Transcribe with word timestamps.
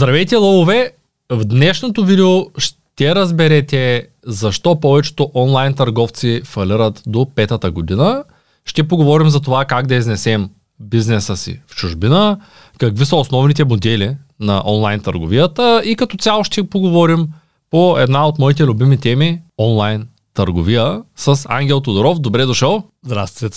Здравейте, 0.00 0.36
лъвове! 0.36 0.92
В 1.30 1.44
днешното 1.44 2.04
видео 2.04 2.46
ще 2.58 3.14
разберете 3.14 4.08
защо 4.26 4.80
повечето 4.80 5.30
онлайн 5.34 5.74
търговци 5.74 6.40
фалират 6.44 7.02
до 7.06 7.26
петата 7.34 7.70
година. 7.70 8.24
Ще 8.64 8.88
поговорим 8.88 9.28
за 9.28 9.40
това 9.40 9.64
как 9.64 9.86
да 9.86 9.94
изнесем 9.94 10.50
бизнеса 10.78 11.36
си 11.36 11.60
в 11.66 11.74
чужбина, 11.74 12.38
какви 12.78 13.06
са 13.06 13.16
основните 13.16 13.64
модели 13.64 14.16
на 14.40 14.62
онлайн 14.66 15.00
търговията 15.00 15.82
и 15.84 15.96
като 15.96 16.16
цяло 16.16 16.44
ще 16.44 16.68
поговорим 16.68 17.28
по 17.70 17.98
една 17.98 18.28
от 18.28 18.38
моите 18.38 18.64
любими 18.64 18.98
теми 18.98 19.40
онлайн 19.58 20.08
търговия 20.34 21.02
с 21.16 21.46
Ангел 21.48 21.80
Тодоров. 21.80 22.18
Добре 22.18 22.46
дошъл! 22.46 22.84
Здрасти, 23.04 23.48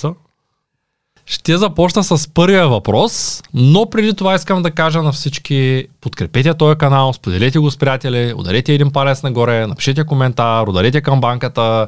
ще 1.25 1.57
започна 1.57 2.03
с 2.03 2.27
първия 2.33 2.67
въпрос, 2.67 3.43
но 3.53 3.89
преди 3.89 4.13
това 4.13 4.35
искам 4.35 4.63
да 4.63 4.71
кажа 4.71 5.01
на 5.01 5.11
всички, 5.11 5.87
подкрепете 6.01 6.53
този 6.53 6.77
канал, 6.77 7.13
споделете 7.13 7.59
го 7.59 7.71
с 7.71 7.77
приятели, 7.77 8.33
ударете 8.37 8.73
един 8.73 8.91
палец 8.91 9.23
нагоре, 9.23 9.67
напишете 9.67 10.03
коментар, 10.03 10.67
ударете 10.67 11.01
към 11.01 11.21
банката, 11.21 11.87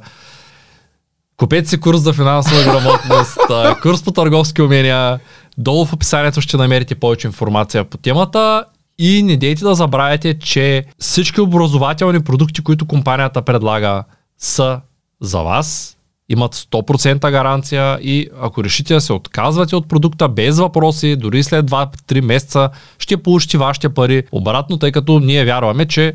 купете 1.37 1.69
си 1.69 1.79
курс 1.79 1.99
за 1.99 2.13
финансова 2.13 2.63
грамотност, 2.63 3.37
курс 3.81 4.03
по 4.03 4.11
търговски 4.11 4.61
умения, 4.61 5.19
долу 5.57 5.85
в 5.85 5.93
описанието 5.93 6.41
ще 6.41 6.57
намерите 6.57 6.95
повече 6.95 7.27
информация 7.27 7.83
по 7.83 7.97
темата. 7.97 8.65
И 8.97 9.23
не 9.23 9.37
дейте 9.37 9.63
да 9.63 9.75
забравяте, 9.75 10.39
че 10.39 10.85
всички 10.99 11.41
образователни 11.41 12.23
продукти, 12.23 12.63
които 12.63 12.85
компанията 12.85 13.41
предлага, 13.41 14.03
са 14.37 14.81
за 15.21 15.39
вас, 15.39 15.94
имат 16.29 16.55
100% 16.55 17.31
гаранция 17.31 17.99
и 18.01 18.29
ако 18.41 18.63
решите 18.63 18.93
да 18.93 19.01
се 19.01 19.13
отказвате 19.13 19.75
от 19.75 19.87
продукта 19.87 20.29
без 20.29 20.59
въпроси, 20.59 21.15
дори 21.15 21.43
след 21.43 21.65
2-3 21.65 22.21
месеца 22.21 22.69
ще 22.99 23.17
получите 23.17 23.57
вашите 23.57 23.89
пари 23.89 24.23
обратно, 24.31 24.77
тъй 24.77 24.91
като 24.91 25.19
ние 25.19 25.45
вярваме, 25.45 25.85
че 25.85 26.13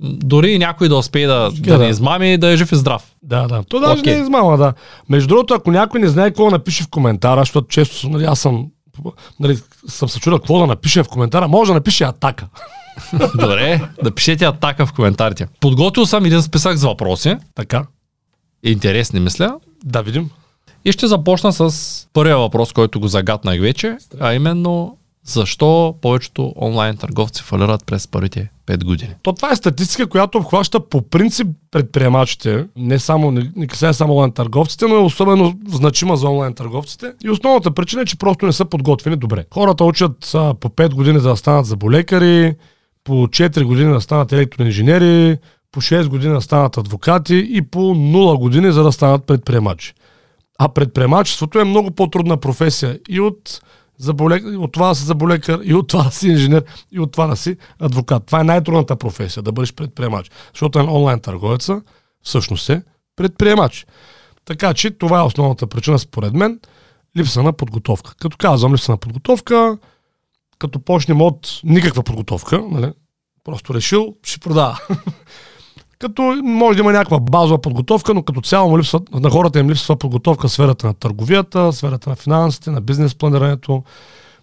дори 0.00 0.50
и 0.50 0.58
някой 0.58 0.88
да 0.88 0.96
успее 0.96 1.26
да, 1.26 1.50
да, 1.50 1.78
да 1.78 1.78
не 1.78 1.88
измами, 1.88 2.38
да 2.38 2.52
е 2.52 2.56
жив 2.56 2.72
и 2.72 2.76
здрав. 2.76 3.02
Да, 3.22 3.48
да. 3.48 3.62
То 3.62 3.80
даже 3.80 4.02
okay. 4.02 4.06
не 4.06 4.12
е 4.12 4.22
измама, 4.22 4.58
да. 4.58 4.72
Между 5.08 5.28
другото, 5.28 5.54
ако 5.54 5.70
някой 5.70 6.00
не 6.00 6.08
знае 6.08 6.30
какво 6.30 6.50
напише 6.50 6.82
в 6.82 6.88
коментара, 6.88 7.40
защото 7.40 7.68
често 7.68 8.08
нали, 8.08 8.24
аз 8.24 8.40
съм, 8.40 8.66
нали, 9.40 9.58
съм 9.88 10.08
се 10.08 10.20
чудил 10.20 10.38
какво 10.38 10.58
да 10.58 10.66
напише 10.66 11.02
в 11.02 11.08
коментара, 11.08 11.48
може 11.48 11.68
да 11.70 11.74
напише 11.74 12.04
атака. 12.04 12.48
Добре, 13.34 13.80
да 14.02 14.10
пишете 14.10 14.44
атака 14.44 14.86
в 14.86 14.92
коментарите. 14.92 15.46
Подготвил 15.60 16.06
съм 16.06 16.24
един 16.24 16.42
списък 16.42 16.76
с 16.76 16.82
въпроси. 16.82 17.36
Така 17.54 17.84
интересни, 18.70 19.20
мисля. 19.20 19.58
Да, 19.84 20.02
видим. 20.02 20.30
И 20.84 20.92
ще 20.92 21.06
започна 21.06 21.52
с 21.52 22.06
първия 22.12 22.38
въпрос, 22.38 22.72
който 22.72 23.00
го 23.00 23.08
загатнах 23.08 23.60
вече, 23.60 23.96
а 24.20 24.34
именно 24.34 24.96
защо 25.24 25.94
повечето 26.02 26.54
онлайн 26.56 26.96
търговци 26.96 27.42
фалират 27.42 27.86
през 27.86 28.08
първите 28.08 28.50
5 28.66 28.84
години? 28.84 29.14
То 29.22 29.32
това 29.32 29.52
е 29.52 29.56
статистика, 29.56 30.06
която 30.06 30.38
обхваща 30.38 30.88
по 30.88 31.02
принцип 31.02 31.46
предприемачите, 31.70 32.66
не 32.76 32.98
само, 32.98 33.30
не, 33.30 33.52
не 33.56 33.66
касае 33.66 33.92
само 33.92 34.12
онлайн 34.12 34.32
търговците, 34.32 34.86
но 34.86 34.94
е 34.94 34.98
особено 34.98 35.54
значима 35.68 36.16
за 36.16 36.28
онлайн 36.28 36.54
търговците. 36.54 37.12
И 37.24 37.30
основната 37.30 37.70
причина 37.70 38.02
е, 38.02 38.06
че 38.06 38.18
просто 38.18 38.46
не 38.46 38.52
са 38.52 38.64
подготвени 38.64 39.16
добре. 39.16 39.44
Хората 39.54 39.84
учат 39.84 40.34
а, 40.34 40.54
по 40.54 40.68
5 40.68 40.94
години 40.94 41.20
да 41.20 41.36
станат 41.36 41.66
заболекари, 41.66 42.54
по 43.04 43.12
4 43.12 43.64
години 43.64 43.92
да 43.92 44.00
станат 44.00 44.32
електроинженери, 44.32 45.38
по 45.74 45.80
6 45.80 46.08
години 46.08 46.42
станат 46.42 46.76
адвокати 46.76 47.48
и 47.50 47.62
по 47.62 47.78
0 47.78 48.38
години 48.38 48.72
за 48.72 48.82
да 48.82 48.92
станат 48.92 49.26
предприемачи. 49.26 49.94
А 50.58 50.68
предприемачеството 50.68 51.60
е 51.60 51.64
много 51.64 51.90
по-трудна 51.90 52.36
професия 52.36 52.98
и 53.08 53.20
от, 53.20 53.60
заболек... 53.98 54.44
от 54.58 54.72
това 54.72 54.88
да 54.88 54.94
си 54.94 55.04
заболекар, 55.04 55.60
и 55.64 55.74
от 55.74 55.88
това 55.88 56.02
да 56.02 56.10
си 56.10 56.28
инженер, 56.28 56.64
и 56.92 57.00
от 57.00 57.12
това 57.12 57.26
да 57.26 57.36
си 57.36 57.56
адвокат. 57.78 58.26
Това 58.26 58.40
е 58.40 58.44
най-трудната 58.44 58.96
професия, 58.96 59.42
да 59.42 59.52
бъдеш 59.52 59.74
предприемач. 59.74 60.30
Защото 60.52 60.78
е 60.78 60.82
онлайн 60.82 61.20
търговеца 61.20 61.82
всъщност 62.22 62.70
е 62.70 62.82
предприемач. 63.16 63.86
Така 64.44 64.74
че 64.74 64.90
това 64.90 65.18
е 65.18 65.22
основната 65.22 65.66
причина, 65.66 65.98
според 65.98 66.34
мен, 66.34 66.60
липса 67.16 67.42
на 67.42 67.52
подготовка. 67.52 68.14
Като 68.20 68.36
казвам 68.36 68.72
липса 68.72 68.92
на 68.92 68.98
подготовка, 68.98 69.78
като 70.58 70.78
почнем 70.78 71.20
от 71.20 71.60
никаква 71.64 72.02
подготовка, 72.02 72.62
нали? 72.70 72.92
просто 73.44 73.74
решил, 73.74 74.14
ще 74.22 74.40
продава. 74.40 74.78
Като 76.04 76.40
може 76.44 76.76
да 76.76 76.80
има 76.80 76.92
някаква 76.92 77.20
базова 77.20 77.60
подготовка, 77.60 78.14
но 78.14 78.22
като 78.22 78.40
цяло 78.40 78.70
му 78.70 78.78
липсва, 78.78 79.00
на 79.12 79.30
хората 79.30 79.58
им 79.60 79.70
липсва 79.70 79.96
подготовка 79.96 80.48
в 80.48 80.52
сферата 80.52 80.86
на 80.86 80.94
търговията, 80.94 81.60
в 81.60 81.72
сферата 81.72 82.10
на 82.10 82.16
финансите, 82.16 82.70
на 82.70 82.80
бизнес 82.80 83.14
планирането, 83.14 83.82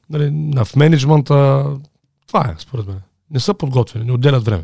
нали, 0.10 0.32
на 0.32 0.66
в 0.66 0.76
менеджмента. 0.76 1.66
Това 2.28 2.40
е, 2.40 2.56
според 2.58 2.88
мен. 2.88 3.02
Не 3.32 3.40
са 3.40 3.54
подготвени, 3.54 4.06
не 4.06 4.12
отделят 4.12 4.46
време. 4.46 4.64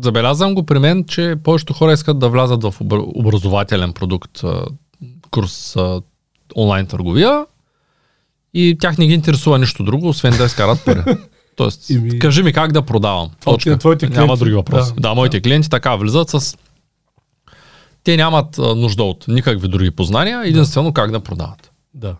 Забелязвам 0.00 0.54
го 0.54 0.66
при 0.66 0.78
мен, 0.78 1.04
че 1.04 1.36
повечето 1.44 1.72
хора 1.72 1.92
искат 1.92 2.18
да 2.18 2.28
влязат 2.28 2.62
в 2.62 2.74
образователен 3.14 3.92
продукт, 3.92 4.40
курс 5.30 5.76
онлайн 6.56 6.86
търговия 6.86 7.46
и 8.54 8.76
тях 8.80 8.98
не 8.98 9.06
ги 9.06 9.14
интересува 9.14 9.58
нищо 9.58 9.84
друго, 9.84 10.08
освен 10.08 10.36
да 10.36 10.44
изкарат 10.44 10.84
пари. 10.84 11.02
Тоест, 11.56 11.90
ми... 11.90 12.18
кажи 12.18 12.42
ми 12.42 12.52
как 12.52 12.72
да 12.72 12.82
продавам. 12.82 13.30
Точка. 13.44 13.78
Твоите 13.78 14.06
клиенти. 14.06 14.20
Няма 14.20 14.36
други 14.36 14.54
въпроси. 14.54 14.92
Да, 14.94 15.00
да 15.00 15.14
моите 15.14 15.40
да. 15.40 15.42
клиенти 15.42 15.70
така 15.70 15.96
влизат 15.96 16.30
с... 16.30 16.56
Те 18.04 18.16
нямат 18.16 18.58
а, 18.58 18.74
нужда 18.74 19.02
от 19.02 19.24
никакви 19.28 19.68
други 19.68 19.90
познания, 19.90 20.42
единствено 20.44 20.88
да. 20.88 20.94
как 20.94 21.10
да 21.10 21.20
продават. 21.20 21.70
Да. 21.94 22.16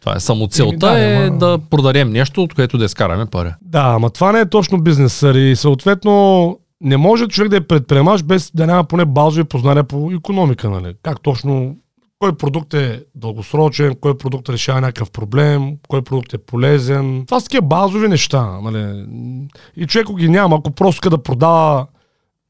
Това 0.00 0.16
е 0.16 0.20
само 0.20 0.48
целта 0.48 0.76
да, 0.76 0.98
е 0.98 1.26
ама... 1.26 1.38
да 1.38 1.58
продадем 1.70 2.10
нещо, 2.10 2.42
от 2.42 2.54
което 2.54 2.78
да 2.78 2.84
изкараме 2.84 3.26
пари. 3.26 3.50
Да, 3.62 3.82
ама 3.82 4.10
това 4.10 4.32
не 4.32 4.40
е 4.40 4.48
точно 4.48 4.80
бизнес. 4.80 5.22
И 5.34 5.56
съответно 5.56 6.58
не 6.80 6.96
може 6.96 7.28
човек 7.28 7.50
да 7.50 7.56
е 7.56 7.60
предприемаш 7.60 8.22
без 8.22 8.50
да 8.54 8.66
няма 8.66 8.84
поне 8.84 9.04
базови 9.04 9.44
познания 9.44 9.84
по 9.84 10.10
економика. 10.12 10.70
Нали? 10.70 10.94
Как 11.02 11.22
точно 11.22 11.76
кой 12.18 12.36
продукт 12.36 12.74
е 12.74 13.04
дългосрочен, 13.14 13.94
кой 14.00 14.18
продукт 14.18 14.48
решава 14.48 14.80
някакъв 14.80 15.10
проблем, 15.10 15.76
кой 15.88 16.02
продукт 16.02 16.34
е 16.34 16.38
полезен. 16.38 17.24
Това 17.26 17.40
са 17.40 17.46
такива 17.46 17.66
базови 17.66 18.08
неща. 18.08 18.60
Нали? 18.60 19.06
И 19.76 19.86
човек 19.86 20.16
ги 20.16 20.28
няма, 20.28 20.56
ако 20.56 20.70
просто 20.70 21.10
да 21.10 21.22
продава 21.22 21.86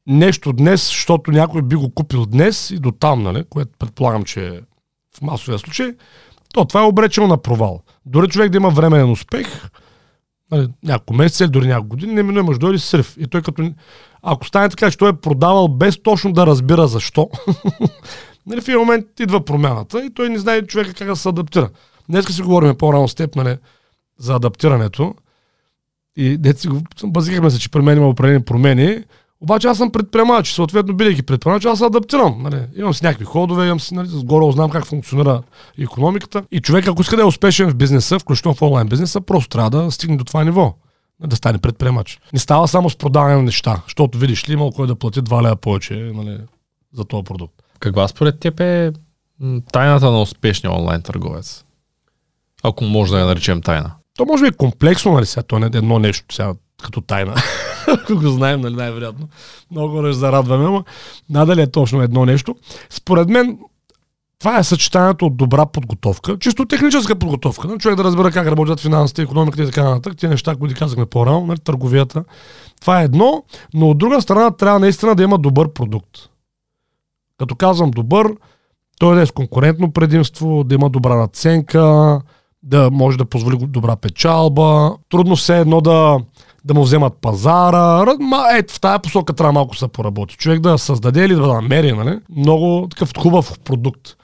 нещо 0.07 0.53
днес, 0.53 0.87
защото 0.87 1.31
някой 1.31 1.61
би 1.61 1.75
го 1.75 1.93
купил 1.93 2.25
днес 2.25 2.71
и 2.71 2.79
до 2.79 2.91
там, 2.91 3.23
нали? 3.23 3.43
което 3.49 3.71
предполагам, 3.79 4.23
че 4.23 4.47
е 4.47 4.59
в 5.17 5.21
масовия 5.21 5.59
случай, 5.59 5.93
то 6.53 6.65
това 6.65 6.81
е 6.81 6.87
обречено 6.87 7.27
на 7.27 7.37
провал. 7.37 7.81
Дори 8.05 8.27
човек 8.27 8.51
да 8.51 8.57
има 8.57 8.69
временен 8.69 9.11
успех, 9.11 9.69
нали, 10.51 10.67
няколко 10.83 11.13
месеца, 11.13 11.47
дори 11.47 11.67
няколко 11.67 11.89
години, 11.89 12.13
неминуемо 12.13 12.53
ще 12.53 12.59
дойде 12.59 12.79
срив. 12.79 13.15
И 13.19 13.27
той 13.27 13.41
като... 13.41 13.71
Ако 14.21 14.47
стане 14.47 14.69
така, 14.69 14.91
че 14.91 14.97
той 14.97 15.09
е 15.09 15.13
продавал 15.13 15.67
без 15.67 16.03
точно 16.03 16.33
да 16.33 16.47
разбира 16.47 16.87
защо, 16.87 17.29
Нали, 18.47 18.61
в 18.61 18.67
един 18.67 18.79
момент 18.79 19.19
идва 19.19 19.45
промяната 19.45 20.05
и 20.05 20.13
той 20.13 20.29
не 20.29 20.39
знае 20.39 20.61
човека 20.61 20.93
как 20.93 21.07
да 21.07 21.15
се 21.15 21.29
адаптира. 21.29 21.69
Днес 22.09 22.35
си 22.35 22.41
говорим 22.41 22.75
по-рано 22.75 23.07
с 23.07 23.15
теб 23.15 23.35
нали, 23.35 23.57
за 24.19 24.35
адаптирането. 24.35 25.15
И 26.17 26.37
дете 26.37 26.61
си 26.61 26.69
базикахме 27.03 27.49
се, 27.49 27.59
че 27.59 27.71
при 27.71 27.81
мен 27.81 27.97
има 27.97 28.07
определени 28.07 28.43
промени. 28.43 29.03
Обаче 29.41 29.67
аз 29.67 29.77
съм 29.77 29.91
предприемач, 29.91 30.53
съответно, 30.53 30.93
бидейки 30.93 31.23
предприемач, 31.23 31.65
аз 31.65 31.79
се 31.79 31.85
адаптирам. 31.85 32.37
Нали. 32.41 32.61
Имам 32.75 32.93
си 32.93 33.05
някакви 33.05 33.25
ходове, 33.25 33.65
имам 33.65 33.79
си, 33.79 33.93
нали, 33.93 34.07
горе 34.23 34.51
знам 34.51 34.69
как 34.69 34.85
функционира 34.85 35.41
економиката. 35.79 36.43
И 36.51 36.59
човек, 36.59 36.87
ако 36.87 37.01
иска 37.01 37.15
да 37.15 37.21
е 37.21 37.25
успешен 37.25 37.69
в 37.69 37.75
бизнеса, 37.75 38.19
включително 38.19 38.55
в 38.55 38.61
онлайн 38.61 38.87
бизнеса, 38.87 39.21
просто 39.21 39.49
трябва 39.49 39.69
да 39.69 39.91
стигне 39.91 40.17
до 40.17 40.23
това 40.23 40.43
ниво 40.43 40.75
да 41.19 41.35
стане 41.35 41.57
предприемач. 41.57 42.19
Не 42.33 42.39
става 42.39 42.67
само 42.67 42.89
с 42.89 42.97
продаване 42.97 43.35
на 43.35 43.43
неща, 43.43 43.81
защото 43.85 44.17
видиш 44.17 44.49
ли 44.49 44.53
имал 44.53 44.71
кой 44.71 44.87
да 44.87 44.95
плати 44.95 45.21
2 45.21 45.43
лева 45.43 45.55
повече 45.55 46.11
нали, 46.15 46.37
за 46.93 47.05
този 47.05 47.23
продукт. 47.23 47.64
Каква 47.85 48.07
според 48.07 48.39
теб 48.39 48.59
е 48.59 48.91
тайната 49.71 50.11
на 50.11 50.21
успешния 50.21 50.73
онлайн 50.73 51.01
търговец? 51.01 51.63
Ако 52.63 52.83
може 52.83 53.11
да 53.11 53.19
я 53.19 53.25
наречем 53.25 53.61
тайна. 53.61 53.91
То 54.17 54.25
може 54.25 54.43
би 54.43 54.47
е 54.47 54.51
комплексно, 54.51 55.13
нали 55.13 55.25
сега, 55.25 55.43
то 55.43 55.59
не 55.59 55.65
е 55.65 55.77
едно 55.77 55.99
нещо 55.99 56.35
сега, 56.35 56.53
като 56.83 57.01
тайна. 57.01 57.35
Ако 57.87 58.15
го 58.15 58.29
знаем, 58.29 58.61
нали 58.61 58.75
най-вероятно. 58.75 59.29
Много 59.71 60.01
не 60.01 60.13
зарадваме, 60.13 60.63
но 60.63 60.83
надали 61.29 61.61
е 61.61 61.71
точно 61.71 62.01
едно 62.01 62.25
нещо. 62.25 62.55
Според 62.89 63.29
мен, 63.29 63.57
това 64.39 64.57
е 64.57 64.63
съчетанието 64.63 65.25
от 65.25 65.37
добра 65.37 65.65
подготовка, 65.65 66.39
чисто 66.39 66.65
техническа 66.65 67.15
подготовка. 67.15 67.67
Нали? 67.67 67.79
Човек 67.79 67.97
да 67.97 68.03
разбира 68.03 68.31
как 68.31 68.47
работят 68.47 68.79
финансите, 68.79 69.21
економиката 69.21 69.63
и 69.63 69.65
така 69.65 69.83
нататък. 69.83 70.17
Тези 70.17 70.31
неща, 70.31 70.55
които 70.55 70.79
казахме 70.79 71.05
по-рано, 71.05 71.45
нали? 71.45 71.59
търговията. 71.59 72.23
Това 72.81 73.01
е 73.01 73.05
едно, 73.05 73.43
но 73.73 73.89
от 73.89 73.97
друга 73.97 74.21
страна 74.21 74.51
трябва 74.51 74.79
наистина 74.79 75.15
да 75.15 75.23
има 75.23 75.37
добър 75.37 75.73
продукт. 75.73 76.34
Като 77.37 77.55
казвам 77.55 77.91
добър, 77.91 78.35
той 78.99 79.15
да 79.15 79.21
е 79.21 79.25
с 79.25 79.31
конкурентно 79.31 79.91
предимство, 79.91 80.63
да 80.63 80.75
има 80.75 80.89
добра 80.89 81.15
наценка, 81.15 82.21
да 82.63 82.91
може 82.91 83.17
да 83.17 83.25
позволи 83.25 83.57
добра 83.57 83.95
печалба. 83.95 84.95
Трудно 85.09 85.35
все 85.35 85.59
едно 85.59 85.81
да, 85.81 86.19
да 86.65 86.73
му 86.73 86.83
вземат 86.83 87.13
пазара. 87.21 88.05
Ма, 88.19 88.45
е, 88.57 88.63
в 88.63 88.79
тази 88.79 89.01
посока 89.01 89.33
трябва 89.33 89.53
малко 89.53 89.75
се 89.75 89.87
поработи. 89.87 90.37
Човек 90.37 90.59
да 90.59 90.77
създаде 90.77 91.25
или 91.25 91.35
да 91.35 91.53
намери 91.53 91.91
нали? 91.91 92.19
много 92.35 92.87
такъв 92.89 93.13
хубав 93.17 93.59
продукт. 93.59 94.17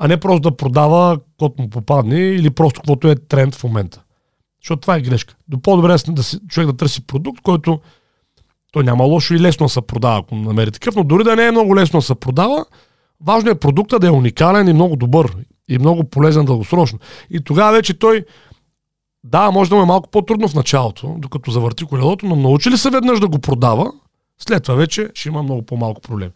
А 0.00 0.08
не 0.08 0.16
просто 0.16 0.50
да 0.50 0.56
продава, 0.56 1.18
който 1.38 1.62
му 1.62 1.70
попадне 1.70 2.20
или 2.20 2.50
просто 2.50 2.80
каквото 2.80 3.08
е 3.08 3.14
тренд 3.14 3.54
в 3.54 3.64
момента. 3.64 4.02
Защото 4.62 4.80
това 4.80 4.96
е 4.96 5.00
грешка. 5.00 5.34
До 5.48 5.62
по-добре 5.62 5.92
е 5.92 6.12
да 6.12 6.22
човек 6.48 6.66
да 6.66 6.76
търси 6.76 7.06
продукт, 7.06 7.40
който 7.40 7.80
той 8.74 8.84
няма 8.84 9.04
лошо 9.04 9.34
и 9.34 9.40
лесно 9.40 9.66
да 9.66 9.70
се 9.70 9.80
продава, 9.80 10.18
ако 10.18 10.34
намери 10.34 10.70
такъв, 10.70 10.94
но 10.94 11.04
дори 11.04 11.24
да 11.24 11.36
не 11.36 11.46
е 11.46 11.50
много 11.50 11.76
лесно 11.76 11.98
да 12.00 12.06
се 12.06 12.14
продава, 12.14 12.64
важно 13.20 13.50
е 13.50 13.54
продукта 13.54 13.98
да 13.98 14.06
е 14.06 14.10
уникален 14.10 14.68
и 14.68 14.72
много 14.72 14.96
добър 14.96 15.36
и 15.68 15.78
много 15.78 16.04
полезен 16.04 16.44
дългосрочно. 16.44 16.98
И 17.30 17.40
тогава 17.40 17.72
вече 17.72 17.98
той 17.98 18.24
да, 19.24 19.50
може 19.50 19.70
да 19.70 19.76
му 19.76 19.82
е 19.82 19.86
малко 19.86 20.10
по-трудно 20.10 20.48
в 20.48 20.54
началото, 20.54 21.14
докато 21.18 21.50
завърти 21.50 21.84
колелото, 21.84 22.26
но 22.26 22.36
научи 22.36 22.70
ли 22.70 22.78
се 22.78 22.90
веднъж 22.90 23.20
да 23.20 23.28
го 23.28 23.38
продава, 23.38 23.92
след 24.38 24.62
това 24.62 24.74
вече 24.74 25.08
ще 25.14 25.28
има 25.28 25.42
много 25.42 25.62
по-малко 25.62 26.00
проблем. 26.00 26.30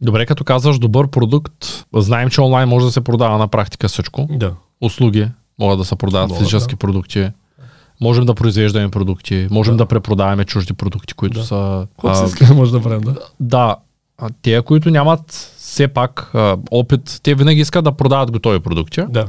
Добре, 0.00 0.26
като 0.26 0.44
казваш 0.44 0.78
добър 0.78 1.08
продукт, 1.08 1.86
знаем, 1.94 2.30
че 2.30 2.40
онлайн 2.40 2.68
може 2.68 2.86
да 2.86 2.92
се 2.92 3.00
продава 3.00 3.38
на 3.38 3.48
практика 3.48 3.88
всичко. 3.88 4.26
Да. 4.30 4.54
Услуги 4.80 5.28
могат 5.58 5.78
да 5.78 5.84
се 5.84 5.96
продават, 5.96 6.28
Могат, 6.28 6.42
физически 6.42 6.74
да. 6.74 6.78
продукти. 6.78 7.30
Можем 8.00 8.26
да 8.26 8.34
произвеждаме 8.34 8.88
продукти, 8.88 9.48
можем 9.50 9.74
да, 9.74 9.78
Да. 9.78 9.86
препродаваме 9.86 10.44
чужди 10.44 10.72
продукти, 10.72 11.14
които 11.14 11.38
Да. 11.38 11.44
са... 11.44 11.86
А, 12.04 12.14
се 12.28 12.54
може 12.54 12.72
да 12.72 12.82
правим, 12.82 13.00
да? 13.00 13.16
Да, 13.40 13.76
а 14.18 14.28
те, 14.42 14.62
които 14.62 14.90
нямат 14.90 15.30
все 15.58 15.88
пак 15.88 16.30
а, 16.34 16.56
опит, 16.70 17.20
те 17.22 17.34
винаги 17.34 17.60
искат 17.60 17.84
да 17.84 17.92
продават 17.92 18.30
готови 18.30 18.60
продукти. 18.60 19.02
Да. 19.08 19.28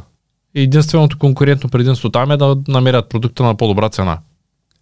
И 0.55 0.61
единственото 0.61 1.17
конкурентно 1.19 1.69
предимство 1.69 2.09
там 2.09 2.31
е 2.31 2.37
да 2.37 2.57
намерят 2.67 3.09
продукта 3.09 3.43
на 3.43 3.55
по-добра 3.55 3.89
цена. 3.89 4.19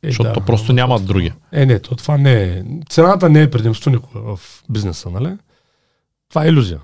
Е, 0.04 0.08
защото 0.08 0.34
да, 0.34 0.42
просто 0.42 0.74
нямат 0.74 1.02
то- 1.02 1.08
други. 1.08 1.32
Е, 1.52 1.66
не, 1.66 1.80
то 1.80 1.96
това 1.96 2.18
не 2.18 2.44
е. 2.44 2.64
Цената 2.90 3.30
не 3.30 3.42
е 3.42 3.50
предимство 3.52 3.92
никога 3.92 4.36
в 4.36 4.64
бизнеса, 4.70 5.10
нали? 5.10 5.30
Това 6.30 6.46
е 6.46 6.50
иллюзия. 6.50 6.80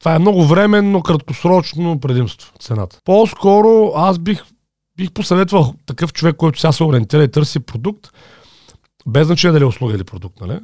Това 0.00 0.14
е 0.14 0.18
много 0.18 0.44
временно, 0.44 1.02
краткосрочно 1.02 2.00
предимство, 2.00 2.52
цената. 2.58 2.98
По-скоро 3.04 3.92
аз 3.96 4.18
бих, 4.18 4.42
бих 4.98 5.12
посъветвал 5.12 5.74
такъв 5.86 6.12
човек, 6.12 6.36
който 6.36 6.60
сега 6.60 6.72
се 6.72 6.84
ориентира 6.84 7.24
и 7.24 7.30
търси 7.30 7.60
продукт, 7.60 8.08
без 9.06 9.26
значение 9.26 9.52
дали 9.52 9.64
е 9.64 9.66
услуга 9.66 9.94
или 9.94 10.04
продукт, 10.04 10.40
нали? 10.40 10.58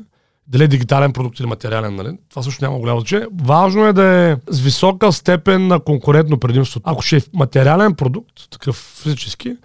Дали 0.47 0.65
е 0.65 0.69
дигитален 0.69 1.13
продукт 1.13 1.41
или 1.41 1.47
материален, 1.47 1.95
нали? 1.95 2.19
Това 2.31 2.43
също 2.43 2.65
няма 2.65 2.79
голямо 2.79 3.01
значение. 3.01 3.27
Важно 3.45 3.87
е 3.87 3.93
да 3.93 4.05
е 4.05 4.37
с 4.49 4.61
висока 4.61 5.13
степен 5.13 5.67
на 5.67 5.81
конкурентно 5.81 6.39
предимство. 6.39 6.81
Ако 6.85 7.03
ще 7.03 7.17
е 7.17 7.21
материален 7.33 7.95
продукт, 7.95 8.51
такъв 8.51 8.77
физически, 9.03 9.57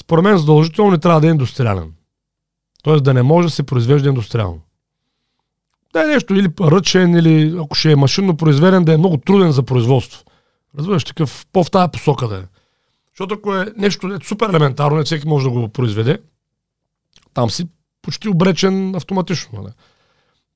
според 0.00 0.24
мен 0.24 0.38
задължително 0.38 0.90
не 0.90 0.98
трябва 0.98 1.20
да 1.20 1.26
е 1.26 1.30
индустриален. 1.30 1.92
Тоест 2.82 3.04
да 3.04 3.14
не 3.14 3.22
може 3.22 3.48
да 3.48 3.54
се 3.54 3.62
произвежда 3.62 4.08
индустриално. 4.08 4.60
Да 5.92 6.04
е 6.04 6.06
нещо 6.06 6.34
или 6.34 6.48
ръчен, 6.60 7.14
или 7.14 7.58
ако 7.60 7.74
ще 7.74 7.92
е 7.92 7.96
машинно 7.96 8.36
произведен, 8.36 8.84
да 8.84 8.92
е 8.92 8.96
много 8.96 9.16
труден 9.16 9.52
за 9.52 9.62
производство. 9.62 10.24
Разбираш, 10.78 11.04
такъв 11.04 11.46
по 11.52 11.64
в 11.64 11.70
тази 11.70 11.90
посока 11.92 12.28
да 12.28 12.36
е. 12.36 12.42
Защото 13.16 13.34
ако 13.34 13.54
е 13.56 13.72
нещо 13.76 14.06
е 14.06 14.18
супер 14.24 14.48
елементарно, 14.48 14.96
не 14.96 15.04
всеки 15.04 15.28
може 15.28 15.44
да 15.44 15.50
го 15.50 15.68
произведе, 15.68 16.18
там 17.34 17.50
си 17.50 17.68
почти 18.02 18.28
обречен 18.28 18.94
автоматично. 18.94 19.62
Нали? 19.62 19.72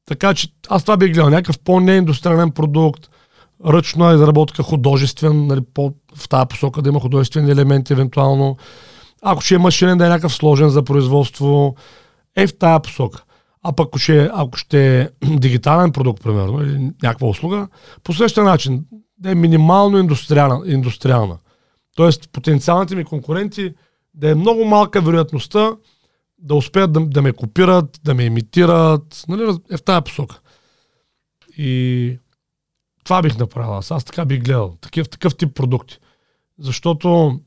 Така 0.07 0.35
че 0.35 0.49
аз 0.69 0.85
това 0.85 0.97
бих 0.97 1.09
гледал. 1.09 1.31
Някакъв 1.31 1.59
по-неиндустриален 1.59 2.51
продукт, 2.51 3.11
ръчна 3.67 4.15
изработка, 4.15 4.63
художествен, 4.63 5.47
нали, 5.47 5.61
по, 5.75 5.93
в 6.17 6.29
тази 6.29 6.49
посока 6.49 6.83
да 6.83 6.89
има 6.89 7.01
художествени 7.01 7.51
елементи, 7.51 7.93
евентуално. 7.93 8.57
Ако 9.23 9.41
ще 9.41 9.55
е 9.55 9.59
машинен, 9.59 9.99
да 9.99 10.07
е 10.07 10.09
някакъв 10.09 10.35
сложен 10.35 10.69
за 10.69 10.83
производство, 10.83 11.75
е 12.37 12.47
в 12.47 12.59
тази 12.59 12.83
посока. 12.83 13.23
А 13.63 13.73
пък 13.73 13.87
ако 13.87 13.99
ще, 13.99 14.25
е- 14.25 14.31
ако 14.35 14.59
ще 14.59 15.01
е 15.01 15.09
дигитален 15.27 15.93
продукт, 15.93 16.23
примерно, 16.23 16.63
или 16.63 16.91
някаква 17.03 17.29
услуга, 17.29 17.69
по 18.05 18.13
същия 18.13 18.45
начин 18.45 18.85
да 19.19 19.31
е 19.31 19.35
минимално 19.35 19.99
индустриална. 19.99 20.73
индустриална. 20.73 21.39
Тоест, 21.97 22.33
потенциалните 22.33 22.97
ми 22.97 23.05
конкуренти 23.05 23.75
да 24.15 24.31
е 24.31 24.35
много 24.35 24.65
малка 24.65 25.01
вероятността 25.01 25.77
да 26.39 26.55
успеят 26.55 26.93
да, 26.93 27.01
да 27.01 27.23
ме 27.23 27.33
копират, 27.33 28.01
да 28.05 28.15
ме 28.15 28.25
имитират, 28.25 29.25
нали, 29.29 29.59
е 29.71 29.77
в 29.77 29.83
тази 29.83 30.05
посока. 30.05 30.41
И 31.57 32.19
това 33.05 33.23
бих 33.23 33.39
направил 33.39 33.75
аз. 33.75 33.91
Аз 33.91 34.05
така 34.05 34.25
бих 34.25 34.43
гледал. 34.43 34.77
Такъв, 34.81 35.09
такъв 35.09 35.37
тип 35.37 35.55
продукти. 35.55 35.99
Защото 36.59 37.41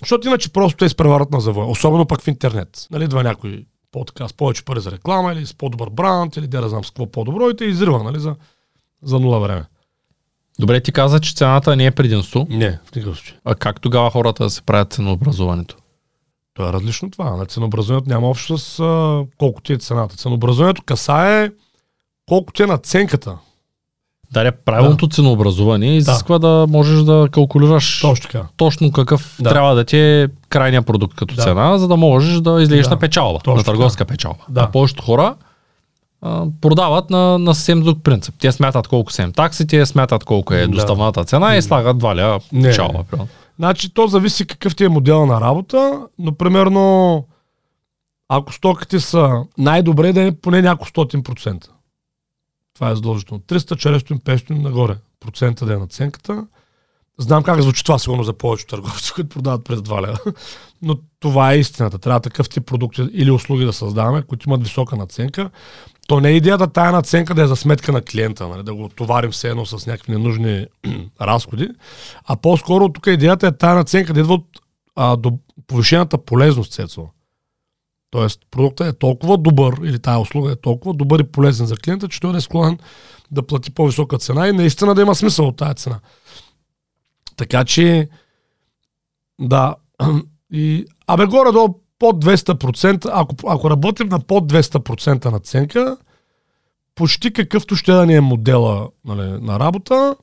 защото 0.00 0.28
иначе 0.28 0.52
просто 0.52 0.76
те 0.76 0.84
изпреварят 0.84 1.30
на 1.30 1.40
завоя. 1.40 1.66
Особено 1.66 2.06
пък 2.06 2.22
в 2.22 2.28
интернет. 2.28 2.86
Нали, 2.90 3.04
идва 3.04 3.22
някой 3.22 3.66
по-така 3.90 4.28
с 4.28 4.32
повече 4.32 4.64
пари 4.64 4.80
за 4.80 4.90
реклама 4.90 5.32
или 5.32 5.46
с 5.46 5.54
по-добър 5.54 5.90
бранд 5.90 6.36
или 6.36 6.46
да 6.46 6.68
знам 6.68 6.84
с 6.84 6.90
какво 6.90 7.10
по-добро 7.10 7.50
и 7.50 7.56
те 7.56 7.64
изрива 7.64 8.02
нали, 8.02 8.20
за, 8.20 8.36
за 9.02 9.20
нула 9.20 9.40
време. 9.40 9.64
Добре, 10.58 10.80
ти 10.80 10.92
каза, 10.92 11.20
че 11.20 11.34
цената 11.34 11.76
не 11.76 11.86
е 11.86 11.90
предимство. 11.90 12.46
Не, 12.50 12.78
в 12.84 12.94
никакъв 12.96 13.16
случай. 13.18 13.36
А 13.44 13.54
как 13.54 13.80
тогава 13.80 14.10
хората 14.10 14.42
да 14.44 14.50
се 14.50 14.62
правят 14.62 14.92
ценообразуването? 14.92 15.76
То 16.54 16.68
е 16.68 16.72
различно 16.72 17.10
това. 17.10 17.36
На 17.36 17.46
ценообразуването 17.46 18.08
няма 18.10 18.28
общо 18.28 18.58
с 18.58 18.80
а, 18.80 19.22
колко 19.38 19.60
ти 19.62 19.72
е 19.72 19.76
цената. 19.76 20.16
Ценообразуването 20.16 20.82
касае 20.82 21.50
колко 22.28 22.52
ти 22.52 22.62
е 22.62 22.66
наценката. 22.66 23.38
Даря, 24.32 24.52
правилното 24.52 25.08
ценообразуване 25.08 25.96
изисква 25.96 26.38
да. 26.38 26.66
можеш 26.68 27.00
да 27.00 27.28
калкулираш 27.32 28.00
Точно 28.00 28.22
така. 28.22 28.46
точно 28.56 28.92
какъв 28.92 29.36
Да. 29.40 29.50
трябва 29.50 29.74
да 29.74 29.84
ти 29.84 29.98
е 29.98 30.28
крайния 30.48 30.82
продукт 30.82 31.14
като 31.16 31.34
Да. 31.34 31.42
цена, 31.42 31.78
за 31.78 31.88
да 31.88 31.96
можеш 31.96 32.40
да 32.40 32.62
излезеш 32.62 32.84
Да. 32.86 32.90
на 32.90 32.98
печалба, 32.98 33.38
Точно 33.38 33.54
на 33.56 33.64
търговска 33.64 34.04
печалба. 34.04 34.44
Да. 34.48 34.60
А 34.60 34.70
повечето 34.70 35.02
хора 35.02 35.34
а, 36.24 36.46
продават 36.60 37.10
на, 37.10 37.38
на 37.38 37.54
съвсем 37.54 37.82
друг 37.82 38.02
принцип. 38.02 38.34
Те 38.38 38.52
смятат 38.52 38.88
колко 38.88 39.12
са 39.12 39.22
им 39.22 39.32
таксите, 39.32 39.86
смятат 39.86 40.24
колко 40.24 40.54
е 40.54 40.60
Да. 40.60 40.68
доставната 40.68 41.24
цена 41.24 41.56
и 41.56 41.62
слагат 41.62 41.98
два 41.98 42.16
ля 42.16 42.40
Не. 42.52 42.68
печалба. 42.68 43.04
Значи 43.58 43.94
то 43.94 44.06
зависи 44.06 44.46
какъв 44.46 44.76
ти 44.76 44.84
е 44.84 44.88
модела 44.88 45.26
на 45.26 45.40
работа, 45.40 46.00
но 46.18 46.32
примерно 46.32 47.24
ако 48.28 48.52
стоките 48.52 49.00
са 49.00 49.44
най-добре 49.58 50.12
да 50.12 50.22
е 50.22 50.32
поне 50.32 50.62
няколко 50.62 50.88
стотин 50.88 51.22
процента. 51.22 51.70
Това 52.74 52.90
е 52.90 52.94
задължително. 52.94 53.42
300, 53.42 53.98
400, 53.98 54.20
500 54.20 54.50
нагоре 54.50 54.96
процента 55.20 55.66
да 55.66 55.74
е 55.74 55.76
наценката. 55.76 56.46
Знам 57.18 57.42
как 57.42 57.60
звучи 57.62 57.84
това 57.84 57.98
сигурно 57.98 58.22
за 58.22 58.32
повечето 58.32 58.76
търговци, 58.76 59.12
които 59.14 59.28
продават 59.28 59.64
през 59.64 59.80
2 59.80 60.02
лева. 60.02 60.18
Но 60.82 60.96
това 61.20 61.52
е 61.52 61.58
истината. 61.58 61.98
Трябва 61.98 62.20
такъв 62.20 62.48
тип 62.48 62.66
продукти 62.66 63.08
или 63.12 63.30
услуги 63.30 63.64
да 63.64 63.72
създаваме, 63.72 64.22
които 64.22 64.48
имат 64.48 64.62
висока 64.62 64.96
наценка. 64.96 65.50
То 66.08 66.20
не 66.20 66.28
е 66.28 66.36
идеята 66.36 66.66
тая 66.66 66.92
наценка 66.92 67.34
да 67.34 67.42
е 67.42 67.46
за 67.46 67.56
сметка 67.56 67.92
на 67.92 68.02
клиента, 68.02 68.48
нали? 68.48 68.62
да 68.62 68.74
го 68.74 68.88
товарим 68.88 69.30
все 69.30 69.48
едно 69.48 69.66
с 69.66 69.86
някакви 69.86 70.12
ненужни 70.12 70.66
разходи, 71.20 71.68
а 72.24 72.36
по-скоро 72.36 72.88
тук 72.88 73.06
идеята 73.06 73.46
е 73.46 73.56
тая 73.56 73.74
наценка 73.74 74.12
да 74.12 74.20
идва 74.20 74.34
от 74.34 74.46
а, 74.96 75.16
до 75.16 75.38
повишената 75.66 76.18
полезност, 76.18 76.72
Цецо. 76.72 77.06
Тоест, 78.10 78.40
продуктът 78.50 78.94
е 78.94 78.98
толкова 78.98 79.38
добър, 79.38 79.74
или 79.84 79.98
тая 79.98 80.18
услуга 80.18 80.52
е 80.52 80.56
толкова 80.56 80.94
добър 80.94 81.20
и 81.20 81.32
полезен 81.32 81.66
за 81.66 81.76
клиента, 81.76 82.08
че 82.08 82.20
той 82.20 82.36
е 82.36 82.40
склонен 82.40 82.78
да 83.30 83.46
плати 83.46 83.70
по-висока 83.70 84.18
цена 84.18 84.48
и 84.48 84.52
наистина 84.52 84.94
да 84.94 85.02
има 85.02 85.14
смисъл 85.14 85.46
от 85.46 85.56
тази 85.56 85.74
цена. 85.74 86.00
Така 87.36 87.64
че, 87.64 88.08
да, 89.40 89.74
и, 90.52 90.86
абе 91.06 91.26
горе-долу 91.26 91.80
под 92.04 92.24
200%, 92.24 93.10
ако, 93.12 93.34
ако 93.46 93.70
работим 93.70 94.08
на 94.08 94.20
под 94.20 94.52
200% 94.52 95.30
наценка, 95.30 95.96
почти 96.94 97.32
какъвто 97.32 97.76
ще 97.76 97.92
да 97.92 98.06
ни 98.06 98.14
е 98.14 98.20
модела 98.20 98.88
нали, 99.04 99.40
на 99.40 99.60
работа, 99.60 100.16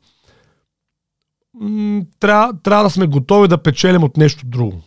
трябва, 2.20 2.54
трябва 2.64 2.84
да 2.84 2.90
сме 2.90 3.08
готови 3.08 3.48
да 3.48 3.58
печелим 3.58 4.04
от 4.04 4.18
нещо 4.18 4.46
друго. 4.46 4.82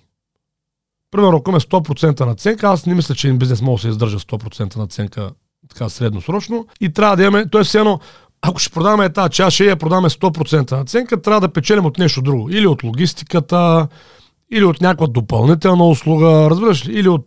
Примерно, 1.10 1.36
ако 1.36 1.50
имаме 1.50 1.60
100% 1.60 2.26
наценка, 2.26 2.66
аз 2.66 2.86
не 2.86 2.94
мисля, 2.94 3.14
че 3.14 3.26
един 3.26 3.38
бизнес 3.38 3.62
може 3.62 3.80
да 3.80 3.82
се 3.82 3.88
издържа 3.88 4.18
100% 4.18 4.76
наценка 4.76 5.30
така 5.68 5.88
средносрочно. 5.88 6.66
И 6.80 6.92
трябва 6.92 7.16
да 7.16 7.22
имаме, 7.22 7.48
т.е. 7.48 7.64
все 7.64 7.78
едно, 7.78 8.00
ако 8.42 8.58
ще 8.58 8.72
продаваме 8.72 9.12
тази 9.12 9.30
чаша 9.30 9.64
и 9.64 9.68
я 9.68 9.76
продаваме 9.76 10.10
100% 10.10 10.72
наценка, 10.72 11.22
трябва 11.22 11.40
да 11.40 11.52
печелим 11.52 11.86
от 11.86 11.98
нещо 11.98 12.22
друго. 12.22 12.50
Или 12.50 12.66
от 12.66 12.84
логистиката, 12.84 13.88
или 14.52 14.64
от 14.64 14.80
някаква 14.80 15.06
допълнителна 15.06 15.88
услуга, 15.88 16.50
разбираш 16.50 16.88
ли, 16.88 16.98
или 16.98 17.08
от, 17.08 17.26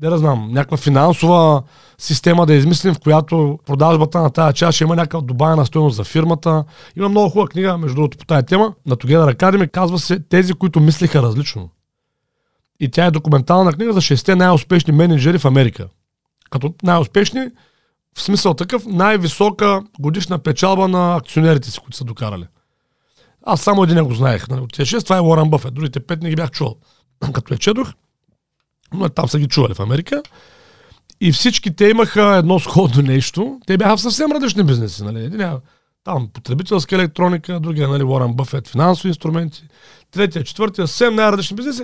да 0.00 0.10
не 0.10 0.16
знам, 0.16 0.48
някаква 0.52 0.76
финансова 0.76 1.62
система 1.98 2.46
да 2.46 2.54
измислим, 2.54 2.94
в 2.94 2.98
която 2.98 3.58
продажбата 3.66 4.22
на 4.22 4.30
тази 4.30 4.54
чаша 4.54 4.84
има 4.84 4.96
някаква 4.96 5.20
добавена 5.20 5.66
стоеност 5.66 5.96
за 5.96 6.04
фирмата. 6.04 6.64
Има 6.96 7.08
много 7.08 7.28
хубава 7.28 7.48
книга, 7.48 7.78
между 7.78 7.94
другото, 7.94 8.18
по 8.18 8.24
тази 8.24 8.46
тема, 8.46 8.74
на 8.86 8.96
Together 8.96 9.34
Academy, 9.34 9.70
казва 9.70 9.98
се 9.98 10.20
тези, 10.20 10.52
които 10.52 10.80
мислиха 10.80 11.22
различно. 11.22 11.68
И 12.80 12.90
тя 12.90 13.04
е 13.04 13.10
документална 13.10 13.72
книга 13.72 13.92
за 13.92 14.00
6 14.00 14.34
най-успешни 14.34 14.92
менеджери 14.92 15.38
в 15.38 15.44
Америка. 15.44 15.88
Като 16.50 16.74
най-успешни, 16.82 17.48
в 18.16 18.22
смисъл 18.22 18.54
такъв, 18.54 18.86
най-висока 18.86 19.82
годишна 20.00 20.38
печалба 20.38 20.88
на 20.88 21.16
акционерите 21.16 21.70
си, 21.70 21.80
които 21.80 21.96
са 21.96 22.04
докарали. 22.04 22.46
Аз 23.48 23.60
само 23.60 23.82
един 23.82 24.04
го 24.04 24.14
знаех. 24.14 24.48
Нали? 24.48 24.60
От 24.60 24.72
тези 24.72 24.96
6, 24.96 25.04
това 25.04 25.16
е 25.16 25.20
Уорън 25.20 25.50
Бъфет. 25.50 25.74
Другите 25.74 26.00
5 26.00 26.22
не 26.22 26.28
ги 26.28 26.36
бях 26.36 26.50
чувал. 26.50 26.76
Като 27.32 27.54
я 27.54 27.58
четох, 27.58 27.92
но 28.94 29.08
там 29.08 29.28
са 29.28 29.38
ги 29.38 29.48
чували 29.48 29.74
в 29.74 29.80
Америка. 29.80 30.22
И 31.20 31.32
всички 31.32 31.76
те 31.76 31.88
имаха 31.88 32.36
едно 32.36 32.58
сходно 32.58 33.02
нещо. 33.02 33.60
Те 33.66 33.76
бяха 33.76 33.96
в 33.96 34.00
съвсем 34.00 34.32
различни 34.32 34.62
бизнеси. 34.62 35.04
Нали? 35.04 35.24
Един 35.24 35.50
там 36.04 36.28
потребителска 36.32 36.94
електроника, 36.94 37.60
другия, 37.60 37.88
нали, 37.88 38.02
Уорън 38.02 38.34
Бъфет, 38.34 38.68
финансови 38.68 39.08
инструменти, 39.08 39.64
третия, 40.10 40.44
четвъртия, 40.44 40.86
съвсем 40.86 41.14
най-различни 41.14 41.56
бизнеси. 41.56 41.82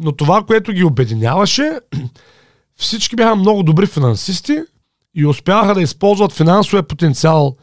Но 0.00 0.12
това, 0.12 0.42
което 0.42 0.72
ги 0.72 0.84
обединяваше, 0.84 1.80
всички 2.76 3.16
бяха 3.16 3.36
много 3.36 3.62
добри 3.62 3.86
финансисти 3.86 4.62
и 5.14 5.26
успяха 5.26 5.74
да 5.74 5.82
използват 5.82 6.32
финансовия 6.32 6.82
потенциал 6.82 7.56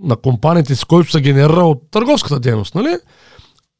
на 0.00 0.16
компаниите, 0.16 0.76
с 0.76 0.84
който 0.84 1.10
се 1.10 1.20
генерира 1.20 1.64
от 1.64 1.90
търговската 1.90 2.40
дейност, 2.40 2.74
нали? 2.74 2.96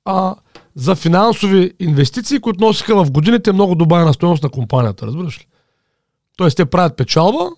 А, 0.05 0.35
за 0.75 0.95
финансови 0.95 1.73
инвестиции, 1.81 2.41
които 2.41 2.65
носиха 2.65 3.05
в 3.05 3.11
годините 3.11 3.53
много 3.53 3.75
добавена 3.75 4.15
стоеност 4.15 4.43
на 4.43 4.49
компанията, 4.49 5.07
разбираш 5.07 5.41
ли? 5.41 5.47
Тоест 6.37 6.57
те 6.57 6.67
правят 6.67 6.97
печалба, 6.97 7.51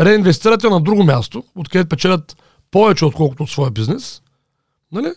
реинвестират 0.00 0.64
я 0.64 0.70
на 0.70 0.80
друго 0.80 1.04
място, 1.04 1.44
откъдето 1.56 1.88
печелят 1.88 2.36
повече 2.70 3.04
отколкото 3.04 3.42
от 3.42 3.50
своя 3.50 3.70
бизнес. 3.70 4.22
Нали? 4.92 5.12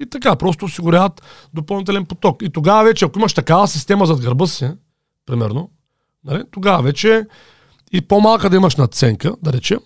И 0.00 0.10
така, 0.10 0.36
просто 0.36 0.64
осигуряват 0.64 1.22
допълнителен 1.54 2.04
поток. 2.04 2.42
И 2.42 2.50
тогава 2.50 2.84
вече, 2.84 3.04
ако 3.04 3.18
имаш 3.18 3.32
такава 3.32 3.68
система 3.68 4.06
зад 4.06 4.20
гърба 4.20 4.46
си, 4.46 4.70
примерно, 5.26 5.70
нали, 6.24 6.42
тогава 6.50 6.82
вече 6.82 7.26
и 7.92 8.00
по-малка 8.00 8.50
да 8.50 8.56
имаш 8.56 8.76
надценка, 8.76 9.34
да 9.42 9.52
речем, 9.52 9.80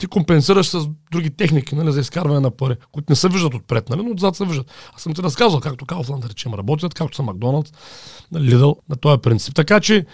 ти 0.00 0.06
компенсираш 0.06 0.66
с 0.66 0.88
други 1.10 1.30
техники 1.30 1.74
нали, 1.74 1.92
за 1.92 2.00
изкарване 2.00 2.40
на 2.40 2.50
пари, 2.50 2.76
които 2.92 3.12
не 3.12 3.16
се 3.16 3.28
виждат 3.28 3.54
отпред, 3.54 3.88
нали, 3.88 4.02
но 4.02 4.10
отзад 4.10 4.36
се 4.36 4.44
виждат. 4.44 4.70
Аз 4.94 5.02
съм 5.02 5.14
ти 5.14 5.22
разказал, 5.22 5.60
както 5.60 5.86
Kaufland, 5.86 6.18
да 6.18 6.28
речем, 6.28 6.54
работят, 6.54 6.94
както 6.94 7.16
са 7.16 7.22
Макдоналдс, 7.22 7.72
Лидъл, 8.34 8.76
на 8.88 8.96
този 8.96 9.20
принцип. 9.20 9.54
Така 9.54 9.80
че, 9.80 10.06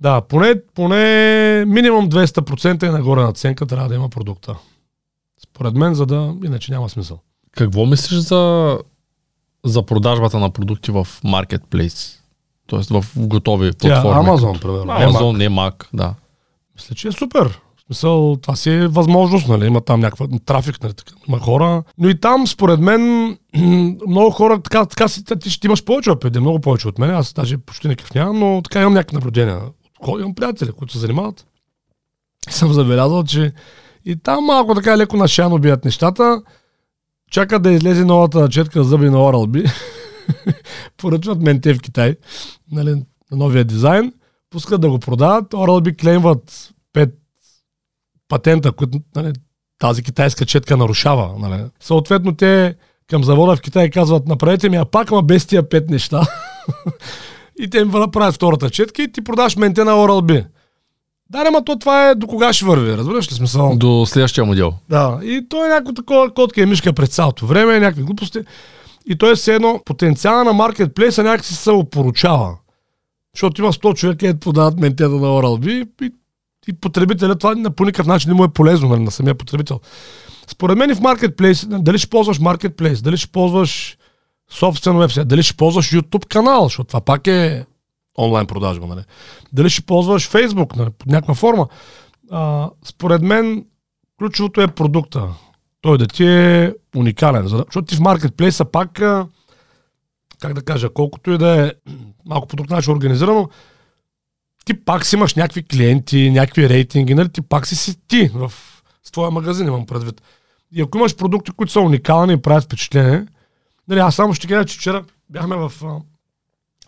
да, 0.00 0.20
поне, 0.20 0.54
поне 0.74 1.64
минимум 1.66 2.10
200% 2.10 2.86
и 2.86 2.90
нагоре 2.90 3.22
наценка 3.22 3.66
трябва 3.66 3.88
да 3.88 3.94
има 3.94 4.08
продукта. 4.08 4.56
Според 5.42 5.74
мен, 5.74 5.94
за 5.94 6.06
да, 6.06 6.34
иначе 6.44 6.72
няма 6.72 6.88
смисъл. 6.88 7.18
Какво 7.56 7.86
мислиш 7.86 8.18
за, 8.18 8.78
за 9.64 9.82
продажбата 9.82 10.38
на 10.38 10.50
продукти 10.50 10.90
в 10.90 11.08
Marketplace? 11.24 12.18
Тоест 12.66 12.90
в 12.90 13.04
готови 13.16 13.72
Тя, 13.72 14.02
платформи. 14.02 14.28
Amazon, 14.28 14.60
примерно. 14.60 14.92
Amazon, 14.92 15.36
не 15.36 15.48
Mac, 15.48 15.86
да. 15.92 16.14
Мисля, 16.74 16.94
че 16.94 17.08
е 17.08 17.12
супер. 17.12 17.60
Смисъл, 17.86 18.36
това 18.42 18.56
си 18.56 18.70
е 18.70 18.88
възможност, 18.88 19.48
нали? 19.48 19.66
Има 19.66 19.80
там 19.80 20.00
някаква 20.00 20.26
трафик, 20.46 20.82
нали? 20.82 20.94
Така, 20.94 21.12
има 21.28 21.38
хора. 21.38 21.82
Но 21.98 22.08
и 22.08 22.20
там, 22.20 22.46
според 22.46 22.80
мен, 22.80 23.30
много 24.06 24.30
хора, 24.30 24.62
така, 24.62 24.86
така 24.86 25.08
си, 25.08 25.24
ти 25.40 25.50
ще 25.50 25.66
имаш 25.66 25.84
повече 25.84 26.10
опит, 26.10 26.40
много 26.40 26.60
повече 26.60 26.88
от 26.88 26.98
мен. 26.98 27.10
Аз 27.10 27.32
даже 27.32 27.58
почти 27.58 27.88
никакъв 27.88 28.14
нямам, 28.14 28.38
но 28.38 28.62
така 28.62 28.80
имам 28.80 28.94
някакви 28.94 29.14
наблюдения. 29.14 29.60
Имам 30.08 30.34
приятели, 30.34 30.72
които 30.72 30.92
се 30.92 30.98
занимават. 30.98 31.46
Съм 32.50 32.72
забелязал, 32.72 33.24
че 33.24 33.52
и 34.04 34.16
там 34.16 34.44
малко 34.44 34.74
така 34.74 34.98
леко 34.98 35.16
на 35.16 35.28
шано 35.28 35.58
бият 35.58 35.84
нещата. 35.84 36.42
Чакат 37.30 37.62
да 37.62 37.70
излезе 37.70 38.04
новата 38.04 38.48
четка 38.48 38.82
за 38.82 38.88
зъби 38.88 39.10
на 39.10 39.16
Oral-B. 39.16 39.70
Поръчват 40.96 41.42
менте 41.42 41.74
в 41.74 41.80
Китай, 41.80 42.16
нали, 42.72 42.90
на 43.30 43.36
новия 43.36 43.64
дизайн. 43.64 44.12
Пускат 44.50 44.80
да 44.80 44.90
го 44.90 44.98
продават. 44.98 45.52
Oral-B 45.52 46.00
клеймват 46.00 46.72
патента, 48.28 48.72
които 48.72 48.98
нали, 49.16 49.32
тази 49.78 50.02
китайска 50.02 50.46
четка 50.46 50.76
нарушава. 50.76 51.34
Нали. 51.38 51.64
Съответно 51.80 52.36
те 52.36 52.74
към 53.10 53.24
завода 53.24 53.56
в 53.56 53.60
Китай 53.60 53.90
казват, 53.90 54.26
направете 54.26 54.68
ми, 54.68 54.76
а 54.76 54.84
пак 54.84 55.10
ма 55.10 55.22
без 55.22 55.46
тия 55.46 55.68
пет 55.68 55.90
неща. 55.90 56.22
и 57.58 57.70
те 57.70 57.78
им 57.78 57.88
направят 57.88 58.34
втората 58.34 58.70
четка 58.70 59.02
и 59.02 59.12
ти 59.12 59.24
продаш 59.24 59.56
менте 59.56 59.84
на 59.84 59.92
Oral-B. 59.92 60.46
Да, 61.30 61.44
ама 61.48 61.64
то 61.64 61.78
това 61.78 62.08
е 62.08 62.14
до 62.14 62.26
кога 62.26 62.52
ще 62.52 62.64
върви, 62.64 62.96
разбираш 62.96 63.30
ли 63.30 63.34
смисъл? 63.34 63.76
До 63.76 64.06
следващия 64.06 64.44
модел. 64.44 64.72
Да, 64.88 65.20
и 65.22 65.46
то 65.48 65.64
е 65.64 65.68
някакво 65.68 65.92
такова 65.92 66.34
котка 66.34 66.60
и 66.60 66.66
мишка 66.66 66.92
през 66.92 67.08
цялото 67.08 67.46
време, 67.46 67.80
някакви 67.80 68.02
глупости. 68.02 68.38
И 69.06 69.18
то 69.18 69.30
е 69.30 69.34
все 69.34 69.54
едно, 69.54 69.80
потенциала 69.84 70.44
на 70.44 70.52
маркетплейса 70.52 71.22
някакси 71.22 71.54
се 71.54 71.70
опоручава. 71.70 72.56
Защото 73.34 73.62
има 73.62 73.72
100 73.72 73.94
човека, 73.94 74.18
които 74.18 74.38
подават 74.38 74.80
ментета 74.80 75.10
на 75.10 75.26
Oral-B 75.26 75.88
и, 76.02 76.10
и 76.68 76.72
потребителя 76.72 77.34
това 77.38 77.70
по 77.76 77.84
никакъв 77.84 78.06
начин 78.06 78.30
не 78.30 78.34
му 78.34 78.44
е 78.44 78.52
полезно 78.52 78.88
нали, 78.88 79.02
на 79.02 79.10
самия 79.10 79.34
потребител. 79.34 79.80
Според 80.46 80.78
мен 80.78 80.90
и 80.90 80.94
в 80.94 81.00
маркетплейс, 81.00 81.66
дали 81.66 81.98
ще 81.98 82.10
ползваш 82.10 82.38
маркетплейс, 82.38 83.02
дали 83.02 83.16
ще 83.16 83.32
ползваш 83.32 83.96
собствен 84.50 84.98
вебсайт, 84.98 85.28
дали 85.28 85.42
ще 85.42 85.56
ползваш 85.56 85.90
YouTube 85.90 86.26
канал, 86.26 86.64
защото 86.64 86.88
това 86.88 87.00
пак 87.00 87.26
е 87.26 87.66
онлайн 88.18 88.46
продажба, 88.46 88.86
нали? 88.86 89.00
Дали 89.52 89.70
ще 89.70 89.82
ползваш 89.82 90.30
Facebook, 90.30 90.76
нали, 90.76 90.90
под 90.90 91.06
някаква 91.06 91.34
форма. 91.34 91.68
А, 92.30 92.70
според 92.84 93.22
мен 93.22 93.64
ключовото 94.18 94.60
е 94.60 94.68
продукта. 94.68 95.28
Той 95.80 95.98
да 95.98 96.06
ти 96.06 96.26
е 96.26 96.74
уникален. 96.96 97.48
Защото 97.48 97.82
ти 97.82 97.96
в 97.96 98.00
маркетплейса 98.00 98.64
пак, 98.64 98.92
как 100.40 100.54
да 100.54 100.62
кажа, 100.64 100.88
колкото 100.94 101.30
и 101.30 101.38
да 101.38 101.66
е 101.66 101.72
малко 102.26 102.48
по 102.48 102.56
друг 102.56 102.70
начин 102.70 102.92
организирано, 102.92 103.48
ти 104.66 104.84
пак 104.84 105.06
си 105.06 105.16
имаш 105.16 105.34
някакви 105.34 105.62
клиенти, 105.62 106.30
някакви 106.30 106.68
рейтинги, 106.68 107.14
нали? 107.14 107.28
ти 107.28 107.42
пак 107.42 107.66
си 107.66 107.76
си 107.76 107.96
ти 108.08 108.30
в, 108.34 108.52
с 109.04 109.10
твоя 109.10 109.30
магазин, 109.30 109.66
имам 109.66 109.86
предвид. 109.86 110.22
И 110.72 110.82
ако 110.82 110.98
имаш 110.98 111.16
продукти, 111.16 111.50
които 111.52 111.72
са 111.72 111.80
уникални 111.80 112.32
и 112.32 112.36
правят 112.42 112.64
впечатление, 112.64 113.26
нали, 113.88 114.00
аз 114.00 114.14
само 114.14 114.34
ще 114.34 114.46
кажа, 114.46 114.64
че 114.64 114.78
вчера 114.78 115.04
бяхме 115.30 115.56
в, 115.56 115.68
в 115.68 116.00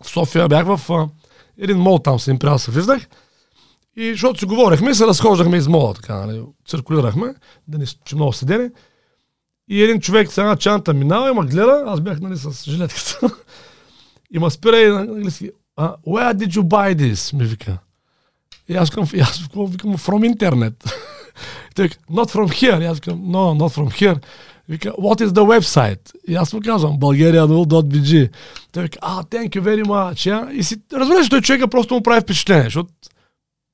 София, 0.03 0.47
бях 0.47 0.65
в 0.65 0.91
а, 0.93 1.07
един 1.57 1.77
мол 1.77 1.99
там, 1.99 2.19
с 2.19 2.27
един 2.27 2.39
приятел 2.39 2.59
се 2.59 2.71
виждах. 2.71 3.07
И 3.95 4.11
защото 4.11 4.39
си 4.39 4.45
говорихме, 4.45 4.95
се 4.95 5.07
разхождахме 5.07 5.57
из 5.57 5.67
мола, 5.67 5.93
така, 5.93 6.25
нали, 6.25 6.43
циркулирахме, 6.67 7.35
да 7.67 7.77
не 7.77 7.85
че 7.85 8.15
много 8.15 8.33
седене. 8.33 8.71
И 9.67 9.83
един 9.83 10.01
човек 10.01 10.31
с 10.31 10.37
една 10.37 10.55
чанта 10.55 10.93
минава 10.93 11.29
и 11.29 11.33
ма 11.33 11.45
гледа, 11.45 11.83
аз 11.87 12.01
бях 12.01 12.19
нали, 12.19 12.37
с 12.37 12.71
жилетката. 12.71 13.19
и 14.31 14.39
ма 14.39 14.51
спира 14.51 14.79
и 14.79 14.87
на 14.87 14.99
английски. 14.99 15.51
Where 15.79 16.33
did 16.33 16.53
you 16.55 16.63
buy 16.63 16.95
this? 16.95 17.33
Ми 17.33 17.45
вика. 17.45 17.77
И 18.69 18.75
аз 18.75 18.89
викам, 18.89 19.07
и 19.13 19.19
аз 19.19 19.39
викам, 19.39 19.97
from 19.97 20.37
internet. 20.37 20.93
Той 21.75 21.89
not 21.89 22.31
from 22.31 22.47
here. 22.47 22.81
И 22.81 22.85
аз 22.85 22.97
викам, 22.97 23.19
no, 23.19 23.57
not 23.57 23.75
from 23.75 23.87
here. 23.87 24.23
Вика, 24.69 24.89
what 24.89 25.21
is 25.21 25.27
the 25.27 25.59
website? 25.59 26.11
И 26.27 26.35
аз 26.35 26.53
му 26.53 26.61
казвам, 26.61 26.99
bulgarianul.bg. 26.99 28.29
Той 28.71 28.83
вика, 28.83 28.99
а, 29.01 29.23
ah, 29.23 29.29
thank 29.29 29.49
you 29.49 29.61
very 29.61 29.83
much. 29.85 30.13
Yeah? 30.13 30.51
И 30.51 30.63
си, 30.63 30.77
разбираш, 30.93 31.29
той 31.29 31.41
човека 31.41 31.67
просто 31.67 31.93
му 31.93 32.03
прави 32.03 32.21
впечатление, 32.21 32.63
защото 32.63 32.89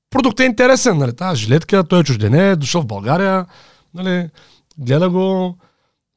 продуктът 0.09 0.39
е 0.39 0.43
интересен, 0.45 0.97
нали? 0.97 1.15
Тази 1.15 1.41
жилетка, 1.41 1.83
той 1.83 1.99
е 1.99 2.03
чуждене, 2.03 2.55
дошъл 2.55 2.81
в 2.81 2.85
България, 2.85 3.45
нали? 3.93 4.29
Гледа 4.77 5.09
го, 5.09 5.57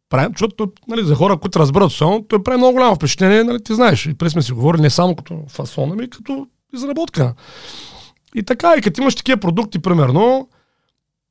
прави, 0.08 0.28
защото 0.32 0.72
нали, 0.88 1.04
за 1.04 1.14
хора, 1.14 1.36
които 1.36 1.58
разберат 1.58 1.92
сон, 1.92 2.24
той 2.28 2.42
прави 2.42 2.56
много 2.56 2.72
голямо 2.72 2.94
впечатление, 2.94 3.44
нали, 3.44 3.62
ти 3.64 3.74
знаеш. 3.74 4.06
И 4.06 4.14
преди 4.14 4.30
сме 4.30 4.42
си 4.42 4.52
говорили 4.52 4.82
не 4.82 4.90
само 4.90 5.16
като 5.16 5.42
фасон, 5.48 5.92
ами 5.92 6.10
като 6.10 6.46
изработка. 6.74 7.34
И 8.34 8.42
така, 8.42 8.74
и 8.78 8.80
като 8.80 9.00
имаш 9.00 9.14
такива 9.14 9.40
продукти, 9.40 9.78
примерно, 9.78 10.48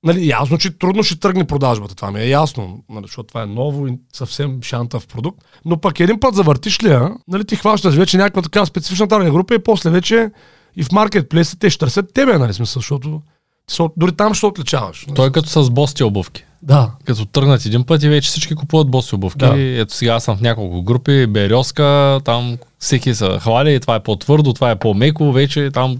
Нали, 0.03 0.27
ясно, 0.27 0.57
че 0.57 0.77
трудно 0.77 1.03
ще 1.03 1.19
тръгне 1.19 1.47
продажбата, 1.47 1.95
това 1.95 2.11
ми 2.11 2.19
е 2.19 2.29
ясно, 2.29 2.83
нали, 2.89 3.03
защото 3.03 3.27
това 3.27 3.43
е 3.43 3.45
ново 3.45 3.87
и 3.87 3.97
съвсем 4.13 4.59
шантав 4.63 5.07
продукт. 5.07 5.45
Но 5.65 5.77
пък 5.77 5.99
един 5.99 6.19
път 6.19 6.35
завъртиш 6.35 6.83
ли 6.83 6.89
я, 6.89 7.11
нали, 7.27 7.45
ти 7.45 7.55
хващаш 7.55 7.95
вече 7.95 8.17
някаква 8.17 8.41
така 8.41 8.65
специфична 8.65 9.07
таргет 9.07 9.33
група 9.33 9.55
и 9.55 9.63
после 9.63 9.89
вече 9.89 10.31
и 10.75 10.83
в 10.83 10.91
маркетплейса 10.91 11.59
те 11.59 11.69
ще 11.69 11.79
търсят 11.79 12.13
тебе, 12.13 12.37
нали, 12.37 12.53
смисъл, 12.53 12.79
защото 12.79 13.21
дори 13.97 14.11
там 14.11 14.33
ще 14.33 14.45
отличаваш. 14.45 15.05
Нали? 15.05 15.15
Той 15.15 15.27
е 15.27 15.31
като 15.31 15.63
с 15.63 15.69
бости 15.69 16.03
обувки. 16.03 16.45
Да. 16.61 16.91
Като 17.05 17.25
тръгнат 17.25 17.65
един 17.65 17.83
път 17.83 18.03
и 18.03 18.09
вече 18.09 18.27
всички 18.27 18.55
купуват 18.55 18.87
боси 18.87 19.15
обувки. 19.15 19.39
Да. 19.39 19.53
Ето 19.57 19.93
сега 19.93 20.13
аз 20.13 20.23
съм 20.23 20.37
в 20.37 20.41
няколко 20.41 20.83
групи, 20.83 21.27
Березка, 21.27 22.19
там 22.25 22.57
всеки 22.79 23.15
се 23.15 23.37
хвали, 23.39 23.79
това 23.79 23.95
е 23.95 23.99
по-твърдо, 23.99 24.53
това 24.53 24.71
е 24.71 24.75
по-меко, 24.75 25.31
вече 25.31 25.71
там 25.73 25.97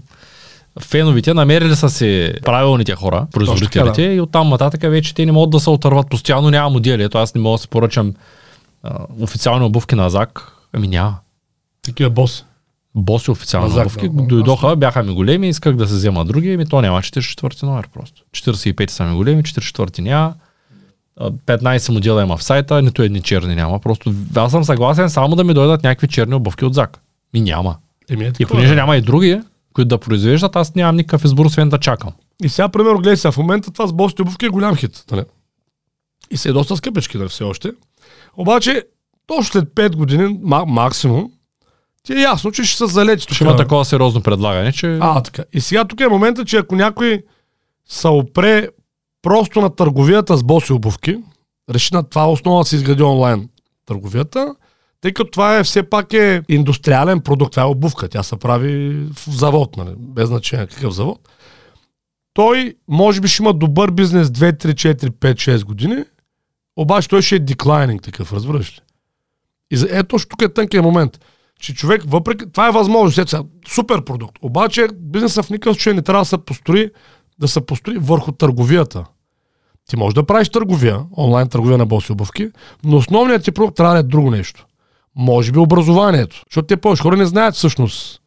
феновите 0.80 1.34
намерили 1.34 1.76
са 1.76 1.90
си 1.90 2.32
правилните 2.44 2.94
хора, 2.94 3.26
производителите, 3.32 4.08
да. 4.08 4.14
и 4.14 4.20
оттам 4.20 4.48
нататък 4.48 4.80
вече 4.82 5.14
те 5.14 5.26
не 5.26 5.32
могат 5.32 5.50
да 5.50 5.60
се 5.60 5.70
отърват. 5.70 6.10
Постоянно 6.10 6.50
няма 6.50 6.70
модели. 6.70 7.02
Ето 7.02 7.18
аз 7.18 7.34
не 7.34 7.40
мога 7.40 7.54
да 7.54 7.62
се 7.62 7.68
поръчам 7.68 8.14
а, 8.82 9.06
официални 9.20 9.64
обувки 9.64 9.94
на 9.94 10.06
Азак. 10.06 10.52
Ами 10.72 10.88
няма. 10.88 11.16
Такива 11.82 12.10
бос. 12.10 12.44
Боси 12.94 13.30
официални 13.30 13.70
Азак, 13.70 13.86
обувки. 13.86 14.08
Да, 14.08 14.22
Дойдоха, 14.22 14.76
бяха 14.76 15.02
ми 15.02 15.14
големи, 15.14 15.48
исках 15.48 15.76
да 15.76 15.88
се 15.88 15.94
взема 15.94 16.24
други, 16.24 16.52
ами 16.52 16.66
то 16.66 16.80
няма 16.80 16.98
44 16.98 17.62
номер 17.62 17.88
просто. 17.94 18.22
45 18.32 18.90
са 18.90 19.04
ми 19.04 19.16
големи, 19.16 19.42
44 19.42 19.98
няма. 20.00 20.34
15 21.20 21.92
модела 21.92 22.22
има 22.22 22.36
в 22.36 22.42
сайта, 22.42 22.82
нито 22.82 23.02
едни 23.02 23.22
черни 23.22 23.54
няма. 23.54 23.78
Просто 23.78 24.14
аз 24.34 24.50
съм 24.50 24.64
съгласен 24.64 25.10
само 25.10 25.36
да 25.36 25.44
ми 25.44 25.54
дойдат 25.54 25.82
някакви 25.82 26.08
черни 26.08 26.34
обувки 26.34 26.64
от 26.64 26.74
Зак. 26.74 27.00
Ми 27.34 27.40
няма. 27.40 27.76
Еми, 28.10 28.24
е 28.24 28.32
и 28.38 28.46
понеже 28.46 28.74
няма 28.74 28.96
и 28.96 29.00
други, 29.00 29.40
които 29.74 29.88
да 29.88 29.98
произвеждат, 29.98 30.56
аз 30.56 30.74
нямам 30.74 30.96
никакъв 30.96 31.24
избор, 31.24 31.46
освен 31.46 31.68
да 31.68 31.78
чакам. 31.78 32.12
И 32.44 32.48
сега, 32.48 32.68
примерно, 32.68 32.98
гледай 32.98 33.16
сега, 33.16 33.32
в 33.32 33.36
момента 33.36 33.70
това 33.70 33.86
с 33.86 33.92
босите 33.92 34.22
обувки 34.22 34.46
е 34.46 34.48
голям 34.48 34.76
хит. 34.76 35.04
Нали? 35.10 35.22
И 36.30 36.36
се 36.36 36.48
е 36.48 36.52
доста 36.52 36.76
скъпички, 36.76 37.18
нали, 37.18 37.28
все 37.28 37.44
още. 37.44 37.72
Обаче, 38.36 38.82
точно 39.26 39.44
след 39.44 39.64
5 39.64 39.96
години, 39.96 40.38
максимум, 40.66 41.30
ти 42.02 42.12
е 42.12 42.20
ясно, 42.20 42.52
че 42.52 42.64
ще 42.64 42.76
се 42.76 42.86
залети. 42.86 43.34
Ще 43.34 43.44
има 43.44 43.56
такова 43.56 43.84
сериозно 43.84 44.22
предлагане, 44.22 44.72
че... 44.72 44.98
А, 45.00 45.22
така. 45.22 45.44
И 45.52 45.60
сега 45.60 45.84
тук 45.84 46.00
е 46.00 46.08
момента, 46.08 46.44
че 46.44 46.56
ако 46.56 46.76
някой 46.76 47.22
се 47.88 48.08
опре 48.08 48.68
просто 49.28 49.60
на 49.60 49.70
търговията 49.70 50.36
с 50.36 50.44
боси 50.44 50.72
обувки, 50.72 51.16
реши 51.70 51.94
на 51.94 52.02
това 52.02 52.30
основа 52.30 52.62
да 52.62 52.68
се 52.68 52.76
изгради 52.76 53.02
онлайн 53.02 53.48
търговията, 53.86 54.54
тъй 55.00 55.12
като 55.12 55.30
това 55.30 55.58
е 55.58 55.64
все 55.64 55.82
пак 55.82 56.12
е 56.12 56.42
индустриален 56.48 57.20
продукт, 57.20 57.50
това 57.50 57.62
е 57.62 57.66
обувка, 57.66 58.08
тя 58.08 58.22
се 58.22 58.36
прави 58.36 59.06
в 59.12 59.30
завод, 59.30 59.76
нали? 59.76 59.94
без 59.98 60.28
значение 60.28 60.66
какъв 60.66 60.94
завод. 60.94 61.28
Той 62.34 62.74
може 62.88 63.20
би 63.20 63.28
ще 63.28 63.42
има 63.42 63.52
добър 63.52 63.90
бизнес 63.90 64.28
2, 64.28 64.64
3, 64.64 64.94
4, 64.94 65.10
5, 65.10 65.34
6 65.34 65.64
години, 65.64 66.04
обаче 66.76 67.08
той 67.08 67.22
ще 67.22 67.36
е 67.36 67.38
деклайнинг 67.38 68.02
такъв, 68.02 68.32
разбираш 68.32 68.76
ли? 68.76 68.80
И 69.70 69.76
за, 69.76 70.04
точно 70.04 70.28
тук 70.28 70.42
е 70.42 70.54
тънкият 70.54 70.84
момент, 70.84 71.20
че 71.60 71.74
човек, 71.74 72.02
въпреки, 72.06 72.52
това 72.52 72.68
е 72.68 72.72
възможно, 72.72 73.26
сега, 73.26 73.42
супер 73.68 74.04
продукт, 74.04 74.38
обаче 74.42 74.88
бизнесът 74.98 75.44
в 75.44 75.50
никакъв 75.50 75.76
случай 75.76 75.94
не 75.94 76.02
трябва 76.02 76.22
да 76.22 76.26
се 76.26 76.38
построи, 76.38 76.90
да 77.38 77.48
се 77.48 77.66
построи 77.66 77.98
върху 77.98 78.32
търговията. 78.32 79.04
Ти 79.88 79.96
можеш 79.96 80.14
да 80.14 80.26
правиш 80.26 80.48
търговия, 80.48 81.00
онлайн 81.16 81.48
търговия 81.48 81.78
на 81.78 81.86
боси 81.86 82.12
обувки, 82.12 82.50
но 82.84 82.96
основният 82.96 83.44
ти 83.44 83.52
продукт 83.52 83.76
трябва 83.76 83.94
да 83.94 84.00
е 84.00 84.02
друго 84.02 84.30
нещо. 84.30 84.66
Може 85.16 85.52
би 85.52 85.58
образованието, 85.58 86.42
защото 86.50 86.66
те 86.66 86.76
повече 86.76 87.02
хора 87.02 87.16
не 87.16 87.26
знаят 87.26 87.54
всъщност 87.54 88.20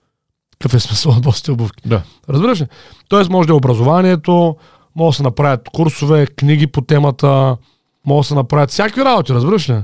какъв 0.62 0.74
е 0.74 0.80
смисъл 0.80 1.12
от 1.12 1.22
босите 1.22 1.52
обувки. 1.52 1.84
Да. 1.86 2.02
Разбираш 2.30 2.62
ли? 2.62 2.68
Тоест 3.10 3.30
може 3.30 3.48
да 3.48 3.54
е 3.54 3.56
образованието, 3.56 4.56
може 4.96 5.14
да 5.14 5.18
се 5.18 5.24
направят 5.24 5.70
курсове, 5.70 6.28
книги 6.28 6.68
по 6.68 6.82
темата, 6.82 7.58
може 8.06 8.26
да 8.26 8.28
се 8.28 8.36
направят 8.36 8.70
всякакви 8.70 9.06
работи, 9.06 9.34
разбираш 9.34 9.70
ли? 9.70 9.84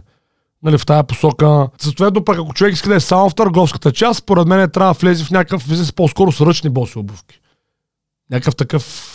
Нали, 0.64 0.78
в 0.78 0.86
тая 0.86 1.04
посока. 1.04 1.68
Съответно, 1.78 2.24
пък 2.26 2.38
ако 2.38 2.54
човек 2.54 2.74
иска 2.74 2.90
да 2.90 2.96
е 2.96 3.00
само 3.00 3.30
в 3.30 3.36
търговската 3.36 3.92
част, 3.92 4.20
според 4.20 4.48
мен 4.48 4.70
трябва 4.70 4.94
да 4.94 5.00
влезе 5.00 5.24
в 5.24 5.32
някакъв 5.32 5.70
бизнес 5.70 5.94
по-скоро 5.94 6.32
с 6.32 6.42
ръчни 6.42 6.70
боси 6.70 7.00
обувки. 7.00 7.40
Някакъв 8.32 8.56
такъв 8.56 9.14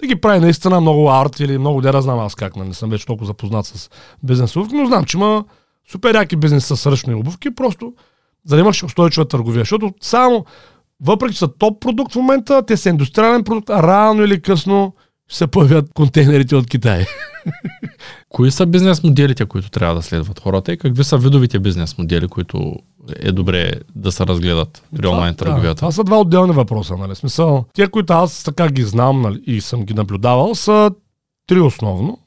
да 0.00 0.06
ги 0.06 0.20
прави 0.20 0.40
наистина 0.40 0.80
много 0.80 1.10
арт 1.10 1.40
или 1.40 1.58
много 1.58 1.80
да 1.80 2.02
знам 2.02 2.18
аз 2.18 2.34
как, 2.34 2.56
нали, 2.56 2.68
не 2.68 2.74
съм 2.74 2.90
вече 2.90 3.06
толкова 3.06 3.26
запознат 3.26 3.66
с 3.66 3.90
бизнес 4.22 4.56
обувки, 4.56 4.74
но 4.74 4.86
знам, 4.86 5.04
че 5.04 5.16
има 5.16 5.44
супер 5.90 6.14
яки 6.14 6.36
бизнес 6.36 6.66
с 6.66 6.90
ръчни 6.90 7.14
обувки, 7.14 7.54
просто 7.54 7.92
за 8.44 8.56
да 8.56 8.60
имаш 8.60 8.82
устойчива 8.82 9.28
търговия. 9.28 9.60
Защото 9.60 9.92
само, 10.00 10.44
въпреки 11.00 11.32
че 11.32 11.38
са 11.38 11.48
топ 11.48 11.80
продукт 11.80 12.12
в 12.12 12.16
момента, 12.16 12.66
те 12.66 12.76
са 12.76 12.88
индустриален 12.88 13.44
продукт, 13.44 13.70
а 13.70 13.82
рано 13.82 14.22
или 14.22 14.42
късно 14.42 14.94
ще 15.28 15.38
се 15.38 15.46
появят 15.46 15.94
контейнерите 15.94 16.56
от 16.56 16.66
Китай. 16.66 17.04
Кои 18.28 18.50
са 18.50 18.66
бизнес 18.66 19.02
моделите, 19.02 19.46
които 19.46 19.70
трябва 19.70 19.94
да 19.94 20.02
следват 20.02 20.40
хората 20.40 20.72
и 20.72 20.78
какви 20.78 21.04
са 21.04 21.18
видовите 21.18 21.58
бизнес 21.58 21.98
модели, 21.98 22.28
които 22.28 22.76
е 23.16 23.32
добре 23.32 23.72
да 23.94 24.12
се 24.12 24.26
разгледат 24.26 24.82
при 24.96 25.06
онлайн 25.06 25.34
търговията? 25.34 25.68
Да, 25.68 25.74
това 25.74 25.92
са 25.92 26.04
два 26.04 26.20
отделни 26.20 26.52
въпроса. 26.52 26.96
Нали? 26.96 27.14
Смисъл, 27.14 27.64
тия, 27.72 27.90
които 27.90 28.12
аз 28.12 28.44
така 28.44 28.68
ги 28.68 28.82
знам 28.82 29.20
нали, 29.20 29.42
и 29.46 29.60
съм 29.60 29.84
ги 29.84 29.94
наблюдавал, 29.94 30.54
са 30.54 30.90
три 31.46 31.60
основно, 31.60 32.18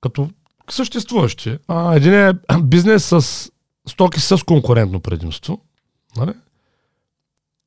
като 0.00 0.28
съществуващи. 0.70 1.58
А, 1.68 1.94
един 1.94 2.14
е 2.14 2.32
бизнес 2.62 3.04
с 3.04 3.50
стоки 3.88 4.20
с 4.20 4.44
конкурентно 4.44 5.00
предимство. 5.00 5.60
Нали? 6.16 6.32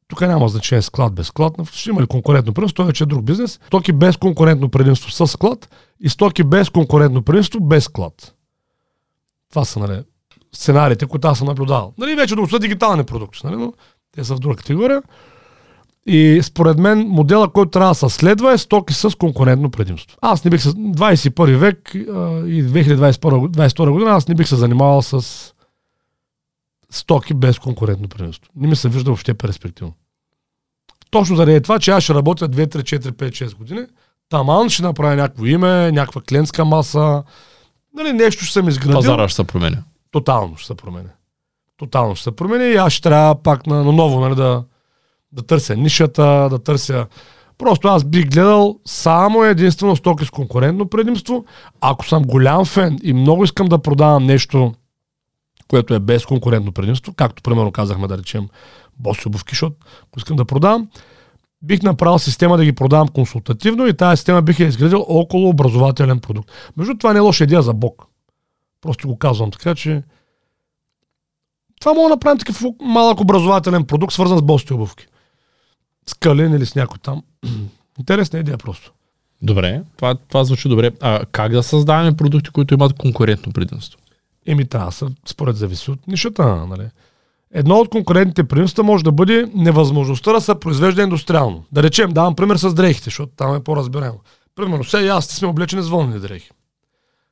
Тук 0.08 0.22
няма 0.22 0.50
значение 0.50 0.82
склад 0.82 1.14
без 1.14 1.28
склад. 1.28 1.54
Ще 1.74 1.90
има 1.90 2.02
ли 2.02 2.08
конкурентно 2.08 2.54
предимство, 2.54 2.76
той 2.76 2.86
вече 2.86 3.04
е 3.04 3.08
друг 3.08 3.24
бизнес. 3.24 3.60
Стоки 3.68 3.92
без 3.92 4.18
конкурентно 4.18 4.70
предимство 4.70 5.12
с 5.12 5.28
склад 5.28 5.70
и 6.00 6.10
стоки 6.10 6.44
без 6.44 6.70
конкурентно 6.70 7.22
предимство 7.22 7.60
без 7.60 7.84
склад. 7.84 8.34
Това 9.50 9.66
са 9.66 9.80
нали, 9.80 10.02
сценариите, 10.56 11.06
които 11.06 11.27
аз 11.27 11.38
съм 11.38 11.48
наблюдавал. 11.48 11.94
Нали, 11.98 12.16
вече 12.16 12.36
да 12.36 12.48
са 12.48 12.60
дигитални 12.60 13.04
продукти, 13.04 13.39
нали, 13.44 13.56
но 13.56 13.74
те 14.16 14.24
са 14.24 14.36
в 14.36 14.39
друга 14.39 14.56
категория. 14.56 15.01
И 16.10 16.39
според 16.44 16.77
мен 16.77 17.08
модела, 17.08 17.50
който 17.50 17.72
трябва 17.72 17.92
да 17.92 17.96
се 17.96 18.10
следва 18.10 18.54
е 18.54 18.58
стоки 18.58 18.94
с 18.94 19.18
конкурентно 19.18 19.72
предимство. 19.72 20.18
Аз 20.22 20.46
не 20.46 20.51
бих 20.51 20.62
се, 20.62 20.70
21 20.70 21.56
век 21.56 21.92
и 21.94 22.06
2022 22.63 23.89
година, 23.89 24.12
аз 24.12 24.27
не 24.27 24.36
бих 24.36 24.48
се 24.48 24.56
занимавал 24.56 25.01
с 25.01 25.24
стоки 26.92 27.34
без 27.34 27.60
конкурентно 27.60 28.08
предимство. 28.08 28.51
Не 28.56 28.68
ми 28.68 28.75
се 28.75 28.89
вижда 28.89 29.10
въобще 29.10 29.34
перспективно. 29.34 29.94
Точно 31.12 31.36
заради 31.36 31.62
това, 31.62 31.80
че 31.80 31.92
аз 31.92 32.04
ще 32.04 32.13
работя 32.13 32.50
2, 32.50 32.75
3, 32.75 33.00
4, 33.00 33.12
5, 33.12 33.30
6 33.30 33.56
години, 33.56 33.82
таман 34.30 34.70
ще 34.70 34.84
направя 34.84 35.16
някакво 35.16 35.46
име, 35.46 35.92
някаква 35.92 36.22
клиентска 36.22 36.66
маса, 36.66 37.24
нали, 37.96 38.14
нещо 38.14 38.44
ще 38.44 38.53
съм 38.53 38.70
изградил. 38.70 38.96
Пазара 38.96 39.27
ще 39.27 39.36
се 39.36 39.44
променя. 39.44 39.77
Тотално 40.18 40.58
ще 40.58 40.68
се 40.68 40.75
променя. 40.75 41.10
Тотално 41.77 42.16
ще 42.16 42.24
се 42.24 42.32
променя 42.32 42.64
и 42.64 42.75
аз 42.75 42.94
ще 42.94 43.10
трябва 43.10 43.44
пак 43.44 43.68
на, 43.68 43.84
на 43.84 43.92
ново 43.92 44.20
нали, 44.20 44.36
да, 44.36 44.64
да 45.32 45.42
търся 45.42 45.75
нишата, 45.75 46.48
да 46.51 46.60
търся... 46.60 47.08
Просто 47.58 47.88
аз 47.88 48.03
бих 48.03 48.30
гледал 48.30 48.80
само 48.86 49.44
единствено 49.44 49.96
стоки 49.96 50.25
с 50.25 50.30
конкурентно 50.30 50.90
предимство. 50.90 51.46
Ако 51.82 52.08
съм 52.08 52.24
голям 52.24 52.66
фен 52.66 53.00
и 53.03 53.14
много 53.14 53.44
искам 53.44 53.68
да 53.68 53.77
продавам 53.77 54.24
нещо, 54.24 54.74
което 55.68 55.94
е 55.94 56.00
без 56.00 56.25
конкурентно 56.25 56.72
предимство, 56.72 57.14
както 57.14 57.44
примерно 57.44 57.72
казахме 57.72 58.08
да 58.08 58.18
речем 58.18 58.50
боси 59.00 59.27
обувки, 59.27 59.51
защото 59.51 59.75
ако 60.08 60.20
искам 60.20 60.36
да 60.36 60.46
продавам, 60.46 60.88
бих 61.62 61.84
направил 61.84 62.20
система 62.20 62.58
да 62.58 62.66
ги 62.66 62.72
продавам 62.72 63.08
консултативно 63.08 63.88
и 63.88 63.94
тази 63.94 64.18
система 64.18 64.42
бих 64.42 64.60
я 64.60 64.68
изградил 64.68 65.06
около 65.08 65.50
образователен 65.50 66.20
продукт. 66.20 66.51
Между 66.77 66.98
това 66.98 67.14
не 67.14 67.18
е 67.18 67.22
лоша 67.22 67.44
идея 67.44 67.62
за 67.62 67.74
Бог. 67.74 68.06
Просто 68.88 69.08
го 69.08 69.18
казвам 69.18 69.52
така, 69.52 69.76
че 69.76 70.04
това 71.80 71.94
мога 71.94 72.10
да 72.10 72.16
направим 72.16 72.38
такъв 72.38 72.64
малък 72.82 73.20
образователен 73.22 73.86
продукт, 73.86 74.14
свързан 74.14 74.38
с 74.38 74.42
босите 74.42 74.74
обувки. 74.74 75.08
С 76.06 76.14
Калин 76.14 76.54
или 76.54 76.66
с 76.66 76.76
някой 76.76 76.98
там. 77.04 77.24
Интересна 78.00 78.40
идея 78.40 78.58
просто. 78.58 78.92
Добре, 79.42 79.82
това, 79.98 80.16
това 80.16 80.44
звучи 80.44 80.70
добре. 80.70 80.92
А 81.02 81.26
как 81.32 81.52
да 81.52 81.64
създаваме 81.64 82.18
продукти, 82.18 82.50
които 82.50 82.74
имат 82.74 82.94
конкурентно 82.94 83.54
предимство? 83.54 84.00
Еми, 84.46 84.66
трябва 84.66 84.92
да 85.02 85.12
според 85.26 85.56
зависи 85.56 85.92
от 85.92 86.08
нишата. 86.08 86.66
Нали? 86.66 86.90
Едно 87.54 87.76
от 87.76 87.90
конкурентните 87.90 88.44
предимства 88.44 88.84
може 88.84 89.04
да 89.04 89.12
бъде 89.12 89.52
невъзможността 89.56 90.34
да 90.34 90.42
се 90.42 90.60
произвежда 90.60 91.02
индустриално. 91.02 91.66
Да 91.72 91.84
речем, 91.84 92.12
давам 92.12 92.36
пример 92.36 92.56
с 92.56 92.74
дрехите, 92.74 93.04
защото 93.04 93.32
там 93.36 93.56
е 93.56 93.64
по-разбираемо. 93.64 94.20
Примерно, 94.56 94.84
сега 94.84 95.08
аз 95.08 95.26
сме 95.26 95.48
облечени 95.48 95.82
с 95.82 95.90
вълнени 95.90 96.20
дрехи. 96.20 96.50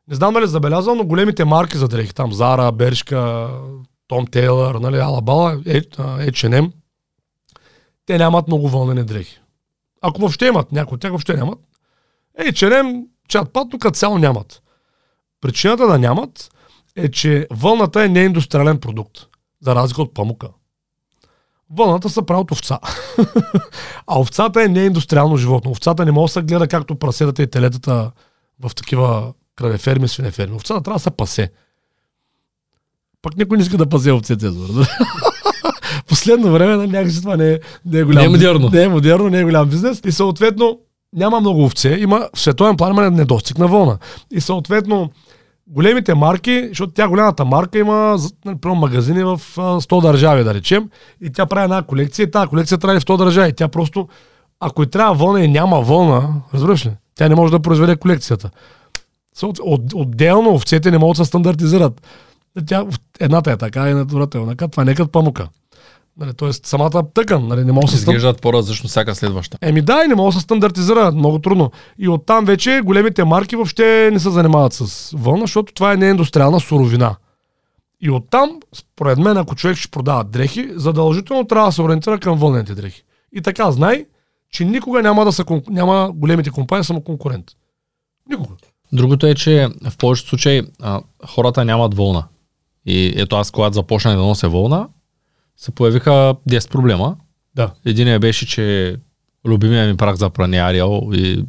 Не 0.08 0.16
знам 0.16 0.34
дали 0.34 0.48
забелязал, 0.48 0.96
но 0.96 1.06
големите 1.06 1.46
марки 1.46 1.78
за 1.78 1.88
дрехи, 1.88 2.14
там 2.14 2.34
Зара, 2.34 2.72
Бершка, 2.72 3.50
Том 4.08 4.28
Тейлър, 4.28 4.76
нали, 4.76 4.98
Алабала, 4.98 5.58
H&M, 5.58 6.72
те 8.06 8.18
нямат 8.18 8.48
много 8.48 8.70
вълнени 8.70 9.04
дрехи. 9.04 9.40
Ако 10.02 10.20
въобще 10.20 10.46
имат, 10.46 10.72
някои 10.72 10.96
от 10.96 11.02
тях 11.02 11.12
въобще 11.12 11.38
нямат. 11.38 11.60
H&M, 12.40 13.04
чат 13.28 13.54
пат, 13.54 13.68
като 13.80 13.96
цяло 13.96 14.18
нямат. 14.18 14.62
Причината 15.42 15.88
да 15.88 16.00
нямат 16.00 16.52
е, 16.96 17.12
че 17.12 17.48
вълната 17.52 18.04
е 18.04 18.10
неиндустриален 18.10 18.80
продукт, 18.80 19.18
за 19.62 19.76
разлика 19.76 20.02
от 20.02 20.14
памука. 20.14 20.50
Вълната 21.70 22.10
се 22.10 22.26
прави 22.26 22.42
от 22.42 22.52
овца. 22.52 22.80
а 24.08 24.20
овцата 24.20 24.64
е 24.64 24.68
неиндустриално 24.68 25.38
животно. 25.38 25.72
Овцата 25.72 26.06
не 26.06 26.12
може 26.12 26.30
да 26.30 26.34
се 26.34 26.42
гледа 26.42 26.68
както 26.68 26.96
праседата 26.96 27.44
и 27.44 27.50
телетата 27.50 28.12
в 28.60 28.76
такива 28.76 29.34
кравеферми, 29.56 30.08
свинеферми. 30.08 30.56
Овцата 30.56 30.84
трябва 30.84 30.96
да 30.96 31.04
се 31.04 31.12
пасе. 31.12 31.52
Пък 33.22 33.38
никой 33.38 33.58
не 33.58 33.64
иска 33.64 33.78
да 33.78 33.90
пазе 33.90 34.12
овцете. 34.12 34.50
Последно 36.10 36.52
време 36.52 36.88
някакси 36.88 37.22
това 37.22 37.38
не 37.38 37.52
е, 37.52 37.60
не 37.86 38.00
е 38.00 38.04
голям 38.04 38.22
Не 38.22 38.26
е 38.26 38.30
модерно. 38.30 38.70
Не 38.70 38.84
е 38.84 38.88
модерно, 38.88 39.30
не 39.30 39.40
е 39.40 39.44
голям 39.44 39.70
бизнес. 39.70 40.02
И 40.06 40.12
съответно 40.12 40.80
няма 41.14 41.40
много 41.40 41.64
овце. 41.64 41.98
Има 42.00 42.30
в 42.36 42.40
световен 42.40 42.78
план 42.78 42.92
има 42.92 43.12
недостиг 43.12 43.58
на 43.58 43.68
вълна. 43.68 43.98
И 44.32 44.42
съответно 44.42 45.10
големите 45.68 46.14
марки, 46.14 46.66
защото 46.68 46.94
тя 46.94 47.08
голямата 47.08 47.46
марка 47.46 47.80
има 47.80 48.18
например, 48.46 48.78
магазини 48.78 49.24
в 49.24 49.42
100 49.56 50.02
държави, 50.02 50.44
да 50.44 50.54
речем, 50.54 50.90
и 51.22 51.32
тя 51.32 51.46
прави 51.46 51.64
една 51.64 51.82
колекция, 51.82 52.24
и 52.24 52.32
тази 52.32 52.48
колекция 52.48 52.78
трябва 52.78 53.00
в 53.00 53.04
100 53.04 53.18
държави. 53.18 53.54
Тя 53.54 53.68
просто, 53.68 54.08
ако 54.60 54.84
и 54.84 54.88
трябва 54.88 55.14
вълна 55.14 55.44
и 55.44 55.48
няма 55.48 55.82
вълна, 55.82 56.30
разбираш 56.54 56.86
ли, 56.86 56.92
тя 57.16 57.30
не 57.30 57.36
може 57.36 57.52
да 57.52 57.60
произведе 57.60 57.96
колекцията. 57.96 58.50
От, 59.44 59.60
отделно 59.94 60.54
овцете 60.54 60.92
не 60.92 60.98
могат 60.98 61.18
да 61.18 61.26
се 61.26 61.28
стандартизират. 61.28 62.08
Тя, 62.68 62.86
едната 63.20 63.52
е 63.52 63.58
така, 63.58 63.90
и 63.90 64.06
другата 64.06 64.40
е 64.40 64.46
така. 64.46 64.68
Това 64.68 64.84
не 64.84 64.92
е 64.92 64.96
като 64.96 65.12
памука. 65.12 65.48
Нали, 66.18 66.34
Тоест 66.34 66.66
самата 66.66 67.04
тъкан, 67.14 67.48
нали, 67.48 67.64
не 67.64 67.72
може 67.72 67.86
да 67.86 67.92
се 67.92 67.98
Изглеждат 67.98 68.42
по-различно 68.42 68.90
всяка 68.90 69.16
следваща. 69.16 69.58
Еми 69.62 69.82
да, 69.82 70.04
и 70.06 70.08
не 70.08 70.16
може 70.16 70.36
да 70.36 70.40
се 70.40 70.44
стандартизира, 70.44 71.12
много 71.12 71.40
трудно. 71.40 71.72
И 72.00 72.10
оттам 72.10 72.46
вече 72.46 72.82
големите 72.86 73.24
марки 73.24 73.56
въобще 73.56 74.10
не 74.14 74.20
се 74.20 74.30
занимават 74.30 74.74
с 74.74 75.12
вълна, 75.18 75.44
защото 75.44 75.74
това 75.74 75.94
е 75.94 75.98
неиндустриална 75.98 76.60
суровина. 76.60 77.16
И 78.02 78.12
оттам, 78.12 78.60
според 78.74 79.18
мен, 79.18 79.38
ако 79.38 79.56
човек 79.56 79.78
ще 79.78 79.92
продава 79.92 80.24
дрехи, 80.24 80.70
задължително 80.76 81.48
трябва 81.48 81.70
да 81.70 81.72
се 81.72 81.82
ориентира 81.82 82.20
към 82.20 82.40
вълнените 82.40 82.76
дрехи. 82.76 83.04
И 83.34 83.42
така 83.42 83.72
знай, 83.72 84.06
че 84.52 84.66
никога 84.66 85.02
няма 85.02 85.26
да 85.26 85.32
са, 85.32 85.46
няма 85.70 86.12
големите 86.16 86.50
компании 86.50 86.84
само 86.84 87.02
конкурент. 87.02 87.46
Никога. 88.30 88.56
Другото 88.96 89.28
е, 89.28 89.36
че 89.36 89.68
в 89.90 89.98
повечето 89.98 90.30
случаи 90.30 90.62
а, 90.82 91.02
хората 91.28 91.66
нямат 91.66 91.94
вълна. 91.94 92.24
И 92.86 93.14
ето 93.16 93.36
аз, 93.36 93.52
когато 93.52 93.74
започнах 93.74 94.16
да 94.16 94.22
нося 94.22 94.50
вълна, 94.50 94.88
се 95.58 95.72
появиха 95.72 96.36
10 96.50 96.72
проблема. 96.72 97.16
Да. 97.56 97.72
Единият 97.86 98.22
беше, 98.22 98.48
че 98.48 98.96
любимия 99.48 99.88
ми 99.88 99.98
прах 99.98 100.16
за 100.16 100.30
пране 100.30 100.58
Ариал 100.58 101.10
и 101.14 101.44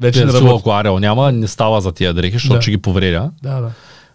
Вече 0.00 0.24
не 0.24 0.32
работи. 0.32 0.54
ако 0.58 0.70
Ариал 0.70 0.98
няма, 0.98 1.32
не 1.32 1.48
става 1.48 1.80
за 1.80 1.92
тия 1.92 2.14
дрехи, 2.14 2.32
защото 2.32 2.54
Да. 2.54 2.62
ще 2.62 2.70
ги 2.70 2.78
повредя. 2.78 3.30
Да, 3.42 3.60
да. 3.60 3.70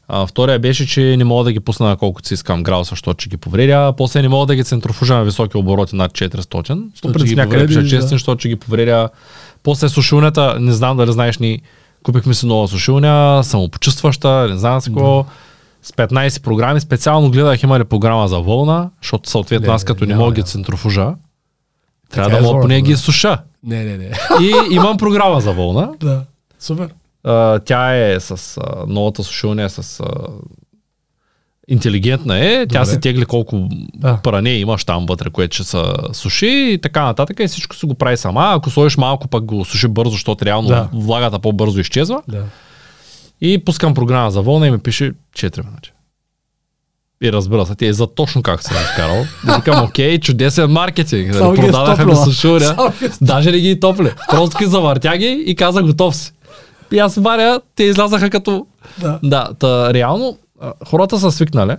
А, 0.07 0.27
втория 0.27 0.59
беше, 0.59 0.87
че 0.87 1.17
не 1.17 1.23
мога 1.23 1.43
да 1.43 1.51
ги 1.51 1.59
пусна 1.59 1.87
на 1.87 1.97
колкото 1.97 2.27
си 2.27 2.33
искам 2.33 2.63
грауса, 2.63 2.89
защото 2.89 3.21
ще 3.21 3.29
ги 3.29 3.37
повредя. 3.37 3.93
После 3.97 4.21
не 4.21 4.27
мога 4.29 4.45
да 4.45 4.55
ги 4.55 4.63
центрофужа 4.63 5.13
на 5.15 5.23
високи 5.23 5.57
обороти 5.57 5.95
над 5.95 6.11
400, 6.11 6.89
защото 6.91 7.19
ще 7.19 7.27
ги 7.27 7.35
някъде 7.35 7.67
да. 7.67 7.87
честен, 7.87 8.09
защото 8.09 8.39
ще 8.39 8.49
ги 8.49 8.55
повредя. 8.55 9.09
После 9.63 9.89
сушилнята, 9.89 10.57
не 10.59 10.71
знам 10.71 10.97
дали 10.97 11.11
знаеш 11.11 11.37
ни, 11.37 11.61
купихме 12.03 12.33
си 12.33 12.45
нова 12.45 12.67
сушилня, 12.67 13.41
самопочувстваща, 13.43 14.47
не 14.49 14.57
знам 14.57 14.81
с 14.81 14.85
какво. 14.85 15.25
С 15.81 15.91
15 15.91 16.41
програми. 16.43 16.79
Специално 16.79 17.31
гледах 17.31 17.63
има 17.63 17.79
ли 17.79 17.83
програма 17.83 18.27
за 18.27 18.39
вълна, 18.39 18.89
защото 19.01 19.29
съответно 19.29 19.67
Не, 19.67 19.73
аз 19.73 19.83
като 19.83 20.05
не 20.05 20.15
мога 20.15 20.33
ги 20.33 20.43
центрофужа, 20.43 21.13
трябва 22.09 22.29
да 22.29 22.37
е 22.37 22.41
мога 22.41 22.61
поне 22.61 22.81
ги 22.81 22.95
суша. 22.95 23.37
Не, 23.63 23.83
не, 23.83 23.97
не. 23.97 24.11
И 24.41 24.53
имам 24.71 24.97
програма 24.97 25.41
за 25.41 25.53
вълна. 25.53 25.89
да. 25.99 26.23
Супер. 26.59 26.89
А, 27.23 27.59
тя 27.59 27.95
е 27.95 28.19
с 28.19 28.57
а, 28.57 28.85
новата 28.87 29.23
сушилня 29.23 29.63
е 29.63 29.69
с 29.69 29.99
а, 29.99 30.05
интелигентна 31.67 32.39
е, 32.39 32.57
тя 32.59 32.79
Добре. 32.79 32.85
се 32.85 32.99
тегли 32.99 33.25
колко 33.25 33.67
Да. 33.95 34.17
пране 34.17 34.49
имаш 34.49 34.83
там 34.83 35.05
вътре, 35.05 35.29
което 35.29 35.55
ще 35.55 35.63
се 35.63 35.81
суши 36.13 36.47
и 36.47 36.79
така 36.81 37.03
нататък 37.03 37.39
и 37.39 37.47
всичко 37.47 37.75
се 37.75 37.87
го 37.87 37.93
прави 37.93 38.17
сама. 38.17 38.51
Ако 38.55 38.69
сложиш 38.69 38.97
малко, 38.97 39.27
пък 39.27 39.45
го 39.45 39.65
суши 39.65 39.87
бързо, 39.87 40.11
защото 40.11 40.45
реално 40.45 40.67
Да. 40.67 40.89
влагата 40.93 41.39
по-бързо 41.39 41.79
изчезва. 41.79 42.21
Да. 42.27 42.43
И 43.41 43.57
пускам 43.57 43.93
програма 43.93 44.31
за 44.31 44.41
вълна 44.41 44.67
и 44.67 44.71
ми 44.71 44.77
пише 44.77 45.13
4 45.35 45.65
минути. 45.65 45.91
И 47.23 47.31
разбира 47.31 47.65
се, 47.65 47.75
ти 47.75 47.85
е 47.85 47.93
за 47.93 48.07
точно 48.07 48.41
как 48.43 48.63
се 48.63 48.75
разкарал. 48.75 49.25
И 49.47 49.55
викам, 49.55 49.83
окей, 49.89 50.19
чудесен 50.19 50.71
маркетинг. 50.71 51.33
Само 51.33 51.49
Нали, 51.49 51.61
ги 51.61 51.67
е 51.67 51.71
продадаха 51.71 52.05
ми. 52.05 52.15
Само 52.15 52.89
ги 52.91 53.05
е 53.05 53.09
Даже 53.21 53.51
не 53.51 53.59
ги 53.59 53.79
топли. 53.79 54.11
Просто 54.29 54.57
ги 54.57 54.65
завъртя 54.65 55.17
ги 55.17 55.43
и 55.47 55.55
каза 55.55 55.83
готов 55.83 56.15
си. 56.15 56.31
И 56.91 56.99
аз 56.99 57.15
варя, 57.15 57.59
те 57.75 57.83
излязаха 57.83 58.29
като... 58.29 58.65
Да. 58.97 59.19
Да, 59.23 59.49
та, 59.59 59.93
реално 59.93 60.37
а, 60.61 60.73
хората 60.87 61.19
са 61.19 61.31
свикнали 61.31 61.75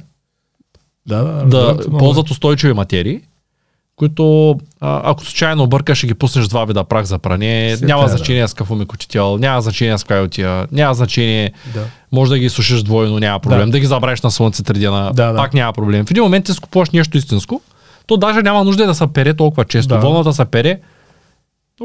Да, 1.06 1.22
да, 1.24 1.74
да 1.74 1.98
ползват 1.98 2.30
устойчиви 2.30 2.72
материи, 2.72 3.20
които 3.96 4.50
а, 4.80 5.00
ако 5.04 5.24
случайно 5.24 5.62
объркаш, 5.62 5.98
ще 5.98 6.06
ги 6.06 6.14
пуснеш 6.14 6.46
два 6.46 6.64
вида 6.64 6.84
прах 6.84 7.04
за 7.04 7.18
пране, 7.18 7.74
Си 7.76 7.84
няма 7.84 8.02
да. 8.02 8.08
значение 8.08 8.48
с 8.48 8.54
какво 8.54 8.74
микотител, 8.74 9.38
няма 9.38 9.60
значение 9.60 9.98
с 9.98 10.04
коя 10.04 10.22
отия, 10.22 10.66
няма 10.72 10.94
значение, 10.94 11.52
Да. 11.74 11.84
може 12.12 12.30
да 12.30 12.38
ги 12.38 12.48
сушиш 12.48 12.82
двойно, 12.82 13.18
няма 13.18 13.40
проблем, 13.40 13.58
да, 13.58 13.64
Да. 13.64 13.72
да 13.72 13.80
ги 13.80 13.86
забравиш 13.86 14.22
на 14.22 14.30
слънце 14.30 14.62
три 14.62 14.78
дена, 14.78 15.10
Да, 15.14 15.32
да. 15.32 15.36
пак 15.36 15.54
няма 15.54 15.72
проблем. 15.72 16.06
В 16.06 16.10
един 16.10 16.22
момент 16.22 16.44
ти 16.44 16.52
скупуваш 16.52 16.90
нещо 16.90 17.18
истинско, 17.18 17.60
то 18.06 18.16
даже 18.16 18.42
няма 18.42 18.64
нужда 18.64 18.86
да 18.86 18.94
се 18.94 19.06
пере 19.06 19.34
толкова 19.34 19.64
често. 19.64 19.88
Да. 19.88 20.00
Вълната 20.00 20.32
се 20.32 20.44
пере 20.44 20.80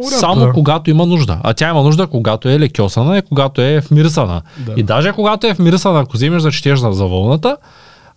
Само 0.02 0.46
да. 0.46 0.52
когато 0.52 0.90
има 0.90 1.06
нужда. 1.06 1.40
А 1.44 1.54
тя 1.54 1.70
има 1.70 1.84
нужда, 1.84 2.08
когато 2.08 2.50
е 2.50 2.60
лекосана 2.60 3.18
и 3.18 3.22
когато 3.22 3.62
е 3.62 3.80
вмирисана. 3.80 4.42
Да. 4.58 4.74
И 4.78 4.84
даже 4.84 5.12
когато 5.12 5.48
е 5.48 5.54
вмирисана, 5.54 6.00
ако 6.00 6.14
вземеш 6.14 6.44
да 6.44 6.52
четеш 6.52 6.80
за 6.80 6.92
за 6.92 7.06
вълната, 7.06 7.58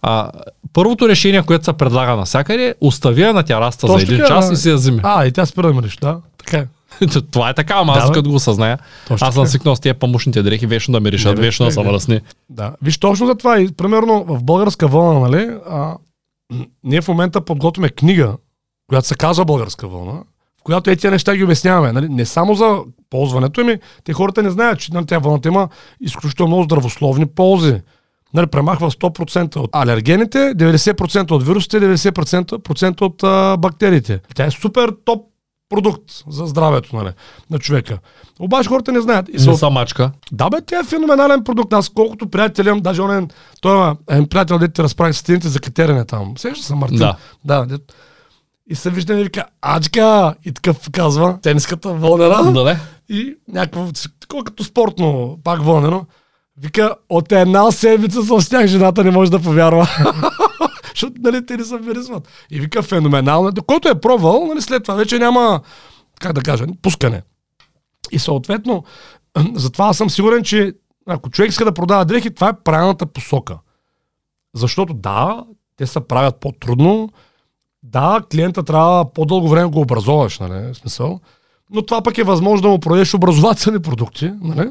а, 0.03 0.31
първото 0.73 1.09
решение, 1.09 1.43
което 1.43 1.65
се 1.65 1.73
предлага 1.73 2.17
навсякъде, 2.17 2.75
остави 2.81 3.23
я 3.23 3.33
на 3.33 3.43
тяраста 3.43 3.87
за 3.87 3.93
Точно 3.93 4.15
един 4.15 4.19
така, 4.19 4.29
час 4.29 4.47
да. 4.47 4.53
и 4.53 4.57
си 4.57 4.69
я 4.69 4.75
вземи. 4.75 5.01
А, 5.03 5.27
и 5.27 5.33
тя 5.33 5.47
спира 5.47 5.67
да 5.67 5.75
мириш, 5.75 5.97
да. 5.97 6.19
Така 6.39 6.57
е. 6.59 6.67
Това 7.31 7.51
е 7.51 7.55
така, 7.55 7.75
ама 7.75 7.93
аз 7.93 8.05
Да, 8.05 8.11
бе. 8.11 8.15
като 8.15 8.31
го 8.31 8.39
съзная. 8.39 8.79
Точно 9.09 9.27
Аз 9.27 9.35
съм 9.35 9.47
свикнал 9.47 9.77
с 9.77 9.81
тия 9.81 9.95
памушните 9.95 10.43
дрехи, 10.43 10.67
вечно 10.67 10.93
да 10.93 11.01
миришат, 11.01 11.39
вечно 11.39 11.67
да 11.67 11.73
са 11.73 11.83
да. 11.83 11.91
мръсни. 11.91 12.21
Да. 12.51 12.73
Виж 12.83 12.99
точно 12.99 13.27
за 13.27 13.35
това. 13.35 13.61
И, 13.61 13.73
примерно 13.73 14.25
в 14.29 14.45
българска 14.45 14.89
вълна, 14.89 15.21
нали, 15.21 15.51
а, 15.71 15.95
ние 16.85 17.01
в 17.01 17.09
момента 17.09 17.41
подготвяме 17.41 17.89
книга, 17.89 18.33
която 18.89 19.09
се 19.09 19.15
казва 19.15 19.45
Българска 19.45 19.89
вълна, 19.89 20.23
която 20.67 20.91
е 20.91 20.97
тия 20.97 21.11
неща 21.11 21.37
ги 21.37 21.45
обясняваме. 21.45 21.93
Нали? 21.93 22.09
Не 22.09 22.25
само 22.25 22.55
за 22.55 22.79
ползването 23.11 23.65
ми, 23.65 23.79
те 24.05 24.13
хората 24.13 24.43
не 24.43 24.51
знаят, 24.51 24.79
че 24.79 24.93
нали, 24.95 25.07
тя 25.07 25.19
вълната 25.19 25.49
има 25.49 25.69
изключително 26.01 26.49
много 26.49 26.63
здравословни 26.63 27.27
ползи. 27.27 27.81
Нали, 28.35 28.47
премахва 28.47 28.91
100% 28.91 29.57
от 29.57 29.71
алергените, 29.73 30.39
90% 30.39 31.31
от 31.31 31.47
вирусите, 31.47 31.81
90% 31.81 32.59
процента 32.59 33.05
от 33.05 33.23
а, 33.23 33.57
бактериите. 33.57 34.21
Тя 34.35 34.47
е 34.47 34.51
супер 34.51 34.93
топ 35.05 35.25
продукт 35.69 36.03
за 36.29 36.47
здравето 36.47 36.97
нали, 36.97 37.11
на 37.51 37.59
човека. 37.59 37.99
Обаче 38.41 38.69
хората 38.69 38.93
не 38.93 39.01
знаят. 39.01 39.29
И 39.29 39.33
Не 39.33 39.39
са 39.39 39.57
са 39.57 39.71
мачка. 39.71 40.11
да, 40.33 40.51
бе, 40.51 40.57
тя 40.67 40.81
е 40.81 40.85
феноменален 40.85 41.45
продукт. 41.45 41.73
Аз 41.73 41.89
колкото 41.89 42.29
приятели 42.31 42.69
имам, 42.69 42.81
даже 42.81 43.03
он 43.03 43.19
е, 43.19 43.29
той 43.61 43.91
е 43.91 43.95
един 44.11 44.29
приятел, 44.29 44.59
дете 44.59 44.83
разправи 44.83 45.13
с 45.13 45.17
стените 45.17 45.49
за 45.49 45.61
катерене 45.61 46.05
там. 46.05 46.33
Сеща 46.39 46.67
се, 46.67 46.75
Мартин? 46.75 46.99
Да. 46.99 47.17
Да, 47.45 47.67
дет. 47.67 47.93
И 48.71 48.75
се 48.75 48.91
виждаме 48.91 49.21
и 49.21 49.25
вика, 49.25 49.45
ачка! 49.63 50.35
И 50.45 50.53
такъв 50.53 50.91
казва, 50.91 51.39
тениската 51.43 51.93
вълнена. 51.93 52.53
Да, 52.53 52.65
не? 52.65 52.79
И 53.09 53.37
някакво, 53.49 53.89
такова 54.21 54.45
като 54.45 54.65
спортно, 54.65 55.39
пак 55.45 55.63
вълнено. 55.63 56.07
Вика, 56.57 56.95
от 57.09 57.33
една 57.33 57.71
седмица 57.71 58.23
съм 58.23 58.41
с 58.41 58.49
тях, 58.49 58.67
жената 58.67 59.05
не 59.05 59.11
може 59.11 59.31
да 59.31 59.43
повярва. 59.43 59.89
Защото, 60.89 61.15
нали, 61.19 61.47
те 61.47 61.57
не 61.57 61.65
се 61.65 61.79
вирисват. 61.79 62.29
И 62.51 62.61
вика, 62.61 62.83
феноменално. 62.83 63.53
Който 63.67 63.89
е 63.89 64.01
пробвал, 64.01 64.47
нали, 64.47 64.63
след 64.63 64.83
това 64.83 64.95
вече 64.95 65.19
няма, 65.19 65.61
как 66.21 66.33
да 66.33 66.41
кажа, 66.41 66.67
пускане. 66.83 67.23
И 68.11 68.19
съответно, 68.19 68.85
затова 69.55 69.89
аз 69.89 69.97
съм 69.97 70.11
сигурен, 70.11 70.43
че 70.43 70.73
ако 71.07 71.31
човек 71.31 71.51
иска 71.51 71.65
да 71.65 71.73
продава 71.73 72.05
дрехи, 72.05 72.35
това 72.35 72.49
е 72.49 72.63
правилната 72.65 73.07
посока. 73.07 73.59
Защото 74.55 74.95
да, 74.95 75.45
те 75.77 75.87
се 75.87 76.01
правят 76.01 76.41
по-трудно, 76.41 77.11
да, 77.93 78.21
клиента 78.33 78.63
трябва 78.63 79.13
по-дълго 79.13 79.49
време 79.49 79.63
да 79.63 79.69
го 79.69 79.81
образоваш, 79.81 80.39
нали, 80.39 80.73
в 80.73 80.77
смисъл. 80.77 81.21
Но 81.75 81.83
това 81.83 82.03
пък 82.03 82.19
е 82.19 82.23
възможно 82.23 82.63
да 82.63 82.69
му 82.69 82.79
продадеш 82.79 83.15
образователни 83.15 83.79
продукти, 83.83 84.33
нали? 84.43 84.69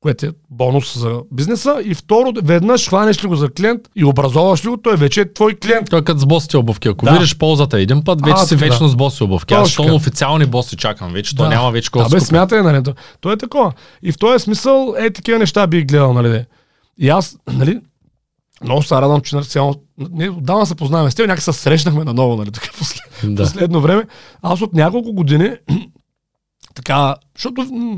което 0.00 0.26
е 0.26 0.30
бонус 0.50 0.98
за 0.98 1.20
бизнеса. 1.32 1.80
И 1.84 1.94
второ, 1.94 2.32
веднъж 2.42 2.88
хванеш 2.88 3.24
ли 3.24 3.28
го 3.28 3.36
за 3.36 3.50
клиент 3.50 3.80
и 3.96 4.04
образоваш 4.04 4.64
ли 4.64 4.68
го, 4.68 4.76
той 4.76 4.96
вече 4.96 5.20
е 5.20 5.32
твой 5.32 5.54
клиент. 5.54 5.90
Той 5.90 5.98
е 5.98 6.04
като 6.04 6.20
с 6.20 6.26
босите 6.26 6.56
обувки. 6.56 6.88
Ако 6.88 7.04
Да. 7.04 7.12
видиш 7.12 7.38
ползата 7.38 7.80
един 7.80 8.04
път, 8.04 8.20
вече 8.24 8.34
А, 8.36 8.46
си 8.46 8.48
така, 8.56 8.64
вечно 8.64 8.86
да. 8.86 8.92
с 8.92 8.96
боси 8.96 9.22
обувки. 9.22 9.54
Аз 9.54 9.68
щом 9.68 9.94
официални 9.94 10.46
боси 10.46 10.76
чакам 10.76 11.12
вече, 11.12 11.36
то 11.36 11.42
Да. 11.42 11.48
няма 11.48 11.70
вече 11.70 11.90
кой 11.90 12.02
Да, 12.02 12.08
да 12.08 12.16
бе, 12.16 12.20
смятай, 12.20 12.62
нали? 12.62 12.82
То, 12.82 12.94
то 13.20 13.32
е 13.32 13.36
такова. 13.36 13.72
И 14.02 14.12
в 14.12 14.18
този 14.18 14.44
смисъл, 14.44 14.94
е, 14.98 15.10
такива 15.10 15.38
неща 15.38 15.66
бих 15.66 15.86
гледал, 15.86 16.12
нали? 16.12 16.44
И 16.98 17.08
аз, 17.08 17.36
нали, 17.52 17.80
много 18.64 18.82
се 18.82 18.94
радвам, 18.94 19.20
че 19.20 19.36
нали, 19.36 19.46
цяло, 19.46 19.74
не, 19.98 20.30
отдавна 20.30 20.66
се 20.66 20.74
познаваме 20.74 21.10
с 21.10 21.14
теб, 21.14 21.26
някак 21.26 21.42
се 21.42 21.52
срещнахме 21.52 22.04
наново, 22.04 22.36
нали, 22.36 22.50
така 22.52 22.68
послед, 22.78 23.34
Да. 23.34 23.42
последно 23.42 23.80
време. 23.80 24.04
Аз 24.42 24.60
от 24.60 24.74
няколко 24.74 25.12
години, 25.12 25.50
така, 26.74 27.14
защото 27.36 27.64
м, 27.74 27.96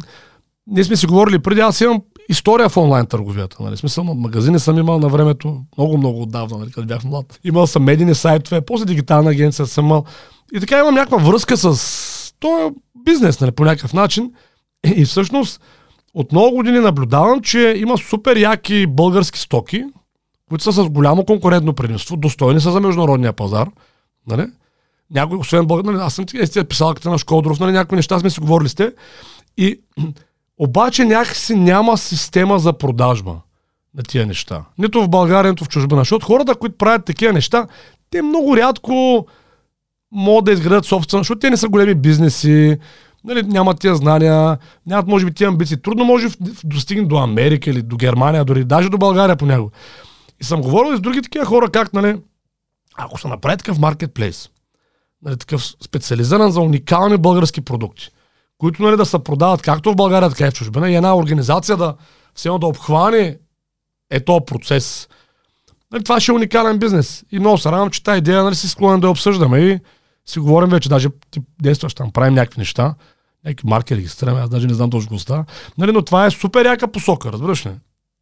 ние 0.67 0.85
сме 0.85 0.97
си 0.97 1.07
говорили 1.07 1.39
преди, 1.39 1.61
аз 1.61 1.81
имам 1.81 2.03
история 2.29 2.69
в 2.69 2.77
онлайн 2.77 3.07
търговията. 3.07 3.57
Нали? 3.63 3.77
Смисъл, 3.77 4.05
магазини 4.05 4.59
съм 4.59 4.79
имал 4.79 4.99
на 4.99 5.09
времето, 5.09 5.61
много, 5.79 5.99
много 5.99 6.23
отдавна, 6.23 6.59
нали, 6.59 6.71
като 6.71 6.87
бях 6.87 7.05
млад. 7.05 7.41
Имал 7.45 7.67
съм 7.67 7.85
медийни 7.85 8.15
сайтове, 8.15 8.61
после 8.61 8.85
дигитална 8.85 9.31
агенция 9.31 9.67
съм 9.67 9.85
имал. 9.85 10.05
И 10.55 10.61
така 10.61 10.79
имам 10.79 10.95
някаква 10.95 11.19
връзка 11.19 11.57
с 11.57 12.35
този 12.41 12.75
бизнес, 13.05 13.41
нали, 13.41 13.51
по 13.51 13.65
някакъв 13.65 13.93
начин. 13.93 14.33
И 14.97 15.05
всъщност, 15.05 15.61
от 16.15 16.33
много 16.33 16.57
години 16.57 16.79
наблюдавам, 16.79 17.41
че 17.41 17.75
има 17.77 17.99
супер 17.99 18.37
яки 18.37 18.87
български 18.87 19.39
стоки, 19.39 19.85
които 20.51 20.65
са 20.65 20.73
с 20.73 20.89
голямо 20.89 21.25
конкурентно 21.25 21.73
предимство, 21.73 22.17
достойни 22.17 22.61
са 22.61 22.73
за 22.73 22.81
международния 22.81 23.33
пазар. 23.33 23.69
Нали? 24.27 24.47
Някой, 25.11 25.39
освен 25.39 25.67
българ, 25.67 25.85
нали, 25.85 26.03
аз 26.03 26.15
съм 26.15 26.27
ти 26.27 26.39
е 26.57 26.65
писалката 26.65 27.11
на 27.11 27.19
Шкодров, 27.19 27.61
нали, 27.61 27.73
някои 27.73 27.97
неща 27.97 28.19
сме 28.19 28.31
си 28.31 28.41
говорили 28.41 28.69
с 28.69 28.75
те. 28.75 28.93
И 29.57 29.81
обаче 30.59 31.05
някакси 31.05 31.55
няма 31.55 31.99
система 31.99 32.59
за 32.59 32.73
продажба 32.73 33.37
на 33.95 34.03
тия 34.03 34.27
неща. 34.27 34.65
Нито 34.79 35.03
в 35.03 35.09
България, 35.09 35.51
нито 35.51 35.65
в 35.65 35.69
чужбина. 35.69 36.01
Защото 36.01 36.27
хората, 36.27 36.55
които 36.55 36.79
правят 36.79 37.05
такива 37.05 37.33
неща, 37.33 37.67
те 38.11 38.23
много 38.23 38.57
рядко 38.57 39.27
могат 40.13 40.45
да 40.45 40.53
изградят 40.53 40.85
собствено, 40.85 41.21
защото 41.21 41.39
те 41.39 41.51
не 41.51 41.57
са 41.57 41.69
големи 41.69 41.95
бизнеси, 41.95 42.79
нали, 43.25 43.43
нямат 43.43 43.81
тия 43.81 43.95
знания, 43.95 44.59
нямат 44.87 45.07
може 45.07 45.27
би 45.27 45.35
тия 45.35 45.49
амбиции. 45.49 45.77
Трудно 45.77 46.05
може 46.05 46.29
да 46.41 46.51
достигне 46.65 47.07
до 47.07 47.17
Америка 47.17 47.71
или 47.71 47.83
до 47.83 47.97
Германия, 47.97 48.45
дори 48.45 48.65
даже 48.65 48.89
до 48.89 48.99
България 48.99 49.37
понякога. 49.37 49.71
И 50.41 50.45
съм 50.45 50.61
говорил 50.63 50.95
и 50.95 50.97
с 50.97 51.01
други 51.01 51.23
такива 51.23 51.45
хора, 51.45 51.71
как, 51.71 51.93
нали, 51.93 52.21
ако 52.97 53.21
се 53.21 53.29
направи 53.29 53.57
такъв 53.57 53.79
маркетплейс, 53.79 54.49
нали, 55.23 55.37
такъв 55.37 55.65
специализиран 55.85 56.51
за 56.51 56.61
уникални 56.61 57.17
български 57.17 57.61
продукти, 57.61 58.11
които 58.59 58.83
нали, 58.83 58.97
да 58.97 59.07
се 59.07 59.19
продават 59.19 59.63
както 59.63 59.93
в 59.93 59.97
България, 59.97 60.31
така 60.31 60.47
и 60.47 60.51
в 60.51 60.55
чужбина, 60.55 60.91
и 60.91 60.95
една 60.95 61.17
организация 61.17 61.77
да 61.77 61.95
все 62.35 62.49
да 62.49 62.67
обхване 62.67 63.39
е 64.11 64.21
този 64.21 64.45
процес. 64.47 65.09
Нали, 65.93 66.05
това 66.05 66.21
ще 66.21 66.33
е 66.33 66.35
уникален 66.35 66.79
бизнес. 66.79 67.25
И 67.33 67.39
много 67.39 67.59
се 67.59 67.73
радвам, 67.73 67.91
че 67.91 68.03
тази 68.03 68.19
идея 68.19 68.45
нали, 68.45 68.55
си 68.55 68.69
склонен 68.69 69.01
да 69.01 69.07
я 69.07 69.11
обсъждаме 69.11 69.59
и 69.59 69.79
си 70.27 70.39
говорим 70.39 70.69
вече, 70.69 70.89
даже 70.89 71.09
ти 71.31 71.41
действаш 71.63 71.95
там, 71.95 72.13
правим 72.13 72.35
някакви 72.35 72.61
неща, 72.61 72.95
някакви 73.45 73.69
марки 73.69 73.97
регистрираме, 73.97 74.41
аз 74.41 74.51
даже 74.51 74.67
не 74.67 74.75
знам 74.75 74.91
точно. 74.91 75.45
Нали, 75.79 75.93
но 75.93 76.03
това 76.03 76.27
е 76.27 76.31
супер 76.31 76.65
яка 76.65 76.89
посока, 76.89 77.33
разбираш 77.33 77.67
ли? 77.67 77.71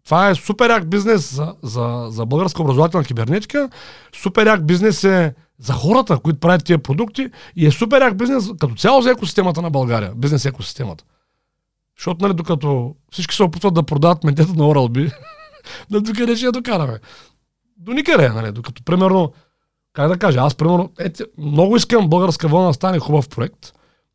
Това 0.09 0.31
е 0.31 0.35
супер 0.35 0.71
як 0.71 0.88
бизнес 0.88 1.35
за, 1.35 1.55
за, 1.62 2.07
за 2.11 2.27
българска 2.27 2.62
образователна 2.62 3.05
кибернетика, 3.05 3.71
супер 4.23 4.47
як 4.47 4.66
бизнес 4.66 5.05
е 5.05 5.35
за 5.59 5.73
хората, 5.73 6.18
които 6.18 6.40
правят 6.40 6.64
тия 6.64 6.79
продукти 6.79 7.31
и 7.57 7.66
е 7.66 7.71
супер 7.71 8.03
як 8.03 8.16
бизнес 8.16 8.51
като 8.61 8.75
цяло 8.75 9.03
за 9.03 9.11
екосистемата 9.11 9.62
на 9.62 9.71
България, 9.71 10.12
бизнес 10.16 10.44
екосистемата. 10.44 11.05
Защото, 11.99 12.25
нали, 12.25 12.35
докато 12.35 12.94
всички 13.12 13.35
се 13.35 13.42
опитват 13.42 13.75
да 13.75 13.83
продават 13.83 14.25
ментета 14.25 14.53
на 14.53 14.64
Oral-B, 14.64 15.12
Да 15.90 16.01
докъде 16.01 16.37
ще 16.37 16.47
я 16.47 16.53
докараме? 16.53 16.99
До 17.77 17.92
никъде, 17.92 18.29
нали? 18.29 18.53
Докато, 18.53 18.83
примерно, 18.83 19.33
как 19.92 20.09
да 20.09 20.18
кажа, 20.18 20.40
аз, 20.40 20.55
примерно, 20.55 20.92
ете, 20.99 21.25
много 21.38 21.77
искам 21.77 22.09
българска 22.09 22.49
вълна 22.49 22.66
да 22.68 22.75
стане 22.75 22.99
хубав 22.99 23.29
проект. 23.29 23.73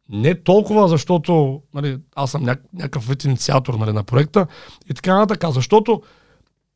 Не 0.09 0.43
толкова, 0.43 0.87
защото 0.87 1.61
нали, 1.73 1.97
аз 2.15 2.31
съм 2.31 2.43
няк- 2.43 2.73
някакъв 2.73 3.07
вид 3.07 3.23
инициатор 3.23 3.73
нали, 3.73 3.93
на 3.93 4.03
проекта 4.03 4.47
и 4.89 4.93
така 4.93 5.15
нататък, 5.15 5.53
защото 5.53 6.01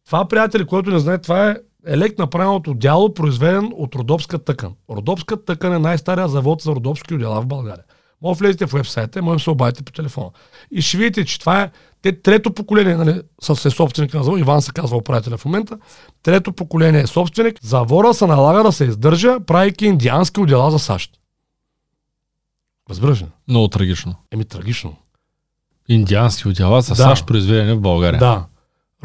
това, 0.06 0.26
приятели, 0.26 0.66
който 0.66 0.90
не 0.90 1.00
знае, 1.00 1.18
това 1.18 1.50
е 1.50 1.56
елект 1.88 2.20
направеното 2.20 2.74
дяло, 2.74 3.14
произведен 3.14 3.72
от 3.76 3.96
родопска 3.96 4.40
тъкан. 4.40 4.74
Родопска 4.90 5.46
тъкан 5.46 5.74
е 5.74 5.80
най-стария 5.80 6.28
завод 6.28 6.62
за 6.62 6.72
родопски 6.72 7.14
отдела 7.14 7.42
в 7.42 7.48
България. 7.48 7.84
Може 8.22 8.40
влезете 8.40 8.68
в 8.68 8.74
вебсайта, 8.74 9.22
може 9.22 9.38
да 9.38 9.44
се 9.44 9.50
обадите 9.50 9.84
по 9.84 9.92
телефона. 9.92 10.30
И 10.72 10.82
ще 10.82 10.98
видите, 10.98 11.26
че 11.26 11.40
това 11.40 11.62
е 11.62 11.72
те 12.02 12.22
трето 12.22 12.54
поколение, 12.54 12.96
нали, 12.96 13.22
с 13.42 13.66
е 13.66 13.70
собственик 13.70 14.14
на 14.14 14.24
завод, 14.24 14.40
Иван 14.40 14.62
се 14.62 14.72
казва 14.72 14.98
управителя 14.98 15.38
в 15.38 15.46
момента, 15.46 15.78
трето 16.24 16.54
поколение 16.54 17.02
е 17.02 17.08
собственик, 17.08 17.60
завора 17.64 18.14
се 18.14 18.28
налага 18.28 18.64
да 18.64 18.72
се 18.72 18.86
издържа, 18.86 19.40
правейки 19.40 19.86
индиански 19.86 20.40
отдела 20.40 20.72
за 20.72 20.80
САЩ. 20.80 21.12
Разбираш 22.90 23.22
ли? 23.22 23.26
Много 23.48 23.68
трагично. 23.68 24.16
Еми 24.32 24.46
трагично. 24.46 24.96
Индиански 25.90 26.48
отдела 26.48 26.84
са 26.84 26.92
Да. 26.92 26.96
САЩ 26.96 27.26
произведени 27.28 27.74
в 27.74 27.82
България. 27.82 28.20
Да. 28.20 28.46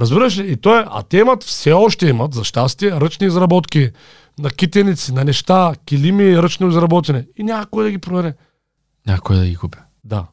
Разбираш 0.00 0.38
ли? 0.38 0.52
И 0.52 0.56
то 0.56 0.78
е, 0.78 0.84
а 0.90 1.02
те 1.02 1.18
имат, 1.18 1.42
все 1.44 1.72
още 1.72 2.06
имат, 2.08 2.34
за 2.34 2.44
щастие, 2.44 2.90
ръчни 3.00 3.26
изработки 3.26 3.90
на 4.38 4.50
китеници, 4.50 5.12
на 5.12 5.24
неща, 5.24 5.72
килими 5.86 6.42
ръчно 6.42 6.68
изработени. 6.68 7.24
И 7.36 7.42
няма 7.42 7.66
кой 7.66 7.84
да 7.84 7.90
ги 7.90 7.98
провере. 7.98 8.34
Някой 9.06 9.36
да 9.36 9.46
ги 9.46 9.56
купи. 9.56 9.78
Да. 10.04 10.26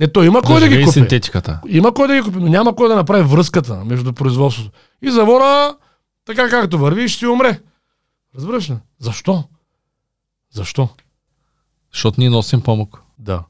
Не, 0.00 0.08
то 0.08 0.22
има 0.22 0.42
кой 0.42 0.60
да, 0.60 0.68
ги 0.68 0.80
купи. 0.80 0.92
синтетиката. 0.92 1.60
Има 1.68 1.94
кой 1.94 2.08
да 2.08 2.14
ги 2.14 2.22
купи, 2.22 2.38
но 2.38 2.48
няма 2.48 2.76
кой 2.76 2.88
да 2.88 2.96
направи 2.96 3.22
връзката 3.22 3.84
между 3.84 4.12
производството. 4.12 4.70
И 5.02 5.10
завора, 5.10 5.76
така 6.24 6.48
както 6.48 6.78
върви, 6.78 7.08
ще 7.08 7.18
си 7.18 7.26
умре. 7.26 7.60
Разбираш 8.36 8.70
ли? 8.70 8.76
Защо? 8.98 9.44
Защо? 10.52 10.88
Защото 11.96 12.20
ние 12.20 12.30
носим 12.30 12.60
памук. 12.60 13.00
Да. 13.18 13.42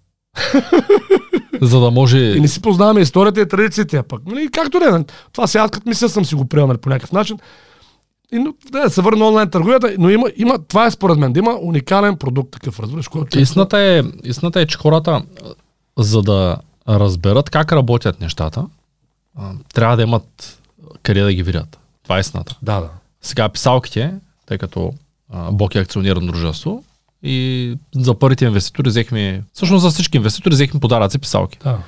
За 1.63 1.81
да 1.81 1.91
може... 1.91 2.19
И 2.19 2.41
не 2.41 2.49
си 2.49 2.63
познаваме 2.63 3.01
историята 3.01 3.41
и 3.41 3.49
традициите, 3.49 4.03
пък. 4.03 4.27
Нали, 4.27 4.49
както 4.53 4.79
не, 4.79 5.05
това 5.33 5.47
сега 5.47 5.65
аз 5.65 5.71
като 5.71 5.89
мисля 5.89 6.09
съм 6.09 6.25
си 6.25 6.35
го 6.35 6.45
приел 6.45 6.67
нали, 6.67 6.79
по 6.79 6.89
някакъв 6.89 7.13
начин. 7.13 7.39
И, 8.33 8.39
но, 8.39 8.55
да, 8.71 8.91
се 8.91 9.03
върна 9.03 9.29
онлайн 9.29 9.51
търговията, 9.51 9.95
но 9.99 10.11
има, 10.11 10.27
има, 10.37 10.59
това 10.69 10.87
е 10.87 10.91
според 10.91 11.19
мен, 11.19 11.33
да 11.33 11.39
има 11.39 11.59
уникален 11.61 12.17
продукт 12.17 12.51
такъв, 12.51 12.81
разбираш, 12.81 13.09
който... 13.09 13.39
Истината 13.39 13.79
е, 13.79 14.03
истината 14.25 14.61
е, 14.61 14.67
че 14.67 14.79
хората, 14.79 15.23
за 15.99 16.23
да 16.23 16.57
разберат 16.89 17.51
как 17.51 17.73
работят 17.73 18.21
нещата, 18.21 18.67
трябва 19.75 19.97
да 19.97 20.03
имат 20.03 20.59
къде 21.03 21.21
да 21.21 21.33
ги 21.33 21.43
видят. 21.43 21.79
Това 22.03 22.17
е 22.17 22.21
истината. 22.21 22.59
Да, 22.63 22.81
да. 22.81 22.89
Сега 23.23 23.49
писалките, 23.49 24.15
тъй 24.47 24.59
като 24.59 24.93
а, 25.33 25.53
Бог 25.53 25.75
е 25.75 25.79
акционирано 25.79 26.27
дружество, 26.27 26.85
и 27.23 27.77
за 27.95 28.19
първите 28.19 28.45
инвеститори 28.45 28.89
взехме, 28.89 29.43
всъщност 29.53 29.83
за 29.83 29.91
всички 29.91 30.17
инвеститори 30.17 30.55
взехме 30.55 30.81
подаръци 30.81 31.19
писалки. 31.19 31.59
да. 31.65 31.79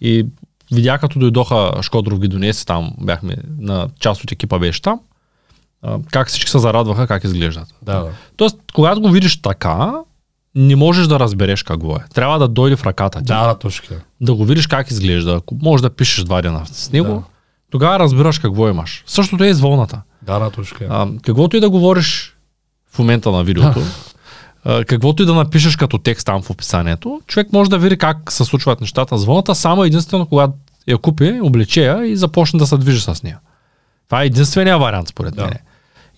И 0.00 0.26
видях 0.74 1.00
като 1.00 1.18
дойдоха 1.18 1.72
Шкодров 1.82 2.20
ги 2.20 2.28
донесе, 2.28 2.66
там 2.66 2.92
бяхме, 3.00 3.36
на 3.58 3.88
част 4.00 4.24
от 4.24 4.32
екипа 4.32 4.58
беше 4.58 4.82
там, 4.82 5.00
как 6.10 6.28
всички 6.28 6.50
се 6.50 6.58
зарадваха 6.58 7.06
как 7.06 7.24
изглеждат. 7.24 7.74
Да, 7.82 8.00
да. 8.00 8.10
Тоест, 8.36 8.56
когато 8.74 9.00
го 9.00 9.08
видиш 9.10 9.42
така, 9.42 9.92
не 10.54 10.76
можеш 10.76 11.06
да 11.06 11.20
разбереш 11.20 11.62
какво 11.62 11.96
е. 11.96 12.00
Трябва 12.14 12.38
да 12.38 12.48
дойде 12.48 12.76
в 12.76 12.86
ръката 12.86 13.18
ти. 13.18 13.24
Да, 13.24 13.46
да, 13.46 13.58
точно. 13.58 13.96
Да 14.20 14.34
го 14.34 14.44
видиш 14.44 14.66
как 14.66 14.90
изглежда. 14.90 15.34
Ако 15.34 15.54
можеш 15.62 15.82
да 15.82 15.90
пишеш 15.90 16.24
два 16.24 16.42
дена 16.42 16.66
с 16.66 16.92
него, 16.92 17.14
Да. 17.14 17.22
тогава 17.70 17.98
разбираш 17.98 18.38
какво 18.38 18.68
имаш. 18.68 19.04
Същото 19.06 19.44
е 19.44 19.48
и 19.48 19.54
с 19.54 19.60
вълната. 19.60 20.02
Да, 20.22 20.38
да, 20.38 20.50
точно. 20.50 20.76
А, 20.90 21.08
каквото 21.22 21.56
и 21.56 21.60
да 21.60 21.70
говориш 21.70 22.36
в 22.92 22.98
момента 22.98 23.30
на 23.30 23.44
видеото, 23.44 23.80
а, 23.80 24.11
каквото 24.64 25.22
и 25.22 25.26
да 25.26 25.34
напишеш 25.34 25.76
като 25.76 25.98
текст 25.98 26.26
там 26.26 26.42
в 26.42 26.50
описанието, 26.50 27.20
човек 27.26 27.52
може 27.52 27.70
да 27.70 27.78
види 27.78 27.98
как 27.98 28.32
се 28.32 28.44
случват 28.44 28.80
нещата 28.80 29.18
с 29.18 29.24
вълната, 29.24 29.54
само 29.54 29.84
единствено 29.84 30.26
когато 30.26 30.52
я 30.88 30.98
купи, 30.98 31.40
облече 31.42 31.84
я 31.84 32.06
и 32.06 32.16
започне 32.16 32.58
да 32.58 32.66
се 32.66 32.76
движи 32.76 33.00
с 33.00 33.22
нея. 33.22 33.38
Това 34.08 34.22
е 34.22 34.26
единствения 34.26 34.78
вариант, 34.78 35.08
според 35.08 35.34
Да. 35.34 35.42
мен. 35.44 35.58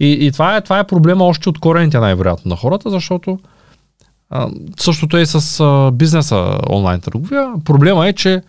И, 0.00 0.26
и 0.26 0.32
това, 0.32 0.56
е, 0.56 0.60
това 0.60 0.78
е 0.78 0.86
проблема 0.86 1.24
още 1.24 1.48
от 1.48 1.58
корените 1.58 1.98
най-вероятно 1.98 2.48
на 2.48 2.56
хората, 2.56 2.90
защото 2.90 3.38
а, 4.30 4.48
същото 4.78 5.16
е 5.16 5.20
и 5.20 5.26
с 5.26 5.60
а, 5.60 5.90
бизнеса 5.90 6.58
онлайн 6.70 7.00
търговия. 7.00 7.52
Проблема 7.64 8.08
е, 8.08 8.12
че 8.12 8.42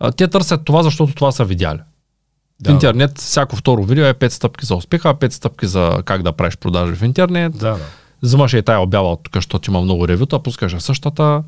а, 0.00 0.12
те 0.12 0.28
търсят 0.28 0.64
това, 0.64 0.82
защото 0.82 1.14
това 1.14 1.32
са 1.32 1.44
видяли. 1.44 1.78
В 1.78 2.62
Да. 2.62 2.72
интернет 2.72 3.18
всяко 3.18 3.56
второ 3.56 3.84
видео 3.84 4.04
е 4.04 4.14
5 4.14 4.28
стъпки 4.28 4.66
за 4.66 4.74
успеха, 4.74 5.14
5 5.14 5.28
стъпки 5.32 5.66
за 5.66 5.98
как 6.04 6.22
да 6.22 6.32
правиш 6.32 6.56
продажи 6.56 6.94
в 6.94 7.02
интернет. 7.02 7.58
Да, 7.58 7.70
да. 7.70 7.78
Взимаш 8.22 8.52
и 8.52 8.62
тая 8.62 8.80
обява 8.80 9.12
от 9.12 9.22
тук, 9.22 9.34
защото 9.34 9.70
има 9.70 9.80
много 9.80 10.08
ревюта, 10.08 10.42
пускаш 10.42 10.82
същата. 10.82 11.42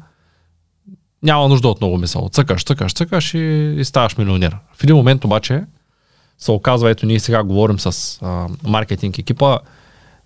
Няма 1.22 1.48
нужда 1.48 1.68
от 1.68 1.80
много 1.80 1.98
мисъл. 1.98 2.28
Цъкаш, 2.28 2.64
цъкаш, 2.64 2.92
цъкаш 2.92 3.34
и, 3.34 3.74
и 3.78 3.84
ставаш 3.84 4.16
милионер. 4.16 4.56
В 4.74 4.84
един 4.84 4.96
момент 4.96 5.24
обаче 5.24 5.64
се 6.38 6.50
оказва, 6.50 6.90
ето 6.90 7.06
ние 7.06 7.20
сега 7.20 7.42
говорим 7.44 7.78
с 7.78 8.18
а, 8.22 8.48
маркетинг 8.62 9.18
екипа, 9.18 9.58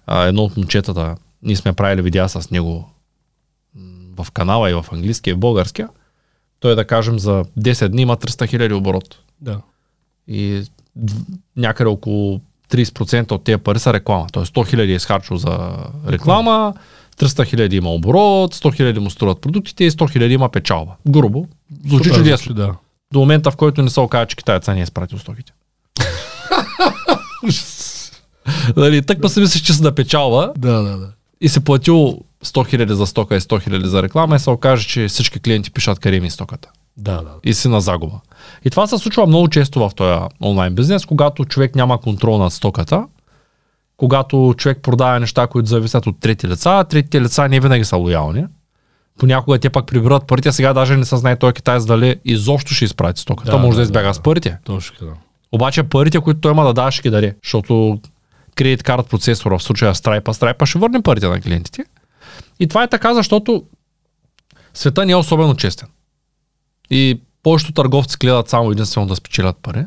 а, 0.06 0.22
едно 0.22 0.42
от 0.42 0.56
момчетата, 0.56 1.16
ние 1.42 1.56
сме 1.56 1.72
правили 1.72 2.02
видеа 2.02 2.28
с 2.28 2.50
него 2.50 2.90
в 4.16 4.30
канала 4.32 4.70
и 4.70 4.74
в 4.74 4.86
английски 4.92 5.30
и 5.30 5.32
в 5.32 5.38
българския. 5.38 5.88
Той 6.60 6.74
да 6.74 6.84
кажем 6.84 7.18
за 7.18 7.44
10 7.58 7.88
дни 7.88 8.02
има 8.02 8.16
300 8.16 8.48
хиляди 8.48 8.74
оборот 8.74 9.18
Да. 9.40 9.60
и 10.28 10.64
някъде 11.56 11.88
около 11.90 12.40
30% 12.70 13.32
от 13.32 13.44
тези 13.44 13.58
пари 13.58 13.78
са 13.78 13.92
реклама. 13.92 14.26
Тоест 14.32 14.54
100 14.54 14.68
хиляди 14.68 14.92
е 14.92 14.96
изхарчил 14.96 15.36
за 15.36 15.70
реклама, 16.08 16.74
300 17.18 17.46
хиляди 17.46 17.76
има 17.76 17.90
оборот, 17.90 18.54
100 18.54 18.76
хиляди 18.76 19.00
му 19.00 19.10
струват 19.10 19.40
продуктите 19.40 19.84
и 19.84 19.90
100 19.90 20.10
хиляди 20.12 20.34
има 20.34 20.48
печалба. 20.48 20.92
Грубо. 21.08 21.46
Звучи 21.86 22.10
чудесно. 22.10 22.54
Да. 22.54 22.74
До 23.12 23.18
момента, 23.18 23.50
в 23.50 23.56
който 23.56 23.82
не 23.82 23.90
се 23.90 24.00
окаже, 24.00 24.26
че 24.26 24.36
китаеца 24.36 24.74
не 24.74 24.80
е 24.80 24.82
изпратил 24.82 25.18
стоките. 25.18 25.52
Дали, 28.76 29.02
так 29.02 29.18
па 29.22 29.28
си 29.28 29.40
мислиш, 29.40 29.62
че 29.62 29.72
си 29.72 29.82
да 29.82 29.94
печалба 29.94 30.52
Да, 30.58 30.82
да, 30.82 30.96
да. 30.98 31.08
и 31.40 31.48
си 31.48 31.60
платил 31.60 32.18
100 32.44 32.68
хиляди 32.68 32.94
за 32.94 33.06
стока 33.06 33.36
и 33.36 33.40
100 33.40 33.62
хиляди 33.62 33.88
за 33.88 34.02
реклама 34.02 34.36
и 34.36 34.38
се 34.38 34.50
окаже, 34.50 34.88
че 34.88 35.08
всички 35.08 35.40
клиенти 35.40 35.70
пишат 35.70 35.98
къде 35.98 36.20
ми 36.20 36.26
е 36.26 36.30
стоката 36.30 36.68
Да, 36.96 37.12
да. 37.12 37.30
и 37.44 37.54
си 37.54 37.68
на 37.68 37.80
загуба. 37.80 38.20
И 38.64 38.70
това 38.70 38.86
се 38.86 38.98
случва 38.98 39.26
много 39.26 39.48
често 39.48 39.88
в 39.88 39.94
този 39.94 40.20
онлайн 40.42 40.74
бизнес, 40.74 41.06
когато 41.06 41.44
човек 41.44 41.74
няма 41.74 42.00
контрол 42.00 42.38
над 42.38 42.52
стоката, 42.52 43.06
когато 43.96 44.54
човек 44.56 44.78
продава 44.82 45.20
неща, 45.20 45.46
които 45.46 45.68
зависят 45.68 46.06
от 46.06 46.20
трети 46.20 46.48
лица, 46.48 46.84
третите 46.90 47.20
лица 47.20 47.48
не 47.48 47.60
винаги 47.60 47.84
са 47.84 47.96
лоялни. 47.96 48.44
Понякога 49.18 49.58
те 49.58 49.70
пак 49.70 49.86
прибират 49.86 50.26
парите, 50.26 50.52
сега 50.52 50.72
даже 50.72 50.96
не 50.96 51.04
се 51.04 51.16
знае 51.16 51.36
той 51.36 51.52
китаец 51.52 51.84
дали 51.84 52.16
изобщо 52.24 52.74
ще 52.74 52.84
изпрати 52.84 53.20
стоката, 53.20 53.50
Да, 53.50 53.58
може 53.58 53.70
да, 53.70 53.76
да, 53.76 53.82
избяга 53.82 54.08
да, 54.08 54.14
с 54.14 54.20
парите. 54.20 54.58
Точно 54.64 54.96
така. 54.98 55.12
Обаче 55.52 55.82
парите, 55.82 56.20
които 56.20 56.40
той 56.40 56.52
има 56.52 56.64
да 56.64 56.72
дава, 56.72 56.92
ще 56.92 57.02
ги 57.02 57.10
даде, 57.10 57.36
защото 57.44 58.00
кредит 58.54 58.82
карт 58.82 59.06
процесора 59.06 59.58
в 59.58 59.62
случая 59.62 59.94
Stripe, 59.94 60.24
Stripe 60.24 60.64
ще 60.64 60.78
върне 60.78 61.02
парите 61.02 61.28
на 61.28 61.40
клиентите. 61.40 61.84
И 62.60 62.66
това 62.66 62.82
е 62.82 62.88
така, 62.88 63.14
защото 63.14 63.64
света 64.74 65.06
не 65.06 65.12
е 65.12 65.16
особено 65.16 65.54
честен. 65.54 65.88
И 66.90 67.20
повечето 67.48 67.72
търговци 67.72 68.16
гледат 68.20 68.48
само 68.48 68.70
единствено 68.70 69.06
да 69.06 69.16
спечелят 69.16 69.56
пари. 69.56 69.84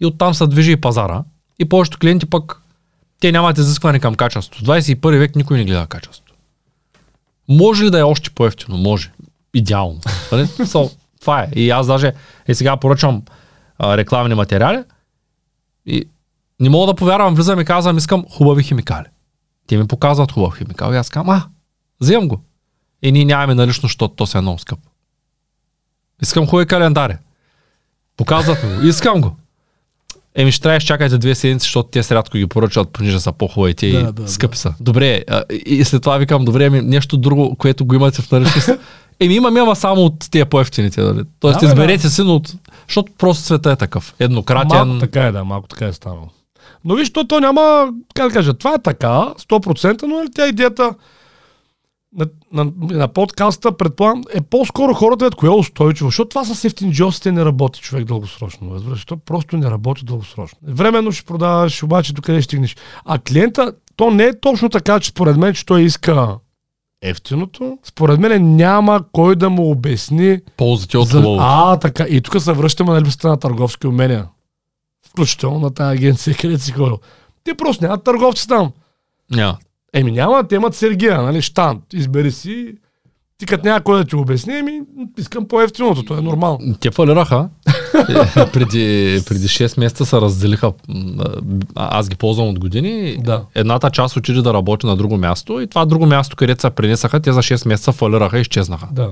И 0.00 0.06
оттам 0.06 0.34
се 0.34 0.46
движи 0.46 0.72
и 0.72 0.76
пазара. 0.76 1.24
И 1.58 1.68
повечето 1.68 1.98
клиенти 1.98 2.26
пък 2.26 2.62
те 3.20 3.32
нямат 3.32 3.58
изискване 3.58 4.00
към 4.00 4.14
качество. 4.14 4.60
В 4.60 4.62
21 4.62 5.18
век 5.18 5.36
никой 5.36 5.58
не 5.58 5.64
гледа 5.64 5.86
качество. 5.86 6.34
Може 7.48 7.84
ли 7.84 7.90
да 7.90 7.98
е 7.98 8.02
още 8.02 8.30
по-ефтино? 8.30 8.76
Може. 8.76 9.12
Идеално. 9.54 10.00
Нали? 10.32 10.48
Това 11.20 11.42
е. 11.42 11.50
И 11.56 11.70
аз 11.70 11.86
даже 11.86 12.12
е 12.48 12.54
сега 12.54 12.76
поръчвам 12.76 13.22
а, 13.78 13.96
рекламни 13.96 14.34
материали 14.34 14.84
и 15.86 16.08
не 16.60 16.68
мога 16.68 16.86
да 16.86 16.94
повярвам, 16.94 17.34
влизам 17.34 17.60
и 17.60 17.64
казвам, 17.64 17.98
искам 17.98 18.24
хубави 18.30 18.62
химикали. 18.62 19.06
Те 19.66 19.76
ми 19.76 19.86
показват 19.86 20.32
хубав 20.32 20.58
химикал 20.58 20.92
и 20.92 20.96
аз 20.96 21.10
казвам, 21.10 21.36
а, 21.36 21.48
вземам 22.00 22.28
го. 22.28 22.40
И 23.02 23.12
ние 23.12 23.24
нямаме 23.24 23.54
налично, 23.54 23.86
защото 23.86 24.14
то 24.14 24.26
се 24.26 24.38
е 24.38 24.40
много 24.40 24.58
скъпо. 24.58 24.87
Искам 26.22 26.46
хубави 26.46 26.66
календари. 26.66 27.16
Показват 28.16 28.64
ми 28.64 28.76
го. 28.76 28.86
Искам 28.86 29.20
го. 29.20 29.36
Еми 30.34 30.52
ще 30.52 30.62
трябва 30.62 30.78
да 30.78 30.84
чакайте 30.84 31.18
две 31.18 31.34
седмици, 31.34 31.64
защото 31.64 31.88
те 31.88 32.14
рядко 32.14 32.38
ги 32.38 32.46
поръчват, 32.46 32.88
понеже 32.88 33.20
са 33.20 33.32
по-хубави 33.32 33.74
те 33.74 33.90
Да, 33.90 33.98
и 33.98 34.12
да, 34.12 34.28
скъпи 34.28 34.58
са. 34.58 34.74
Добре, 34.80 35.24
а, 35.28 35.42
и 35.66 35.84
след 35.84 36.02
това 36.02 36.18
викам, 36.18 36.44
добре, 36.44 36.66
ами 36.66 36.80
нещо 36.80 37.16
друго, 37.16 37.56
което 37.56 37.84
го 37.84 37.94
имате 37.94 38.22
в 38.22 38.30
наличност. 38.30 38.68
Еми 39.20 39.34
имаме, 39.34 39.60
ама 39.60 39.76
само 39.76 40.00
от 40.00 40.30
тия 40.30 40.46
по-ефтините. 40.46 41.00
Нали? 41.00 41.22
Тоест 41.40 41.60
Да, 41.60 41.66
бе, 41.66 41.68
изберете 41.68 42.08
си, 42.08 42.22
но 42.22 42.34
от... 42.34 42.54
защото 42.86 43.12
просто 43.18 43.44
света 43.44 43.70
е 43.70 43.76
такъв. 43.76 44.14
Еднократен. 44.18 44.88
Малко 44.88 44.98
така 44.98 45.26
е, 45.26 45.32
да, 45.32 45.44
малко 45.44 45.68
така 45.68 45.86
е 45.86 45.92
станало. 45.92 46.28
Но 46.84 46.94
виж, 46.94 47.12
то, 47.12 47.24
то 47.24 47.40
няма, 47.40 47.88
как 48.14 48.28
да 48.28 48.34
кажа, 48.34 48.54
това 48.54 48.74
е 48.74 48.82
така, 48.82 49.06
100%, 49.06 50.02
но 50.02 50.16
нали, 50.16 50.28
тя 50.34 50.46
идеята, 50.46 50.94
на, 52.16 52.26
на, 52.52 52.72
на 52.80 53.08
подкаста, 53.08 53.76
предполагам, 53.76 54.22
е 54.34 54.40
по-скоро 54.40 54.94
хората, 54.94 55.26
е 55.26 55.30
кое 55.30 55.48
е 55.48 55.52
устойчиво, 55.52 56.08
защото 56.08 56.28
това 56.28 56.44
с 56.44 56.64
ефтинджосите 56.64 57.32
не 57.32 57.44
работи 57.44 57.80
човек 57.80 58.04
дългосрочно. 58.04 58.74
Разбираш, 58.74 58.98
защото 58.98 59.22
просто 59.24 59.56
не 59.56 59.70
работи 59.70 60.04
дългосрочно. 60.04 60.58
Временно 60.62 61.12
ще 61.12 61.26
продаваш, 61.26 61.82
обаче 61.82 62.12
до 62.12 62.22
къде 62.22 62.42
ще 62.42 62.44
стигнеш. 62.44 62.76
А 63.04 63.18
клиента, 63.18 63.72
то 63.96 64.10
не 64.10 64.24
е 64.24 64.40
точно 64.40 64.68
така, 64.68 65.00
че 65.00 65.10
според 65.10 65.36
мен, 65.36 65.54
че 65.54 65.66
той 65.66 65.82
иска 65.82 66.38
ефтиното. 67.02 67.78
Според 67.84 68.20
мен 68.20 68.56
няма 68.56 69.00
кой 69.12 69.36
да 69.36 69.50
му 69.50 69.70
обясни. 69.70 70.40
Ползите 70.56 70.98
от 70.98 71.08
за... 71.08 71.20
лоу. 71.20 71.38
А, 71.40 71.76
така. 71.76 72.06
И 72.08 72.20
тук 72.20 72.42
се 72.42 72.52
връщаме 72.52 72.92
на 72.92 73.02
липсата 73.02 73.28
на 73.28 73.36
търговски 73.36 73.86
умения. 73.86 74.28
Включително 75.08 75.58
на 75.58 75.74
тази 75.74 75.98
агенция, 75.98 76.36
където 76.36 76.62
си 76.62 76.72
ходил. 76.72 76.98
Те 77.44 77.54
просто 77.54 77.84
нямат 77.84 78.04
търговци 78.04 78.48
там. 78.48 78.72
Няма. 79.30 79.58
Еми 79.92 80.12
няма, 80.12 80.48
те 80.48 80.54
имат 80.54 80.74
Сергия, 80.74 81.22
нали, 81.22 81.42
штант, 81.42 81.82
избери 81.92 82.32
си. 82.32 82.74
Ти 83.38 83.46
като 83.46 83.66
няма 83.66 83.80
кой 83.80 83.98
да 83.98 84.04
ти 84.04 84.16
обясни, 84.16 84.58
еми, 84.58 84.80
искам 85.18 85.48
по-ефтиното, 85.48 86.02
то 86.02 86.18
е 86.18 86.20
нормално. 86.20 86.74
Те 86.80 86.90
фалираха. 86.90 87.48
Е, 88.08 88.52
преди, 88.52 89.20
преди 89.28 89.48
6 89.48 89.80
месеца 89.80 90.06
се 90.06 90.16
разделиха. 90.16 90.72
Аз 91.74 92.08
ги 92.08 92.16
ползвам 92.16 92.48
от 92.48 92.58
години. 92.58 93.16
Да. 93.24 93.42
Едната 93.54 93.90
част 93.90 94.16
отиде 94.16 94.42
да 94.42 94.54
работи 94.54 94.86
на 94.86 94.96
друго 94.96 95.16
място 95.16 95.60
и 95.60 95.66
това 95.66 95.84
друго 95.84 96.06
място, 96.06 96.36
където 96.36 96.60
се 96.60 96.70
пренесаха, 96.70 97.20
те 97.20 97.32
за 97.32 97.40
6 97.40 97.68
месеца 97.68 97.92
фалираха 97.92 98.38
и 98.38 98.40
изчезнаха. 98.40 98.88
Да. 98.92 99.10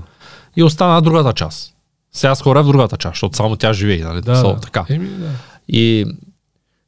И 0.57 0.63
остана 0.63 1.03
другата 1.03 1.33
част. 1.33 1.75
Сега 2.13 2.35
с 2.35 2.43
хора 2.43 2.63
в 2.63 2.67
другата 2.67 2.97
част, 2.97 3.15
защото 3.15 3.37
само 3.37 3.57
тя 3.57 3.73
живее. 3.73 4.05
Нали? 4.05 4.21
Да, 4.21 4.43
да. 4.43 4.61
така. 4.61 4.85
Еми, 4.89 5.09
да. 5.09 5.31
И 5.69 6.07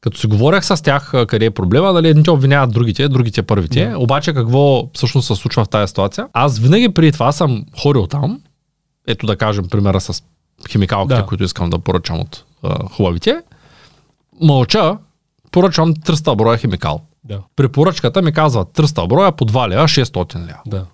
като 0.00 0.18
си 0.18 0.26
говорех 0.26 0.64
с 0.64 0.82
тях 0.82 1.12
къде 1.28 1.44
е 1.44 1.50
проблема, 1.50 1.92
нали, 1.92 2.08
едните 2.08 2.30
обвиняват 2.30 2.72
другите, 2.72 3.08
другите 3.08 3.42
първите. 3.42 3.86
Да. 3.86 3.98
Обаче 3.98 4.32
какво 4.34 4.90
всъщност 4.94 5.26
се 5.26 5.34
случва 5.34 5.64
в 5.64 5.68
тази 5.68 5.88
ситуация? 5.88 6.28
Аз 6.32 6.58
винаги 6.58 6.88
преди 6.88 7.12
това 7.12 7.32
съм 7.32 7.64
ходил 7.82 8.06
там, 8.06 8.40
ето 9.06 9.26
да 9.26 9.36
кажем 9.36 9.68
примера 9.68 10.00
с 10.00 10.22
химикалките, 10.70 11.20
Да. 11.20 11.26
които 11.26 11.44
искам 11.44 11.70
да 11.70 11.78
поръчам 11.78 12.20
от 12.20 12.44
а, 12.62 12.88
хубавите. 12.88 13.42
Мълча, 14.40 14.98
поръчвам 15.50 15.94
300 15.94 16.36
броя 16.36 16.58
химикал. 16.58 17.00
Да. 17.24 17.40
При 17.56 17.68
поръчката 17.68 18.22
ми 18.22 18.32
казва 18.32 18.64
300 18.64 19.08
броя 19.08 19.32
по 19.32 19.44
2 19.44 19.68
лева, 19.68 19.82
600 19.84 20.34
лева. 20.36 20.60
Да. 20.66 20.84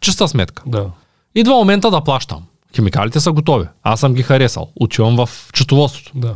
Чиста 0.00 0.28
сметка. 0.28 0.62
Да. 0.66 0.90
Идва 1.34 1.54
момента 1.54 1.90
да 1.90 2.00
плащам. 2.00 2.42
Химикалите 2.74 3.20
са 3.20 3.32
готови. 3.32 3.66
Аз 3.82 4.00
съм 4.00 4.14
ги 4.14 4.22
харесал. 4.22 4.68
Отивам 4.76 5.16
в 5.16 5.50
четоводството. 5.52 6.12
Да. 6.14 6.34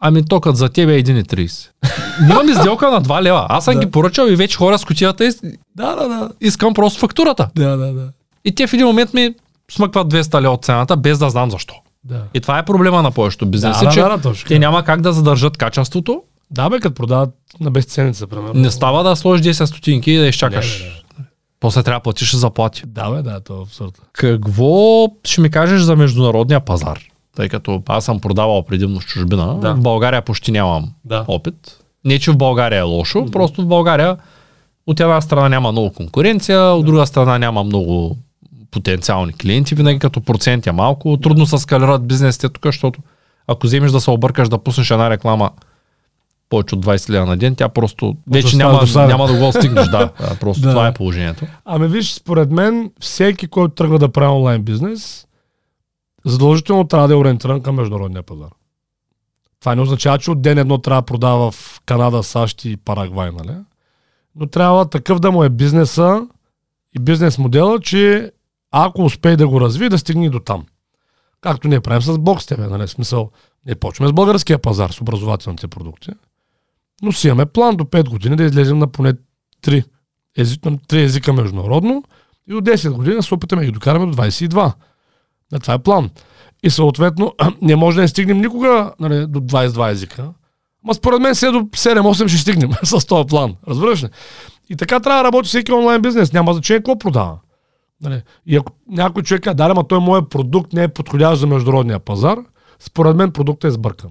Ами 0.00 0.24
токът 0.24 0.56
за 0.56 0.68
тебе 0.68 0.96
е 0.96 1.02
1,30. 1.02 1.68
Имам 2.30 2.48
изделка 2.48 2.90
на 2.90 3.02
2 3.02 3.22
лева. 3.22 3.46
Аз 3.48 3.64
съм 3.64 3.74
Да. 3.74 3.80
ги 3.80 3.90
поръчал 3.90 4.26
и 4.26 4.36
вече 4.36 4.56
хора 4.56 4.78
с 4.78 4.84
кутията 4.84 5.24
и 5.24 5.30
Да, 5.76 5.96
да, 5.96 6.08
да. 6.08 6.30
искам 6.40 6.74
просто 6.74 7.00
фактурата. 7.00 7.48
Да, 7.56 7.76
да, 7.76 7.92
да. 7.92 8.08
И 8.44 8.54
те 8.54 8.66
в 8.66 8.72
един 8.72 8.86
момент 8.86 9.14
ми 9.14 9.34
смъкват 9.70 10.08
200 10.08 10.40
лева 10.40 10.54
от 10.54 10.64
цената, 10.64 10.96
без 10.96 11.18
да 11.18 11.30
знам 11.30 11.50
защо. 11.50 11.74
Да. 12.04 12.22
И 12.34 12.40
това 12.40 12.58
е 12.58 12.64
проблема 12.64 13.02
на 13.02 13.10
повечето 13.10 13.46
бизнеси, 13.46 13.84
да, 13.84 13.90
че 13.90 14.00
да, 14.00 14.08
да, 14.08 14.22
точно. 14.22 14.48
те 14.48 14.58
няма 14.58 14.84
как 14.84 15.00
да 15.00 15.12
задържат 15.12 15.56
качеството. 15.56 16.22
Да, 16.50 16.70
бе, 16.70 16.80
като 16.80 16.94
продават 16.94 17.30
на 17.60 17.70
безценица, 17.70 18.26
примерно. 18.26 18.60
Не 18.60 18.70
става 18.70 19.04
да 19.04 19.16
сложиш 19.16 19.46
10 19.46 19.64
стотинки 19.64 20.10
и 20.10 20.18
да 20.18 20.26
изчакаш. 20.26 20.78
Не, 20.80 20.84
не, 20.84 20.92
не. 21.18 21.24
После 21.60 21.82
трябва 21.82 21.98
да 21.98 22.02
платиш 22.02 22.34
заплати. 22.34 22.82
Да, 22.86 23.10
бе, 23.10 23.22
да, 23.22 23.40
то 23.40 23.58
е 23.58 23.62
абсурд. 23.62 24.02
Какво 24.12 25.06
ще 25.24 25.40
ми 25.40 25.50
кажеш 25.50 25.80
за 25.80 25.96
международния 25.96 26.60
пазар? 26.60 26.98
Тъй 27.38 27.48
като 27.48 27.82
аз 27.88 28.04
съм 28.04 28.20
продавал 28.20 28.62
предимно 28.62 29.00
в 29.00 29.06
чужбина. 29.06 29.54
Да. 29.54 29.74
В 29.74 29.80
България 29.80 30.22
почти 30.22 30.52
нямам 30.52 30.88
Да. 31.04 31.24
опит. 31.28 31.54
Не, 32.04 32.18
че 32.18 32.30
в 32.30 32.36
България 32.36 32.78
е 32.78 32.82
лошо, 32.82 33.26
просто 33.26 33.62
в 33.62 33.66
България 33.66 34.16
от 34.86 35.00
една 35.00 35.20
страна 35.20 35.48
няма 35.48 35.72
много 35.72 35.92
конкуренция, 35.92 36.60
от 36.62 36.86
друга 36.86 37.06
страна 37.06 37.38
няма 37.38 37.64
много 37.64 38.16
потенциални 38.70 39.32
клиенти, 39.32 39.74
винаги 39.74 39.98
като 39.98 40.20
процент 40.20 40.66
е 40.66 40.72
малко. 40.72 41.16
Трудно 41.16 41.46
се 41.46 41.58
скалират 41.58 42.06
бизнесите 42.06 42.48
тук, 42.48 42.66
защото 42.66 43.00
ако 43.46 43.66
вземеш 43.66 43.90
да 43.92 44.00
се 44.00 44.10
объркаш 44.10 44.48
да 44.48 44.58
пуснеш 44.58 44.90
една 44.90 45.10
реклама 45.10 45.50
повече 46.50 46.74
от 46.74 46.86
20 46.86 47.10
лева 47.10 47.26
на 47.26 47.36
ден, 47.36 47.54
тя 47.54 47.68
просто 47.68 48.16
вече 48.26 48.56
няма, 48.56 48.80
досаден. 48.80 49.08
няма 49.08 49.26
да 49.26 49.34
го 49.36 49.52
стигнеш. 49.52 49.86
Да, 49.86 49.98
Да, 50.20 50.34
просто 50.40 50.62
Да. 50.62 50.70
това 50.70 50.86
е 50.86 50.94
положението. 50.94 51.46
Ами 51.64 51.88
виж, 51.88 52.12
според 52.12 52.50
мен, 52.50 52.90
всеки, 53.00 53.46
който 53.46 53.74
тръгва 53.74 53.98
да 53.98 54.08
прави 54.08 54.28
онлайн 54.28 54.62
бизнес, 54.62 55.26
задължително 56.24 56.84
трябва 56.84 57.08
да 57.08 57.14
е 57.14 57.16
ориентиран 57.16 57.62
към 57.62 57.74
международния 57.74 58.22
пазар. 58.22 58.50
Това 59.60 59.74
не 59.74 59.82
означава, 59.82 60.18
че 60.18 60.30
от 60.30 60.42
ден 60.42 60.58
едно 60.58 60.78
трябва 60.78 61.02
да 61.02 61.06
продава 61.06 61.50
в 61.50 61.80
Канада, 61.86 62.22
САЩ 62.22 62.64
и 62.64 62.76
Парагвай, 62.76 63.30
нали? 63.30 63.56
Но 64.34 64.46
трябва 64.46 64.88
такъв 64.88 65.20
да 65.20 65.30
му 65.30 65.44
е 65.44 65.48
бизнеса 65.48 66.26
и 66.96 66.98
бизнес 66.98 67.38
модела, 67.38 67.80
че 67.80 68.32
ако 68.70 69.04
успее 69.04 69.36
да 69.36 69.48
го 69.48 69.60
развие, 69.60 69.88
да 69.88 69.98
стигне 69.98 70.30
до 70.30 70.40
там. 70.40 70.66
Както 71.40 71.68
ние 71.68 71.80
правим 71.80 72.02
с 72.02 72.18
Бокс 72.18 72.46
тебе, 72.46 72.66
нали? 72.66 72.88
Смисъл, 72.88 73.30
не 73.66 73.74
почваме 73.74 74.08
с 74.08 74.12
българския 74.12 74.58
пазар, 74.58 74.90
с 74.90 75.00
образователните 75.00 75.68
продукти. 75.68 76.10
Но 77.02 77.12
си 77.12 77.28
имаме 77.28 77.46
план 77.46 77.76
до 77.76 77.84
5 77.84 78.08
години 78.08 78.36
да 78.36 78.44
излезем 78.44 78.78
на 78.78 78.86
поне 78.86 79.14
3 79.62 79.84
език, 80.36 80.64
на 80.64 80.78
три 80.88 81.02
езика 81.02 81.32
международно 81.32 82.04
и 82.48 82.52
до 82.52 82.60
10 82.60 82.90
години 82.90 83.16
да 83.16 83.22
се 83.22 83.34
опитаме 83.34 83.62
да 83.62 83.66
ги 83.66 83.72
докараме 83.72 84.06
до 84.06 84.12
22. 84.12 84.72
Това 85.60 85.74
е 85.74 85.78
план. 85.78 86.10
И 86.62 86.70
съответно 86.70 87.34
не 87.62 87.76
може 87.76 87.94
да 87.94 88.00
не 88.00 88.08
стигнем 88.08 88.40
никога 88.40 88.92
нали, 89.00 89.26
до 89.26 89.40
22 89.40 89.90
езика. 89.90 90.32
Ма 90.84 90.94
според 90.94 91.20
мен 91.20 91.34
сега 91.34 91.52
до 91.52 91.58
7-8 91.58 92.28
ще 92.28 92.38
стигнем 92.38 92.70
с 92.82 93.06
този 93.06 93.26
план. 93.26 93.56
Разбираш 93.68 94.04
ли? 94.04 94.08
И 94.70 94.76
така 94.76 95.00
трябва 95.00 95.22
да 95.22 95.24
работи 95.24 95.48
всеки 95.48 95.72
онлайн 95.72 96.02
бизнес. 96.02 96.32
Няма 96.32 96.52
значение 96.52 96.80
какво 96.80 96.98
продава. 96.98 97.38
Нали? 98.02 98.22
И 98.46 98.56
ако 98.56 98.72
някой 98.88 99.22
човек 99.22 99.42
каже, 99.42 99.54
да, 99.54 99.64
ама 99.64 99.88
той 99.88 100.00
моят 100.00 100.30
продукт 100.30 100.72
не 100.72 100.82
е 100.82 100.88
подходящ 100.88 101.40
за 101.40 101.46
международния 101.46 101.98
пазар, 101.98 102.38
според 102.78 103.16
мен 103.16 103.32
продуктът 103.32 103.68
е 103.68 103.72
сбъркан. 103.72 104.10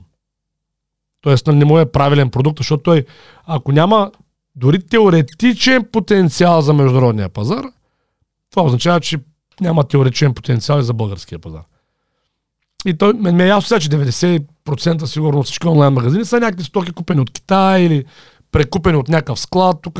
Тоест 1.21 1.47
нали, 1.47 1.57
не 1.57 1.65
му 1.65 1.79
е 1.79 1.91
правилен 1.91 2.29
продукт, 2.29 2.57
защото 2.57 2.83
той, 2.83 3.05
ако 3.45 3.71
няма 3.71 4.11
дори 4.55 4.85
теоретичен 4.87 5.85
потенциал 5.91 6.61
за 6.61 6.73
международния 6.73 7.29
пазар, 7.29 7.65
това 8.51 8.63
означава, 8.63 8.99
че 8.99 9.17
няма 9.61 9.83
теоретичен 9.83 10.33
потенциал 10.33 10.79
и 10.79 10.83
за 10.83 10.93
българския 10.93 11.39
пазар. 11.39 11.61
И 12.85 12.93
той, 12.93 13.13
мен 13.13 13.35
ме 13.35 13.43
е 13.43 13.47
ясно 13.47 13.67
сега, 13.67 13.79
че 13.79 13.89
90% 13.89 15.05
сигурно 15.05 15.43
всички 15.43 15.67
онлайн 15.67 15.93
магазини 15.93 16.25
са 16.25 16.39
някакви 16.39 16.63
стоки 16.63 16.91
купени 16.91 17.21
от 17.21 17.31
Китай 17.31 17.81
или 17.81 18.05
прекупени 18.51 18.97
от 18.97 19.07
някакъв 19.07 19.39
склад 19.39 19.77
тук. 19.81 19.99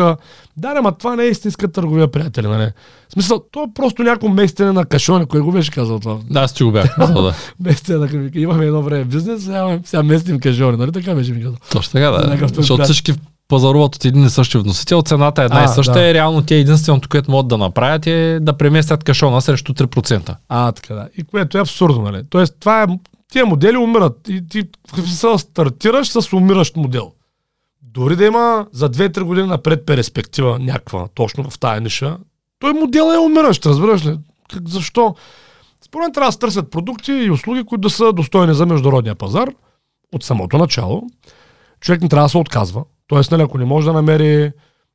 Да, 0.58 0.74
ама 0.78 0.91
това 0.91 1.15
не 1.15 1.24
е 1.24 1.28
истинска 1.28 1.72
търговия, 1.72 2.12
приятели. 2.12 2.48
Нали? 2.48 2.72
В 3.10 3.13
смисъл, 3.13 3.43
то 3.52 3.63
е 3.63 3.74
просто 3.76 4.04
някакво 4.04 4.30
местене 4.30 4.72
на 4.72 4.86
кашоне, 4.86 5.26
кое 5.26 5.39
го 5.39 5.52
беше 5.52 5.72
казал 5.72 6.00
това. 6.00 6.20
Да, 6.30 6.39
аз 6.39 6.54
ти 6.54 6.63
го 6.63 6.72
бях 6.72 6.96
казал, 6.96 7.22
да. 7.22 7.34
Местене 7.60 7.98
на 7.98 8.06
кашоне. 8.06 8.32
Имаме 8.36 8.65
едно 8.65 8.82
време 8.82 9.06
бизнес, 9.06 9.43
сега, 9.43 9.80
сега 9.84 10.04
местим 10.04 10.39
кашоне, 10.39 10.78
нали 10.78 10.91
така 10.91 11.15
беше 11.15 11.34
ми 11.34 11.43
казал. 11.43 11.58
Точно 11.72 11.91
така, 11.91 12.12
да. 12.12 12.48
Защото 12.54 12.84
всички 12.84 13.13
пазаруват 13.47 13.95
от 13.95 14.05
един 14.05 14.25
и 14.25 14.29
същи 14.29 14.57
вносител, 14.57 15.01
цената 15.01 15.41
е 15.41 15.45
една 15.45 15.62
А, 15.62 15.65
и 15.65 15.67
съща 15.67 15.93
да. 15.93 16.10
и 16.10 16.13
реално 16.13 16.41
те 16.41 16.55
единственото, 16.55 17.10
което 17.10 17.31
могат 17.31 17.47
да 17.47 17.57
направят 17.57 18.07
е 18.07 18.39
да 18.41 18.57
преместят 18.57 19.03
кашона 19.03 19.41
срещу 19.41 19.73
3%. 19.73 20.36
А, 20.49 20.71
така 20.71 20.93
да. 20.93 21.10
И 21.17 21.23
което 21.23 21.57
е 21.57 21.62
абсурдно, 21.62 22.01
нали? 22.01 22.23
Тоест, 22.29 22.55
това 22.60 22.83
е, 22.83 22.88
тия 23.31 23.45
модели 23.45 23.77
умират. 23.77 24.29
И 24.29 24.47
ти 24.49 24.63
смисъл, 24.95 25.38
стартираш 25.38 26.07
с 26.07 26.33
умиращ 26.33 26.75
модел. 26.75 27.12
Дори 27.81 28.15
да 28.15 28.25
има 28.25 28.67
за 28.71 28.89
2-3 28.89 29.21
години 29.23 29.47
напред 29.47 29.86
перспектива 29.86 30.60
някаква, 30.60 31.07
точно 31.15 31.49
в 31.49 31.60
тая 31.60 31.81
ниша, 31.81 32.17
той 32.60 32.73
модел 32.73 33.13
е 33.13 33.17
умиращ, 33.17 33.65
разбираш 33.65 34.05
ли? 34.05 34.17
Как, 34.49 34.69
защо? 34.69 35.15
Според 35.86 36.13
трябва 36.13 36.27
да 36.27 36.31
се 36.31 36.39
търсят 36.39 36.71
продукти 36.71 37.12
и 37.12 37.31
услуги, 37.31 37.63
които 37.63 37.81
да 37.81 37.89
са 37.89 38.13
достойни 38.13 38.53
за 38.53 38.65
международния 38.65 39.15
пазар 39.15 39.49
от 40.13 40.23
самото 40.23 40.57
начало. 40.57 41.03
Човек 41.81 42.01
не 42.01 42.10
трябва 42.10 42.25
да 42.25 42.29
се 42.29 42.38
отказва. 42.38 42.83
Тоест, 43.08 43.32
нали, 43.32 43.41
ако 43.41 43.58
не 43.58 43.65
може 43.65 43.88
да 43.88 43.93
намери, 43.93 44.52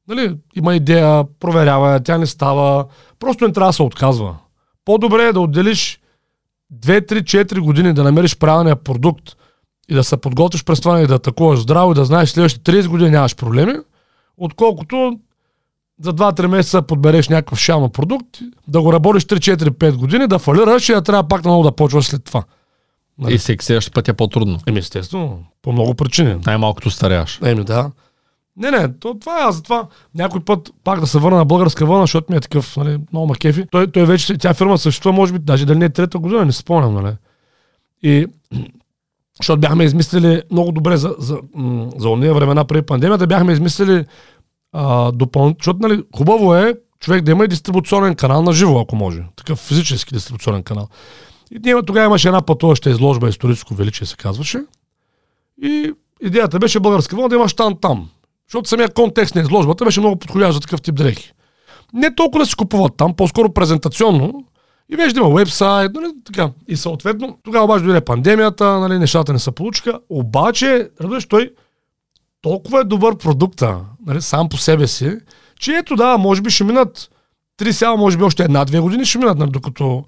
нали, 0.09 0.37
има 0.57 0.75
идея, 0.75 1.25
проверява, 1.41 1.93
я, 1.93 2.01
тя 2.01 2.19
не 2.19 2.27
става, 2.27 2.85
просто 3.19 3.47
не 3.47 3.53
трябва 3.53 3.69
да 3.69 3.73
се 3.73 3.83
отказва. 3.83 4.37
По-добре 4.85 5.23
е 5.23 5.33
да 5.33 5.41
отделиш 5.41 6.01
2-3-4 6.75 7.61
години 7.61 7.93
да 7.93 8.05
намериш 8.05 8.39
правилния 8.39 8.77
продукт 8.77 9.37
и 9.89 9.95
да 9.95 10.05
се 10.05 10.17
подготвиш 10.17 10.65
през 10.65 10.81
това 10.81 11.01
и 11.01 11.07
да 11.07 11.15
атакуваш 11.15 11.61
здраво 11.61 11.93
и 11.93 11.95
да 11.95 12.05
знаеш 12.05 12.31
следващите 12.31 12.73
30 12.73 12.89
години 12.89 13.11
нямаш 13.11 13.37
проблеми, 13.37 13.75
отколкото 14.37 15.19
за 16.03 16.15
2-3 16.15 16.47
месеца 16.47 16.83
подбереш 16.83 17.29
някакъв 17.29 17.59
шама 17.59 17.89
продукт, 17.89 18.39
да 18.69 18.83
го 18.83 18.93
работиш 18.93 19.25
3-4-5 19.25 19.97
години, 19.97 20.27
да 20.27 20.39
фалираш 20.39 20.89
и 20.89 20.93
да 20.93 21.03
трябва 21.03 21.29
пак 21.29 21.45
наново 21.45 21.63
да 21.63 21.73
почваш 21.73 22.07
след 22.07 22.25
това. 22.25 22.45
Нали? 23.19 23.35
И 23.35 23.39
всеки 23.39 23.65
следващия 23.65 23.93
път 23.93 24.09
е 24.09 24.13
по-трудно. 24.13 24.59
Еми 24.67 24.79
естествено, 24.79 25.45
по 25.63 25.73
много 25.73 25.95
причини. 25.95 26.37
Най-малкото 26.47 26.91
старяш. 26.91 27.41
Еми 27.45 27.65
да. 27.65 27.91
Не, 28.57 28.71
не, 28.71 28.99
то, 28.99 29.19
това 29.21 29.49
е 29.49 29.53
затова 29.53 29.87
някой 30.15 30.41
път 30.41 30.71
пак 30.85 31.01
да 31.01 31.07
се 31.07 31.19
върна 31.19 31.37
на 31.37 31.45
българска 31.45 31.87
вълна, 31.87 32.03
защото 32.03 32.33
ми 32.33 32.37
е 32.37 32.41
такъв, 32.41 32.77
нали, 32.77 32.99
много 33.13 33.27
ма 33.27 33.35
кефи. 33.35 33.65
Той, 33.71 33.87
той 33.87 34.07
вече, 34.07 34.39
тя 34.39 34.55
фирма 34.55 34.79
съществува, 34.79 35.17
може 35.17 35.33
би, 35.33 35.39
даже 35.39 35.67
дали 35.67 35.79
не 35.79 35.85
е 35.85 35.89
трета 35.89 36.19
година, 36.19 36.45
не 36.45 36.53
спомням, 36.53 36.95
нали. 36.95 37.15
И 38.03 38.27
защото 39.41 39.61
бяхме 39.61 39.85
измислили 39.85 40.43
много 40.51 40.73
добре 40.73 40.97
за, 40.97 41.15
за, 41.19 41.39
м, 41.55 41.91
за 41.97 42.09
ония 42.09 42.35
времена 42.35 42.65
преди 42.65 42.87
пандемията, 42.87 43.27
бяхме 43.27 43.53
измислили 43.53 44.05
допълнително, 45.13 45.57
защото 45.59 45.79
нали, 45.89 46.03
хубаво 46.17 46.55
е 46.55 46.75
човек 47.01 47.23
да 47.23 47.31
има 47.31 47.45
и 47.45 47.49
дистрибуционен 47.49 48.15
канал 48.15 48.43
на 48.43 48.53
живо, 48.53 48.81
ако 48.81 48.97
може. 48.97 49.25
Такъв 49.37 49.59
физически 49.59 50.15
дистрибуционен 50.15 50.63
канал. 50.63 50.89
И 51.55 51.83
тогава 51.87 52.07
имаше 52.07 52.29
една 52.29 52.43
пътуваща 52.43 52.91
изложба, 52.91 53.29
историческо 53.29 53.75
величие 53.75 54.07
се 54.07 54.17
казваше. 54.17 54.61
И 55.63 55.93
идеята 56.23 56.59
беше 56.59 56.81
българска 56.81 57.17
вълна 57.17 57.29
да 57.29 57.35
има 57.35 57.49
штан 57.49 57.77
там. 57.81 58.09
Защото 58.49 58.69
самия 58.69 58.89
контекст 58.89 59.35
на 59.35 59.41
изложбата 59.41 59.85
беше 59.85 60.01
много 60.01 60.19
подходящ 60.19 60.55
за 60.55 60.61
такъв 60.61 60.83
тип 60.83 60.95
дрехи. 60.95 61.33
Не 61.93 62.15
толкова 62.15 62.45
да 62.45 62.51
се 62.51 62.57
купуват 62.57 62.93
там, 62.97 63.15
по-скоро 63.15 63.53
презентационно. 63.53 64.45
И 64.89 64.97
вече 64.97 65.15
да 65.15 65.21
има 65.21 65.35
вебсайт, 65.35 65.93
нали, 65.95 66.07
така. 66.25 66.51
И 66.69 66.77
съответно, 66.77 67.39
тогава 67.45 67.65
обаче 67.65 67.85
дойде 67.85 68.01
пандемията, 68.01 68.81
нали, 68.81 68.99
нещата 68.99 69.33
не 69.33 69.39
се 69.39 69.51
получиха. 69.51 70.01
Обаче, 70.09 70.91
разбираш, 71.01 71.27
той 71.27 71.51
толкова 72.43 72.81
е 72.81 72.85
добър 72.85 73.17
продукта, 73.17 73.81
нали, 74.07 74.23
сам 74.23 74.49
по 74.49 74.57
себе 74.57 74.87
си, 74.87 75.17
че 75.61 75.73
ето 75.73 75.97
да, 75.97 76.19
може 76.19 76.43
би 76.43 76.51
ще 76.51 76.65
минат 76.65 77.11
три 77.57 77.73
сега, 77.73 77.97
може 77.97 78.19
би 78.19 78.25
още 78.25 78.43
една-две 78.45 78.81
години 78.81 79.05
ще 79.05 79.19
минат, 79.19 79.39
нали, 79.39 79.51
докато 79.51 80.05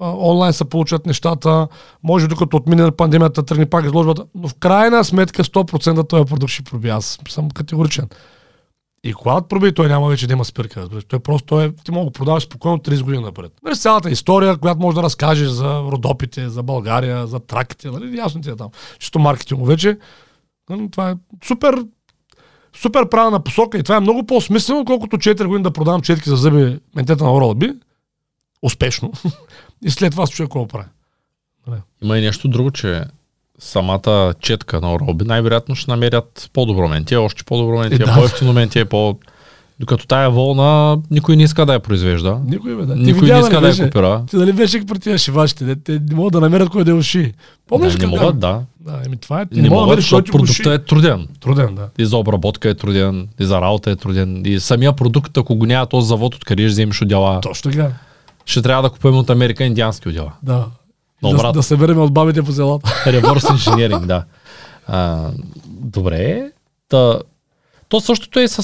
онлайн 0.00 0.52
се 0.52 0.64
получат 0.64 1.06
нещата, 1.06 1.68
може 2.02 2.28
докато 2.28 2.56
отмине 2.56 2.90
пандемията, 2.90 3.42
тръгне 3.42 3.66
пак 3.66 3.84
изложбата, 3.84 4.24
но 4.34 4.48
в 4.48 4.54
крайна 4.54 5.04
сметка 5.04 5.44
100% 5.44 6.08
този 6.08 6.24
продукт 6.24 6.52
ще 6.52 6.62
проби. 6.62 6.88
Аз 6.88 7.18
съм 7.28 7.50
категоричен. 7.50 8.08
И 9.04 9.14
когато 9.14 9.48
проби, 9.48 9.74
той 9.74 9.88
няма 9.88 10.08
вече 10.08 10.26
да 10.26 10.32
има 10.32 10.44
спирка. 10.44 10.88
Той 11.08 11.18
просто 11.18 11.46
той, 11.46 11.64
е- 11.64 11.72
ти 11.84 11.90
мога 11.90 12.04
да 12.04 12.12
продаваш 12.12 12.42
спокойно 12.42 12.78
30 12.78 13.02
години 13.02 13.24
напред. 13.24 13.52
Нали, 13.62 13.76
цялата 13.76 14.10
история, 14.10 14.56
която 14.56 14.80
може 14.80 14.94
да 14.94 15.02
разкажеш 15.02 15.48
за 15.48 15.80
родопите, 15.80 16.48
за 16.48 16.62
България, 16.62 17.26
за 17.26 17.40
траките, 17.40 17.90
нали, 17.90 18.18
ясно 18.18 18.40
ти 18.40 18.50
е 18.50 18.56
там. 18.56 18.68
Чисто 18.98 19.18
маркетинго 19.18 19.64
вече. 19.64 19.98
Нали, 20.70 20.90
това 20.90 21.10
е 21.10 21.14
супер 21.44 21.84
супер 22.76 23.08
правилна 23.08 23.40
посока 23.40 23.78
и 23.78 23.82
това 23.82 23.96
е 23.96 24.00
много 24.00 24.26
по-смислено, 24.26 24.84
колкото 24.84 25.16
4 25.16 25.44
години 25.46 25.62
да 25.62 25.70
продавам 25.70 26.00
четки 26.00 26.28
за 26.28 26.36
зъби 26.36 26.78
ментета 26.96 27.24
на 27.24 27.30
Oral-B. 27.30 27.76
Успешно. 28.62 29.12
и 29.84 29.90
след 29.90 30.10
това 30.12 30.26
чуя 30.26 30.46
какво 30.46 30.68
прави. 30.68 30.86
Има 32.02 32.18
и 32.18 32.20
нещо 32.20 32.48
друго, 32.48 32.70
че 32.70 33.04
самата 33.58 34.34
четка 34.40 34.80
на 34.80 34.92
Ороби 34.94 35.24
най-вероятно 35.24 35.74
ще 35.74 35.90
намерят 35.90 36.50
по-добро 36.52 36.88
ментие, 36.88 37.18
още 37.18 37.44
по-добро 37.44 37.78
ментие, 37.78 37.96
Е, 38.02 38.06
да. 38.06 38.14
по-ефтино 38.14 38.52
ментие, 38.52 38.84
по... 38.84 39.18
Докато 39.80 40.06
тая 40.06 40.30
вълна 40.30 40.98
никой 41.10 41.36
не 41.36 41.42
иска 41.42 41.66
да 41.66 41.72
я 41.72 41.80
произвежда. 41.80 42.40
Никой, 42.44 42.76
бе, 42.76 42.86
да. 42.86 42.94
Ти 42.94 43.00
Никой 43.00 43.20
видя, 43.20 43.34
не 43.34 43.40
нали, 43.40 43.42
иска 43.42 43.60
да 43.60 43.66
я 43.66 43.70
беше? 43.70 43.84
купира. 43.84 44.24
Ти 44.30 44.36
дали 44.36 44.52
беше 44.52 44.86
при 44.86 44.98
тия 44.98 45.18
шивачите, 45.18 45.64
де, 45.64 45.76
те 45.76 45.92
не 46.08 46.14
могат 46.14 46.32
да 46.32 46.40
намерят 46.40 46.68
кой 46.68 46.84
да 46.84 46.90
я 46.90 46.96
уши. 46.96 47.32
Помниш 47.68 47.92
Да, 47.92 47.98
не 47.98 48.06
могат, 48.06 48.38
да. 48.38 48.62
Да, 48.80 49.02
еми 49.06 49.16
това 49.16 49.40
е. 49.40 49.46
Не, 49.52 49.62
не, 49.62 49.68
мога 49.68 49.80
да 49.80 49.84
могат, 49.86 49.96
кой 49.96 50.02
защото 50.02 50.32
го 50.32 50.38
продуктът 50.38 50.66
е 50.66 50.84
труден. 50.84 51.28
Труден, 51.40 51.74
да. 51.74 51.88
И 51.98 52.06
за 52.06 52.16
обработка 52.16 52.68
е 52.70 52.74
труден, 52.74 53.28
и 53.40 53.44
за 53.44 53.60
работа 53.60 53.90
е 53.90 53.96
труден. 53.96 54.42
И 54.46 54.60
самия 54.60 54.92
продукт, 54.92 55.38
ако 55.38 55.54
го 55.56 55.66
няма 55.66 55.86
този 55.86 56.08
завод, 56.08 56.34
откъде 56.34 56.62
ще 56.62 56.68
вземеш 56.68 57.02
отдела, 57.02 57.40
Точно 57.40 57.70
така. 57.70 57.90
Ще 58.44 58.62
трябва 58.62 58.82
да 58.82 58.90
купим 58.90 59.16
от 59.16 59.30
Америка 59.30 59.64
индиански 59.64 60.08
отдела. 60.08 60.32
Да. 60.42 60.66
Но, 61.22 61.30
да, 61.30 61.36
брат. 61.36 61.54
да 61.54 61.62
се 61.62 61.76
берем 61.76 61.98
от 61.98 62.12
бабите 62.12 62.42
по 62.42 62.52
селата. 62.52 63.02
Реверс 63.12 63.44
инженеринг, 63.50 64.06
да. 64.06 64.24
А, 64.86 65.28
добре. 65.66 66.50
Та, 66.88 67.18
то 67.88 68.00
същото 68.00 68.38
е 68.40 68.48
с, 68.48 68.62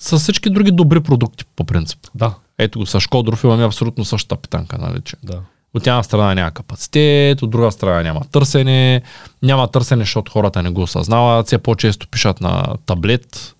с 0.00 0.18
всички 0.18 0.50
други 0.50 0.70
добри 0.70 1.00
продукти, 1.00 1.44
по 1.56 1.64
принцип. 1.64 1.98
Да. 2.14 2.34
Ето 2.58 2.78
го, 2.78 2.86
с 2.86 3.00
Шкодров 3.00 3.44
имаме 3.44 3.64
абсолютно 3.64 4.04
същата 4.04 4.36
питанка, 4.36 4.78
нали, 4.78 5.00
че 5.04 5.16
Да. 5.22 5.40
от 5.74 5.86
една 5.86 6.02
страна 6.02 6.34
няма 6.34 6.50
капацитет, 6.50 7.42
от 7.42 7.50
друга 7.50 7.72
страна 7.72 8.02
няма 8.02 8.20
търсене, 8.32 9.02
няма 9.42 9.68
търсене, 9.68 10.02
защото 10.02 10.32
хората 10.32 10.62
не 10.62 10.70
го 10.70 10.82
осъзнават, 10.82 11.46
все 11.46 11.58
по-често 11.58 12.08
пишат 12.08 12.40
на 12.40 12.64
таблет, 12.86 13.53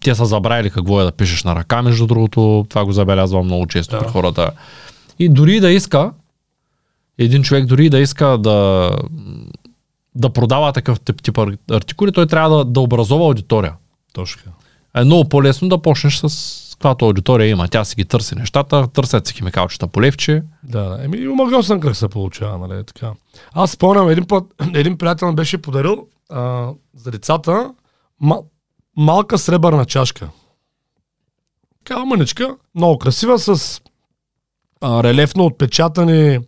те 0.00 0.14
са 0.14 0.24
забравили 0.24 0.70
какво 0.70 1.00
е 1.00 1.04
да 1.04 1.12
пишеш 1.12 1.44
на 1.44 1.54
ръка, 1.54 1.82
между 1.82 2.06
другото, 2.06 2.66
това 2.68 2.84
го 2.84 2.92
забелязвам 2.92 3.44
много 3.44 3.66
често 3.66 3.96
Да. 3.96 4.02
при 4.02 4.08
хората. 4.08 4.50
И 5.18 5.28
дори 5.28 5.60
да 5.60 5.70
иска, 5.70 6.12
един 7.18 7.42
човек 7.42 7.66
дори 7.66 7.90
да 7.90 7.98
иска 7.98 8.38
да, 8.38 8.90
да 10.14 10.30
продава 10.30 10.72
такъв 10.72 11.00
тип, 11.00 11.22
тип 11.22 11.34
ар- 11.34 11.58
артикули, 11.70 12.12
той 12.12 12.26
трябва 12.26 12.58
да, 12.58 12.64
да 12.64 12.80
образова 12.80 13.24
аудитория. 13.24 13.72
Точно. 14.12 14.52
Е 14.96 15.04
много 15.04 15.28
по-лесно 15.28 15.68
да 15.68 15.82
почнеш 15.82 16.16
с 16.16 16.60
каквато 16.72 17.04
аудитория 17.04 17.48
има. 17.48 17.68
Тя 17.68 17.84
си 17.84 17.96
ги 17.96 18.04
търси 18.04 18.34
нещата, 18.34 18.86
търсят 18.86 19.26
си 19.26 19.34
химикалчета 19.34 19.86
по 19.86 20.02
левче. 20.02 20.42
Да, 20.62 20.82
да. 20.82 21.04
Еми, 21.04 21.28
омагиосен 21.28 21.80
кръг 21.80 21.96
се 21.96 22.08
получава, 22.08 22.68
нали, 22.68 22.84
така. 22.84 23.12
Аз 23.52 23.70
спомням, 23.70 24.08
един 24.08 24.24
път, 24.26 24.44
един 24.74 24.98
приятел 24.98 25.28
ми 25.28 25.34
беше 25.34 25.58
подарил 25.58 26.06
а, 26.30 26.68
за 26.96 27.10
децата 27.10 27.70
малка 28.96 29.38
сребърна 29.38 29.84
чашка. 29.84 30.28
Така 31.84 32.04
мъничка, 32.04 32.56
много 32.74 32.98
красива, 32.98 33.38
с 33.38 33.80
а, 34.80 35.02
релефно 35.02 35.44
отпечатани 35.44 36.38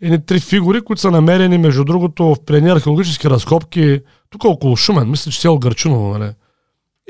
едни 0.00 0.26
три 0.26 0.40
фигури, 0.40 0.80
които 0.80 1.00
са 1.00 1.10
намерени, 1.10 1.58
между 1.58 1.84
другото, 1.84 2.24
в 2.24 2.44
предни 2.46 2.70
археологически 2.70 3.30
разкопки, 3.30 4.00
тук 4.30 4.44
около 4.44 4.76
Шумен, 4.76 5.10
мисля, 5.10 5.32
че 5.32 5.40
село 5.40 5.58
Гърчуново, 5.58 6.18
нали. 6.18 6.32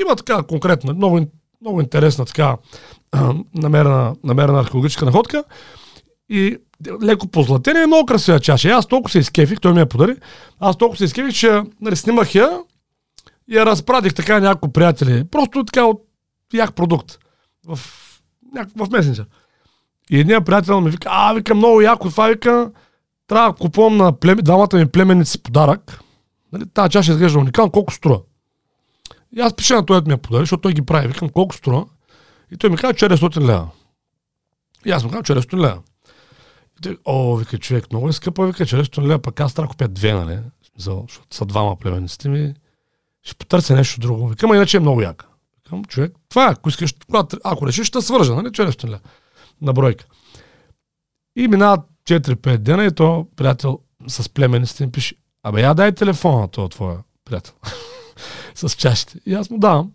Има 0.00 0.16
така 0.16 0.42
конкретна, 0.42 0.94
много, 0.94 1.20
много 1.60 1.80
интересна 1.80 2.24
така 2.24 2.56
намерена, 3.54 4.14
намерена 4.24 4.60
археологическа 4.60 5.04
находка 5.04 5.44
и 6.30 6.56
леко 7.02 7.26
позлатена 7.26 7.82
и 7.82 7.86
много 7.86 8.06
красива 8.06 8.40
чаша. 8.40 8.68
Аз 8.68 8.86
толкова 8.86 9.12
се 9.12 9.18
изкефих, 9.18 9.60
той 9.60 9.72
ми 9.72 9.80
я 9.80 9.86
подари, 9.86 10.16
аз 10.60 10.76
толкова 10.76 10.98
се 10.98 11.04
изкефих, 11.04 11.34
че 11.34 11.62
нали, 11.80 11.96
снимах 11.96 12.34
я 12.34 12.58
и 13.48 13.56
я 13.56 13.66
разпратих 13.66 14.14
така 14.14 14.40
няколко 14.40 14.72
приятели. 14.72 15.24
Просто 15.24 15.64
така 15.64 15.84
от 15.84 16.02
ях 16.52 16.72
продукт 16.72 17.18
в, 17.66 17.78
в 18.76 18.90
месенджер. 18.90 19.26
И 20.10 20.20
един 20.20 20.44
приятел 20.44 20.80
ми 20.80 20.90
вика, 20.90 21.08
а, 21.12 21.34
вика, 21.34 21.54
много 21.54 21.80
яко, 21.80 22.10
това 22.10 22.28
вика, 22.28 22.70
трябва 23.26 23.48
да 23.48 23.56
купувам 23.56 23.96
на 23.96 24.12
плем... 24.12 24.38
двамата 24.38 24.68
ми 24.74 24.86
племенници 24.86 25.42
подарък. 25.42 26.00
Нали, 26.52 26.66
тази 26.74 26.90
чаша 26.90 27.12
изглежда 27.12 27.38
уникална, 27.38 27.72
колко 27.72 27.92
струва? 27.92 28.20
И 29.36 29.40
аз 29.40 29.54
пиша 29.54 29.74
на 29.74 29.86
този, 29.86 30.02
ми 30.06 30.12
я 30.12 30.18
подари, 30.18 30.42
защото 30.42 30.60
той 30.60 30.72
ги 30.72 30.82
прави. 30.82 31.08
Викам, 31.08 31.28
колко 31.28 31.54
струва? 31.54 31.86
И 32.52 32.56
той 32.56 32.70
ми 32.70 32.76
каза 32.76 32.94
400 32.94 33.40
лева. 33.40 33.68
И 34.84 34.90
аз 34.90 35.04
му 35.04 35.10
казвам 35.10 35.36
400 35.36 35.56
лева. 35.56 35.82
И 36.78 36.82
той, 36.82 36.98
о, 37.04 37.36
вика, 37.36 37.58
човек, 37.58 37.92
много 37.92 38.08
е 38.08 38.12
скъпа, 38.12 38.46
вика, 38.46 38.64
400 38.64 39.02
лева, 39.02 39.18
пък 39.18 39.40
аз 39.40 39.54
трябва 39.54 39.66
да 39.66 39.70
купя 39.70 39.88
две, 39.88 40.12
нали? 40.12 40.38
Смисъл, 40.72 41.04
Защото 41.08 41.36
са 41.36 41.46
двама 41.46 41.76
племенниците 41.76 42.28
ми. 42.28 42.54
Ще 43.26 43.34
потърся 43.34 43.74
нещо 43.74 44.00
друго. 44.00 44.28
Викам, 44.28 44.54
иначе 44.54 44.76
е 44.76 44.80
много 44.80 45.00
яка. 45.00 45.26
Викам, 45.64 45.84
човек, 45.84 46.12
това 46.28 46.48
е, 46.48 46.52
ако 46.52 46.68
искаш, 46.68 46.94
ако 47.44 47.66
решиш, 47.66 47.86
ще 47.86 48.00
свържа, 48.00 48.34
нали? 48.34 48.46
400 48.46 48.84
лева 48.84 49.00
на 49.62 49.72
бройка. 49.72 50.04
И 51.36 51.48
минават 51.48 51.80
4-5 52.08 52.56
дена 52.56 52.84
и 52.84 52.90
то 52.90 53.26
приятел 53.36 53.80
с 54.06 54.28
племенниците 54.28 54.86
ми 54.86 54.92
пише, 54.92 55.14
абе 55.42 55.62
я 55.62 55.74
дай 55.74 55.92
телефона 55.92 56.40
на 56.40 56.48
този 56.48 56.68
твоя 56.68 56.98
приятел. 57.24 57.54
с 58.54 58.68
чашите. 58.68 59.18
И 59.26 59.34
аз 59.34 59.50
му 59.50 59.58
давам. 59.58 59.92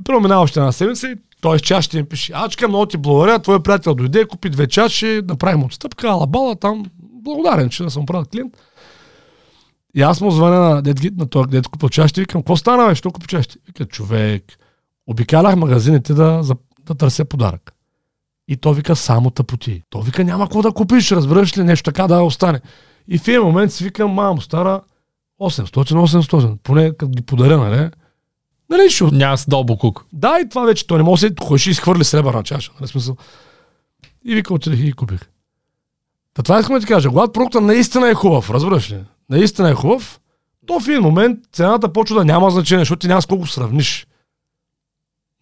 И 0.00 0.02
първо 0.04 0.20
минава 0.20 0.42
още 0.42 0.60
една 0.60 0.72
седмица 0.72 1.08
и 1.08 1.16
той 1.40 1.58
с 1.58 1.62
чашите 1.62 1.96
ми 1.96 2.08
пише, 2.08 2.32
Ачка, 2.36 2.68
много 2.68 2.86
ти 2.86 2.96
благодаря, 2.96 3.38
твой 3.38 3.62
приятел 3.62 3.94
дойде, 3.94 4.28
купи 4.28 4.50
две 4.50 4.66
чаши, 4.66 5.20
направим 5.24 5.64
отстъпка, 5.64 6.08
алабала 6.08 6.56
там, 6.56 6.84
благодарен, 6.98 7.70
че 7.70 7.82
да 7.82 7.90
съм 7.90 8.06
правил 8.06 8.24
клиент. 8.32 8.56
И 9.98 10.02
аз 10.02 10.20
му 10.20 10.30
звъня 10.30 10.60
на 10.60 10.82
дед, 10.82 11.16
на 11.16 11.26
този, 11.26 11.48
дед 11.48 11.68
купил 11.68 11.88
чашите, 11.88 12.20
викам, 12.20 12.42
какво 12.42 12.56
стана, 12.56 12.88
бе, 12.88 12.94
що 12.94 13.10
купи 13.10 13.26
чашите? 13.26 13.56
Вика, 13.66 13.84
човек, 13.84 14.44
обикалях 15.06 15.56
магазините 15.56 16.14
да, 16.14 16.42
за, 16.42 16.56
да 16.86 16.94
търся 16.94 17.24
подарък. 17.24 17.72
И 18.48 18.56
той 18.56 18.74
вика 18.74 18.96
само 18.96 19.30
тъпоти. 19.30 19.82
Той 19.90 20.02
вика 20.02 20.24
няма 20.24 20.44
какво 20.44 20.62
да 20.62 20.72
купиш, 20.72 21.12
разбираш 21.12 21.58
ли 21.58 21.64
нещо 21.64 21.90
така 21.90 22.06
да 22.06 22.22
остане. 22.22 22.60
И 23.08 23.18
в 23.18 23.28
един 23.28 23.42
момент 23.42 23.72
си 23.72 23.84
викам, 23.84 24.10
мамо, 24.10 24.40
стара 24.40 24.80
800-800, 25.40 26.58
поне 26.62 26.90
като 26.90 27.08
ги 27.08 27.22
подаря, 27.22 27.58
нали? 27.58 27.90
Нали, 28.70 28.90
ще... 28.90 29.04
Няма 29.04 29.36
дал 29.48 29.64
букук. 29.64 30.04
Да, 30.12 30.38
и 30.40 30.48
това 30.48 30.64
вече, 30.64 30.86
той 30.86 30.98
не 30.98 31.04
може 31.04 31.30
да 31.30 31.46
се, 31.46 31.58
ще 31.58 31.70
изхвърли 31.70 32.04
сребърна 32.04 32.42
чаша, 32.42 32.72
нали 32.80 32.88
смисъл. 32.88 33.16
И 34.24 34.34
вика, 34.34 34.54
отидех 34.54 34.80
и 34.80 34.92
купих. 34.92 35.20
Та 36.34 36.42
това 36.42 36.60
искам 36.60 36.74
да 36.74 36.80
ти 36.80 36.86
кажа, 36.86 37.08
когато 37.08 37.32
продуктът 37.32 37.62
наистина 37.62 38.08
е 38.08 38.14
хубав, 38.14 38.50
разбираш 38.50 38.90
ли? 38.90 38.98
Наистина 39.30 39.70
е 39.70 39.74
хубав, 39.74 40.20
то 40.66 40.80
в 40.80 40.88
един 40.88 41.02
момент 41.02 41.38
цената 41.52 41.92
почва 41.92 42.16
да 42.18 42.24
няма 42.24 42.50
значение, 42.50 42.80
защото 42.80 43.00
ти 43.00 43.08
няма 43.08 43.22
с 43.22 43.26
колко 43.26 43.46
сравниш. 43.46 44.06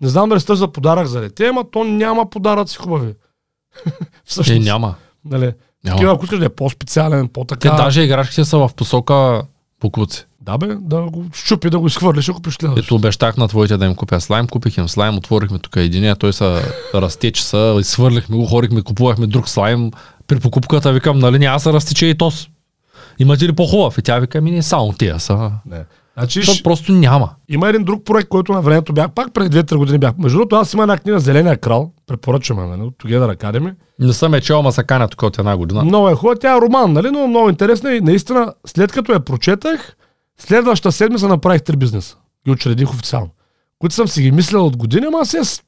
Не 0.00 0.08
знам 0.08 0.28
дали 0.28 0.40
сте 0.40 0.54
за 0.54 0.68
подарък 0.72 1.06
за 1.06 1.20
дете, 1.20 1.46
ама 1.46 1.64
то 1.70 1.84
няма 1.84 2.30
подаръци 2.30 2.76
хубави. 2.76 3.14
Е, 3.86 3.90
Всъщност, 4.24 4.64
няма. 4.64 4.94
нали? 5.24 5.52
няма. 5.84 5.96
Такива, 5.96 6.12
ако 6.12 6.24
искаш 6.24 6.38
да 6.38 6.44
е 6.44 6.48
по-специален, 6.48 7.26
Те 7.26 7.32
по-така. 7.32 7.70
даже 7.70 8.02
играчките 8.02 8.44
са 8.44 8.58
в 8.58 8.70
посока 8.76 9.42
букуци. 9.80 10.26
Да 10.40 10.58
бе, 10.58 10.66
да 10.66 11.02
го 11.02 11.24
щупи, 11.34 11.70
да 11.70 11.78
го 11.78 11.86
изхвърлиш, 11.86 12.28
ако 12.28 12.50
следващ. 12.50 12.84
Ето 12.84 12.94
обещах 12.94 13.36
на 13.36 13.48
твоите 13.48 13.76
да 13.76 13.86
им 13.86 13.94
купя 13.94 14.20
слайм, 14.20 14.46
купих 14.46 14.76
им 14.76 14.88
слайм, 14.88 15.16
отворихме 15.16 15.58
тук 15.58 15.76
единия, 15.76 16.16
той 16.16 16.32
са 16.32 16.62
растече 16.94 17.44
са, 17.44 17.80
свърлихме 17.82 18.36
го, 18.36 18.46
хорихме, 18.46 18.82
купувахме 18.82 19.26
друг 19.26 19.48
слайм. 19.48 19.90
При 20.26 20.40
покупката 20.40 20.92
викам, 20.92 21.18
нали 21.18 21.38
няма 21.38 21.60
са 21.60 21.72
растече 21.72 22.06
и 22.06 22.18
тос. 22.18 22.48
Имате 23.18 23.44
ли 23.44 23.52
по-хубав? 23.52 23.98
И 23.98 24.02
тя 24.02 24.18
вика, 24.18 24.40
ми 24.40 24.50
не 24.50 24.62
само 24.62 24.92
тия 24.92 25.20
са. 25.20 25.50
Не. 25.66 25.84
Значи, 26.18 26.40
Защото 26.40 26.62
просто 26.62 26.92
няма. 26.92 27.30
има 27.48 27.68
един 27.68 27.84
друг 27.84 28.04
проект, 28.04 28.28
който 28.28 28.52
на 28.52 28.60
времето 28.60 28.92
бях, 28.92 29.10
пак 29.10 29.32
преди 29.34 29.58
2-3 29.58 29.76
години 29.76 29.98
бях. 29.98 30.12
Между 30.18 30.38
другото, 30.38 30.56
аз 30.56 30.72
има 30.72 30.82
една 30.82 30.98
книга 30.98 31.20
Зеления 31.20 31.56
крал, 31.56 31.92
препоръчваме, 32.06 32.66
нали, 32.66 32.82
от 32.82 32.94
Together 32.94 33.36
Academy. 33.36 33.74
Не 33.98 34.12
съм 34.12 34.34
е 34.34 34.40
чел, 34.40 34.58
ама 34.58 34.72
са 34.72 34.84
каня 34.84 35.08
тук 35.08 35.22
от 35.22 35.38
една 35.38 35.56
година. 35.56 35.84
Много 35.84 36.08
е 36.08 36.14
хубава, 36.14 36.36
тя 36.40 36.56
е 36.56 36.60
роман, 36.60 36.92
нали, 36.92 37.10
но 37.10 37.26
много 37.28 37.48
интересна 37.48 37.94
и 37.94 38.00
наистина, 38.00 38.52
след 38.66 38.92
като 38.92 39.12
я 39.12 39.20
прочетах, 39.20 39.96
следващата 40.38 40.92
седмица 40.92 41.28
направих 41.28 41.62
три 41.62 41.76
бизнеса. 41.76 42.16
Ги 42.46 42.52
учредих 42.52 42.90
официално. 42.90 43.28
Които 43.78 43.94
съм 43.94 44.08
си 44.08 44.22
ги 44.22 44.32
мислял 44.32 44.66
от 44.66 44.76
години, 44.76 45.06
ама 45.06 45.26
сега, 45.26 45.44
с- 45.44 45.62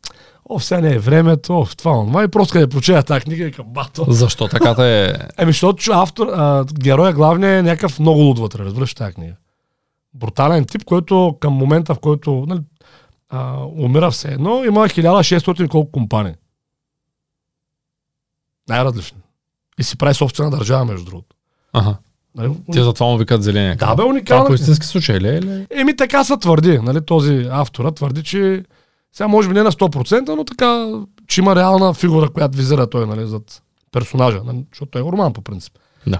о, 0.45 0.61
сега 0.61 0.81
не 0.81 0.93
е 0.93 0.99
времето, 0.99 1.53
о, 1.55 1.67
това, 1.69 1.93
онова. 1.93 2.25
И 2.25 2.29
просто 2.29 2.53
къде 2.53 2.67
прочета 2.67 3.03
тази 3.03 3.21
книга 3.21 3.45
и 3.45 3.53
към 3.53 3.67
бато. 3.69 4.07
Защо 4.09 4.49
така 4.49 4.75
те 4.75 5.05
е... 5.05 5.15
Еми, 5.39 5.53
защото 5.53 5.77
че 5.77 5.91
автор, 5.93 6.27
а, 6.27 6.65
героя 6.75 7.13
главният 7.13 7.59
е 7.59 7.63
някакъв 7.63 7.99
много 7.99 8.21
луд 8.21 8.39
вътре, 8.39 8.59
разбираш 8.59 8.95
тази 8.95 9.15
книга. 9.15 9.35
Брутален 10.15 10.65
тип, 10.65 10.85
който 10.85 11.37
към 11.41 11.53
момента, 11.53 11.95
в 11.95 11.99
който 11.99 12.45
нали, 12.49 12.61
а, 13.29 13.57
умира 13.67 14.11
все 14.11 14.29
едно, 14.29 14.65
има 14.65 14.81
1600 14.81 15.65
и 15.65 15.69
колко 15.69 15.93
компании. 15.93 16.35
Най-различни. 18.69 19.19
И 19.79 19.83
си 19.83 19.99
прави 19.99 20.15
собствена 20.15 20.51
държава, 20.51 20.85
между 20.85 21.05
другото. 21.05 21.37
Ага. 21.73 21.97
Нали? 22.37 22.53
Те 22.73 22.83
затова 22.83 23.07
му 23.07 23.17
викат 23.17 23.43
зеления. 23.43 23.77
Да, 23.77 23.87
бе, 23.87 24.03
Това 24.03 24.11
уникално. 24.11 24.47
по 24.47 24.55
истински 24.55 24.87
случай 24.87 25.21
ли 25.21 25.29
е? 25.29 25.39
Или? 25.39 25.67
Еми 25.71 25.97
така 25.97 26.25
се 26.25 26.37
твърди, 26.37 26.79
нали, 26.79 27.05
този 27.07 27.47
автора 27.51 27.91
твърди, 27.91 28.23
че 28.23 28.65
сега 29.13 29.29
може 29.29 29.49
би 29.49 29.55
не 29.55 29.63
на 29.63 29.73
100%, 29.73 30.29
но 30.29 30.45
така, 30.45 30.89
че 31.27 31.41
има 31.41 31.57
реална 31.57 31.95
фигура, 31.95 32.29
която 32.29 32.57
визира 32.59 32.91
той, 32.91 33.07
нали, 33.07 33.27
зад 33.27 33.63
персонажа, 33.93 34.41
нали, 34.45 34.65
защото 34.73 34.91
той 34.91 35.01
е 35.01 35.05
роман 35.05 35.33
по 35.33 35.43
принцип. 35.43 35.73
Да. 36.07 36.19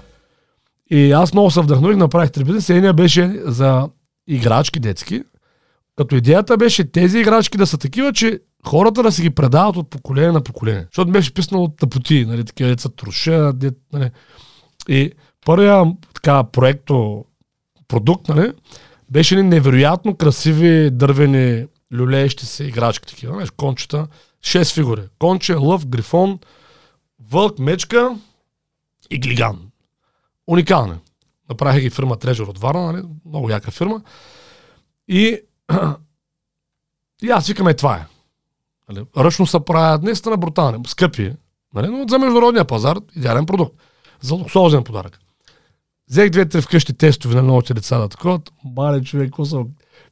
И 0.91 1.11
аз 1.11 1.33
много 1.33 1.51
се 1.51 1.61
вдъхнових, 1.61 1.97
направих 1.97 2.31
три 2.31 2.43
бизнеса. 2.43 2.73
Единия 2.73 2.93
беше 2.93 3.41
за 3.45 3.89
играчки 4.27 4.79
детски, 4.79 5.23
като 5.95 6.15
идеята 6.15 6.57
беше 6.57 6.91
тези 6.91 7.19
играчки 7.19 7.57
да 7.57 7.67
са 7.67 7.77
такива, 7.77 8.13
че 8.13 8.39
хората 8.65 9.03
да 9.03 9.11
си 9.11 9.21
ги 9.21 9.29
предават 9.29 9.77
от 9.77 9.89
поколение 9.89 10.31
на 10.31 10.41
поколение. 10.41 10.85
Защото 10.91 11.11
беше 11.11 11.33
писнало 11.33 11.63
от 11.63 11.77
тъпоти, 11.77 12.25
нали, 12.25 12.45
такива 12.45 12.69
деца 12.69 12.89
труша, 12.89 13.53
дет, 13.53 13.77
нали. 13.93 14.09
И 14.89 15.11
първия 15.49 15.93
така 16.13 16.43
проекто 16.43 17.25
продукт, 17.87 18.27
нали, 18.27 18.53
беше 19.09 19.35
ни 19.35 19.43
невероятно 19.43 20.15
красиви 20.15 20.89
дървени 20.91 21.67
люлеещи 21.93 22.45
се 22.45 22.63
играчки 22.63 23.07
такива. 23.07 23.33
Знаеш, 23.33 23.51
кончета, 23.51 24.07
шест 24.41 24.73
фигури. 24.73 25.01
Конче, 25.19 25.55
лъв, 25.55 25.87
грифон, 25.87 26.39
вълк, 27.31 27.59
мечка 27.59 28.15
и 29.09 29.19
глиган. 29.19 29.71
Уникални. 30.47 30.95
Направиха 31.49 31.81
ги 31.81 31.89
фирма 31.89 32.17
Treasure 32.17 32.49
от 32.49 32.59
Варна, 32.59 32.91
нали? 32.91 33.03
много 33.25 33.49
яка 33.49 33.71
фирма. 33.71 34.01
И, 35.07 35.39
и 37.23 37.29
аз 37.29 37.47
викаме 37.47 37.73
това 37.73 37.95
е. 37.95 38.05
Нали? 38.89 39.05
Ръчно 39.17 39.47
се 39.47 39.59
правят, 39.59 40.03
наистина 40.03 40.37
брутални, 40.37 40.83
скъпи, 40.87 41.33
нали? 41.73 41.87
но 41.87 42.07
за 42.07 42.19
международния 42.19 42.65
пазар 42.65 42.97
идеален 43.15 43.45
продукт. 43.45 43.75
За 44.21 44.33
луксозен 44.33 44.83
подарък. 44.83 45.19
Взех 46.09 46.29
две-три 46.29 46.61
вкъщи 46.61 46.93
тестови 46.93 47.35
на 47.35 47.41
новите 47.41 47.73
деца 47.73 47.97
да 47.97 48.09
такова. 48.09 48.39
Мале 48.75 49.03
човек, 49.03 49.33
са? 49.43 49.63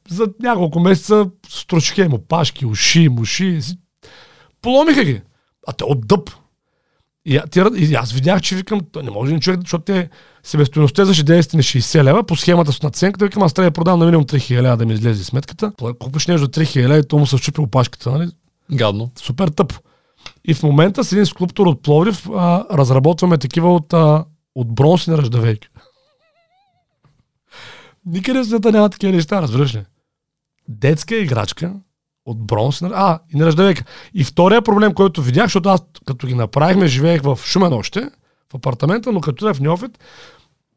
За 0.08 0.26
няколко 0.42 0.80
месеца 0.80 1.30
строчиха 1.48 2.08
му 2.08 2.18
пашки, 2.18 2.66
уши, 2.66 3.08
муши. 3.08 3.60
Поломиха 4.62 5.04
ги. 5.04 5.20
А 5.66 5.72
те 5.72 5.84
от 5.84 6.06
дъб. 6.06 6.30
И, 7.24 7.40
те, 7.50 7.64
и 7.76 7.94
аз 7.94 8.12
видях, 8.12 8.40
че 8.40 8.56
викам, 8.56 8.80
не 9.02 9.10
може 9.10 9.34
ли 9.34 9.40
човек, 9.40 9.60
защото 9.60 9.84
те 9.84 10.10
себестоеността 10.42 11.04
за 11.04 11.12
10 11.14 11.54
на 11.54 11.62
60 11.62 12.04
лева 12.04 12.24
по 12.24 12.36
схемата 12.36 12.72
с 12.72 12.82
наценката, 12.82 13.24
викам, 13.24 13.42
аз 13.42 13.52
трябва 13.52 13.70
да 13.70 13.74
продам 13.74 13.98
на 13.98 14.04
минимум 14.04 14.26
3000 14.26 14.62
лева 14.62 14.76
да 14.76 14.86
ми 14.86 14.94
излезе 14.94 15.24
сметката. 15.24 15.72
Купиш 15.98 16.26
нещо 16.26 16.44
за 16.44 16.50
3000 16.50 16.82
лева 16.82 16.98
и 16.98 17.08
то 17.08 17.18
му 17.18 17.26
се 17.26 17.38
щупи 17.38 17.60
опашката, 17.60 18.10
нали? 18.10 18.30
Гадно. 18.72 19.10
Супер 19.16 19.48
тъп. 19.48 19.72
И 20.44 20.54
в 20.54 20.62
момента 20.62 21.04
с 21.04 21.12
един 21.12 21.26
скулптор 21.26 21.66
от 21.66 21.82
Пловдив 21.82 22.28
а, 22.36 22.64
разработваме 22.72 23.38
такива 23.38 23.74
от, 23.74 23.92
а, 23.92 24.24
от 24.54 24.74
бронз 24.74 25.06
и 25.06 25.10
нержавейка. 25.10 25.68
Никъде 28.08 28.40
в 28.40 28.44
света 28.44 28.72
няма 28.72 28.88
такива 28.88 29.12
неща, 29.12 29.42
разбираш 29.42 29.74
ли? 29.74 29.84
Детска 30.68 31.16
играчка 31.16 31.74
от 32.24 32.46
бронз 32.46 32.80
и 32.80 32.84
нар- 32.84 32.92
а, 32.94 33.18
и 33.34 33.36
нержавейка. 33.36 33.84
И 34.14 34.24
втория 34.24 34.62
проблем, 34.62 34.94
който 34.94 35.22
видях, 35.22 35.44
защото 35.44 35.68
аз 35.68 35.82
като 36.06 36.26
ги 36.26 36.34
направихме, 36.34 36.86
живеех 36.86 37.22
в 37.22 37.38
Шумен 37.44 37.72
още, 37.72 38.10
в 38.52 38.54
апартамента, 38.54 39.12
но 39.12 39.20
като 39.20 39.54
в 39.54 39.60
Неофит, 39.60 39.98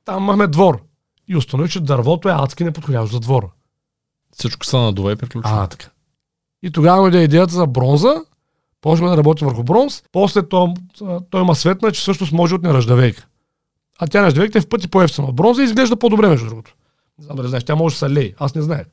там 0.06 0.24
имахме 0.24 0.48
двор. 0.48 0.82
И 1.28 1.38
установих, 1.38 1.72
че 1.72 1.80
дървото 1.80 2.30
е 2.30 2.36
адски 2.36 2.64
неподходящо 2.64 3.14
за 3.14 3.20
двора. 3.20 3.50
Всичко 4.34 4.66
са 4.66 4.78
надува 4.78 5.12
и 5.12 5.16
приключва. 5.16 5.52
А, 5.54 5.68
така. 5.68 5.90
И 6.64 6.72
тогава 6.72 7.06
ми 7.06 7.12
даде 7.12 7.24
идеята 7.24 7.54
за 7.54 7.68
бронза, 7.68 8.16
почнахме 8.82 9.10
да 9.10 9.18
работим 9.18 9.48
върху 9.48 9.64
бронз, 9.64 10.04
после 10.12 10.50
той, 10.50 10.68
той 11.30 11.42
има 11.42 11.56
светна, 11.56 11.92
че 11.92 12.02
всъщност 12.02 12.32
може 12.32 12.56
от 12.56 12.64
неръждавейка. 12.64 13.28
А 14.00 14.08
тя 14.08 14.22
неръждавейка 14.22 14.58
е 14.58 14.62
в 14.62 14.70
пъти 14.70 14.88
по-ефтина 14.88 15.28
от 15.28 15.36
бронза 15.36 15.62
и 15.62 15.66
изглежда 15.66 15.96
по-добре, 15.96 16.28
между 16.28 16.48
другото. 16.48 16.76
Не 17.22 17.26
знам 17.26 17.36
дали 17.38 17.48
знаеш, 17.48 17.64
тя 17.64 17.76
може 17.76 17.96
да 17.96 18.00
се 18.00 18.10
лей. 18.10 18.34
Аз 18.38 18.56
не 18.56 18.62
знаех. 18.62 18.86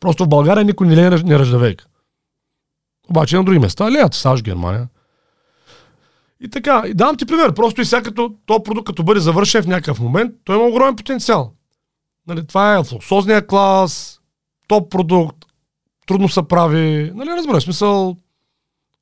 Просто 0.00 0.24
в 0.24 0.28
България 0.28 0.64
никой 0.64 0.86
не 0.86 0.96
лее 0.96 1.10
неръж- 1.10 1.22
неръждавейка. 1.22 1.84
Обаче 3.10 3.36
на 3.36 3.44
други 3.44 3.58
места 3.58 3.90
леят, 3.90 4.14
САЩ, 4.14 4.44
Германия. 4.44 4.88
И 6.40 6.50
така, 6.50 6.82
и 6.86 6.94
давам 6.94 7.16
ти 7.16 7.26
пример. 7.26 7.54
Просто 7.54 7.80
и 7.80 7.84
сега 7.84 8.02
като 8.02 8.34
този 8.46 8.62
продукт, 8.62 8.86
като 8.86 9.02
бъде 9.02 9.20
завършен 9.20 9.62
в 9.62 9.66
някакъв 9.66 10.00
момент, 10.00 10.34
той 10.44 10.56
има 10.56 10.64
огромен 10.66 10.96
потенциал. 10.96 11.52
Нали, 12.26 12.46
това 12.46 12.74
е 12.74 12.84
в 12.84 12.92
луксозния 12.92 13.46
клас, 13.46 14.20
топ 14.68 14.90
продукт, 14.90 15.36
трудно 16.06 16.28
се 16.28 16.42
прави. 16.42 17.12
Нали, 17.14 17.30
разбираш, 17.30 17.64
смисъл, 17.64 18.16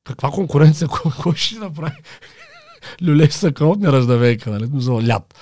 каква 0.03 0.31
конкуренция, 0.31 0.87
кой, 1.21 1.35
ще 1.35 1.59
направи? 1.59 1.95
Люлей 3.07 3.31
са 3.31 3.53
от 3.61 3.79
неръждавейка, 3.79 4.49
нали, 4.49 4.67
смисъл, 4.67 5.01
лят. 5.01 5.35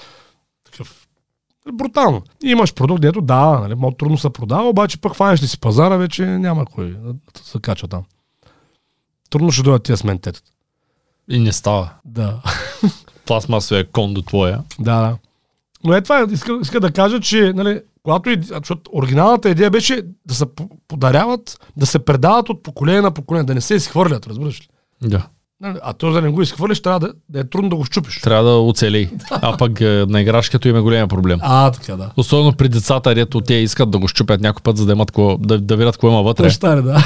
Брутално. 1.73 2.21
И 2.43 2.49
имаш 2.49 2.73
продукт, 2.73 3.01
дето 3.01 3.21
да, 3.21 3.59
нали, 3.59 3.75
много 3.75 3.95
трудно 3.95 4.17
се 4.17 4.29
продава, 4.29 4.69
обаче 4.69 5.01
пък 5.01 5.13
хванеш 5.13 5.43
ли 5.43 5.47
си 5.47 5.59
пазара, 5.59 5.97
вече 5.97 6.25
няма 6.25 6.65
кой 6.65 6.89
да 6.89 7.13
се 7.43 7.59
кача 7.61 7.87
там. 7.87 8.03
Трудно 9.29 9.51
ще 9.51 9.63
дойдат 9.63 9.83
тия 9.83 9.97
с 9.97 10.03
ментетата. 10.03 10.51
И 11.29 11.39
не 11.39 11.51
става. 11.51 11.89
Да. 12.05 12.41
Пластмасовия 13.25 13.91
кон 13.91 14.13
до 14.13 14.21
твоя. 14.21 14.63
Да, 14.79 15.01
да. 15.01 15.17
Но 15.83 15.93
е 15.93 16.01
това, 16.01 16.27
иска, 16.31 16.59
иска 16.61 16.79
да 16.79 16.91
кажа, 16.91 17.19
че 17.19 17.53
нали, 17.53 17.81
когато 18.03 18.29
и, 18.29 18.37
защото 18.41 18.91
оригиналната 18.93 19.49
идея 19.49 19.71
беше 19.71 20.01
да 20.25 20.35
се 20.35 20.45
по- 20.55 20.69
подаряват, 20.87 21.67
да 21.77 21.85
се 21.85 22.05
предават 22.05 22.49
от 22.49 22.63
поколение 22.63 23.01
на 23.01 23.11
поколение, 23.11 23.45
да 23.45 23.55
не 23.55 23.61
се 23.61 23.75
изхвърлят, 23.75 24.27
разбираш 24.27 24.61
ли? 24.61 24.67
Да. 25.01 25.27
А 25.63 25.93
то 25.93 26.11
за 26.11 26.13
да 26.13 26.21
не 26.21 26.29
го 26.29 26.41
изхвърлиш, 26.41 26.81
трябва 26.81 26.99
да, 26.99 27.13
да 27.29 27.39
е 27.39 27.43
трудно 27.43 27.69
да 27.69 27.75
го 27.75 27.85
щупиш. 27.85 28.21
Трябва 28.21 28.51
да 28.51 28.57
оцелей. 28.57 29.09
А 29.31 29.57
пък 29.57 29.81
е, 29.81 30.05
на 30.07 30.21
играчката 30.21 30.69
им 30.69 30.75
е 30.75 30.81
големия 30.81 31.07
проблем. 31.07 31.39
А, 31.41 31.71
така 31.71 31.95
да. 31.95 32.11
Особено 32.17 32.53
при 32.53 32.69
децата, 32.69 33.15
дето 33.15 33.41
те 33.41 33.53
искат 33.53 33.91
да 33.91 33.99
го 33.99 34.07
щупят 34.07 34.41
някой 34.41 34.61
път, 34.63 34.77
за 34.77 34.85
да 34.85 34.91
имат 34.91 35.11
какво, 35.11 35.37
да, 35.37 35.59
да 35.59 35.77
видят 35.77 35.95
какво 35.95 36.07
има 36.07 36.23
вътре. 36.23 36.43
Прещаре, 36.43 36.81
да. 36.81 36.97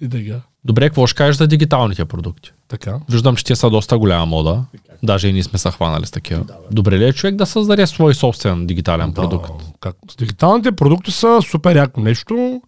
и 0.00 0.08
така. 0.08 0.40
Добре, 0.64 0.88
какво 0.88 1.06
ще 1.06 1.16
кажеш 1.16 1.36
за 1.36 1.46
дигиталните 1.46 2.04
продукти? 2.04 2.52
Така. 2.68 2.98
Виждам, 3.10 3.36
че 3.36 3.44
те 3.44 3.56
са 3.56 3.70
доста 3.70 3.98
голяма 3.98 4.26
мода. 4.26 4.64
Даже 5.02 5.28
и 5.28 5.32
ние 5.32 5.42
сме 5.42 5.58
се 5.58 5.70
хванали 5.70 6.06
с 6.06 6.10
такива. 6.10 6.44
Добре 6.70 6.98
ли 6.98 7.04
е 7.04 7.12
човек 7.12 7.34
да 7.34 7.46
създаде 7.46 7.86
свой 7.86 8.14
собствен 8.14 8.66
дигитален 8.66 9.12
продукт? 9.12 9.50
Да, 9.58 9.64
как? 9.80 9.96
Дигиталните 10.18 10.72
продукти 10.72 11.10
са 11.10 11.38
супер 11.42 11.76
яко 11.76 12.00
нещо, 12.00 12.62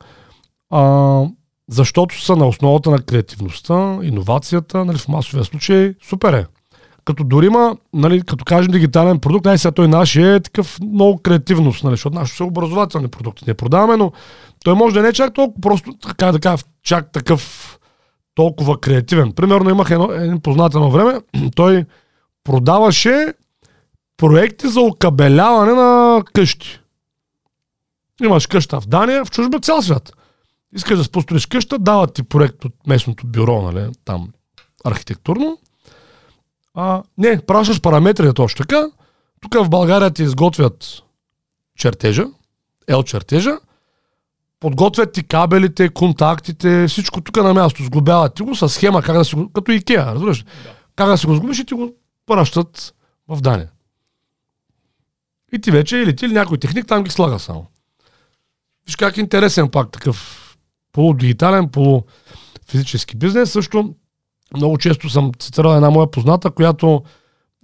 а, 0.70 1.22
защото 1.68 2.22
са 2.22 2.36
на 2.36 2.48
основата 2.48 2.90
на 2.90 2.98
креативността, 2.98 3.98
иновацията, 4.02 4.84
нали, 4.84 4.98
в 4.98 5.08
масовия 5.08 5.44
случай, 5.44 5.94
супер 6.08 6.32
е. 6.32 6.46
Като 7.04 7.24
дори 7.24 7.46
има, 7.46 7.76
нали, 7.94 8.22
като 8.22 8.44
кажем 8.44 8.72
дигитален 8.72 9.18
продукт, 9.18 9.44
най 9.44 9.58
сега 9.58 9.72
той 9.72 9.88
наш 9.88 10.16
е 10.16 10.40
такъв 10.40 10.78
много 10.80 11.18
креативност, 11.18 11.84
нали, 11.84 11.92
защото 11.92 12.18
нашите 12.18 12.36
са 12.36 12.44
образователни 12.44 13.08
продукти. 13.08 13.44
Не 13.46 13.54
продаваме, 13.54 13.96
но 13.96 14.12
той 14.64 14.74
може 14.74 14.94
да 14.94 15.02
не 15.02 15.08
е 15.08 15.12
чак 15.12 15.34
толкова 15.34 15.60
просто, 15.60 15.92
така 15.92 16.32
да 16.32 16.40
кажа, 16.40 16.64
чак 16.82 17.12
такъв 17.12 17.74
толкова 18.34 18.80
креативен. 18.80 19.32
Примерно 19.32 19.70
имах 19.70 19.90
едно, 19.90 20.12
един 20.12 20.40
познат 20.40 20.74
едно 20.74 20.90
време, 20.90 21.20
той 21.56 21.84
продаваше 22.44 23.34
проекти 24.16 24.68
за 24.68 24.80
окабеляване 24.80 25.72
на 25.72 26.22
къщи. 26.34 26.80
Имаш 28.22 28.46
къща 28.46 28.80
в 28.80 28.86
Дания, 28.86 29.24
в 29.24 29.30
чужба 29.30 29.60
цял 29.60 29.82
свят. 29.82 30.12
Искаш 30.74 30.98
да 30.98 31.04
спостроиш 31.04 31.46
къща, 31.46 31.78
дават 31.78 32.14
ти 32.14 32.22
проект 32.22 32.64
от 32.64 32.86
местното 32.86 33.26
бюро, 33.26 33.62
нали, 33.62 33.90
там 34.04 34.28
архитектурно. 34.84 35.58
А, 36.74 37.02
не, 37.18 37.40
пращаш 37.46 37.80
параметрите 37.80 38.32
точно 38.32 38.64
така. 38.64 38.86
Тук 39.40 39.54
в 39.54 39.68
България 39.68 40.10
ти 40.10 40.22
изготвят 40.22 41.02
чертежа, 41.78 42.26
ел 42.86 43.02
чертежа, 43.02 43.58
подготвят 44.60 45.12
ти 45.12 45.22
кабелите, 45.22 45.88
контактите, 45.88 46.86
всичко 46.88 47.20
тук 47.20 47.36
на 47.36 47.54
място, 47.54 47.84
сглобяват 47.84 48.34
ти 48.34 48.42
го 48.42 48.54
с 48.54 48.68
схема, 48.68 49.02
как 49.02 49.16
да 49.16 49.24
си 49.24 49.34
го, 49.34 49.52
като 49.52 49.72
Икеа, 49.72 50.06
разбираш? 50.06 50.44
Как 50.96 51.08
да 51.08 51.18
си 51.18 51.26
го 51.26 51.34
сглобиш 51.34 51.58
и 51.58 51.64
ти 51.64 51.74
го 51.74 51.94
пращат 52.26 52.94
в 53.28 53.40
Дания. 53.40 53.70
И 55.52 55.60
ти 55.60 55.70
вече 55.70 55.96
или 55.96 56.16
ти 56.16 56.26
или 56.26 56.32
някой 56.32 56.58
техник 56.58 56.86
там 56.86 57.04
ги 57.04 57.10
слага 57.10 57.38
само. 57.38 57.66
Виж 58.86 58.96
как 58.96 59.16
е 59.16 59.20
интересен 59.20 59.70
пак 59.70 59.90
такъв 59.90 60.47
полудигитален, 60.98 61.68
полуфизически 61.68 63.16
бизнес. 63.16 63.50
Също 63.50 63.94
много 64.56 64.78
често 64.78 65.10
съм 65.10 65.32
цитирал 65.38 65.76
една 65.76 65.90
моя 65.90 66.10
позната, 66.10 66.50
която 66.50 67.02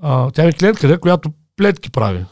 а, 0.03 0.30
тя 0.30 0.45
е 0.45 0.53
клиент 0.53 0.78
къде, 0.78 0.99
която 0.99 1.30
плетки 1.57 1.91
прави. 1.91 2.24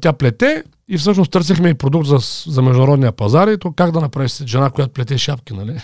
Тя 0.00 0.12
плете 0.12 0.64
и 0.88 0.98
всъщност 0.98 1.32
търсихме 1.32 1.68
и 1.68 1.74
продукт 1.74 2.06
за, 2.06 2.18
за 2.50 2.62
международния 2.62 3.12
пазар 3.12 3.48
и 3.48 3.58
то 3.58 3.72
как 3.72 3.90
да 3.90 4.00
направиш 4.00 4.44
жена, 4.44 4.70
която 4.70 4.92
плете 4.92 5.18
шапки, 5.18 5.54
нали? 5.54 5.80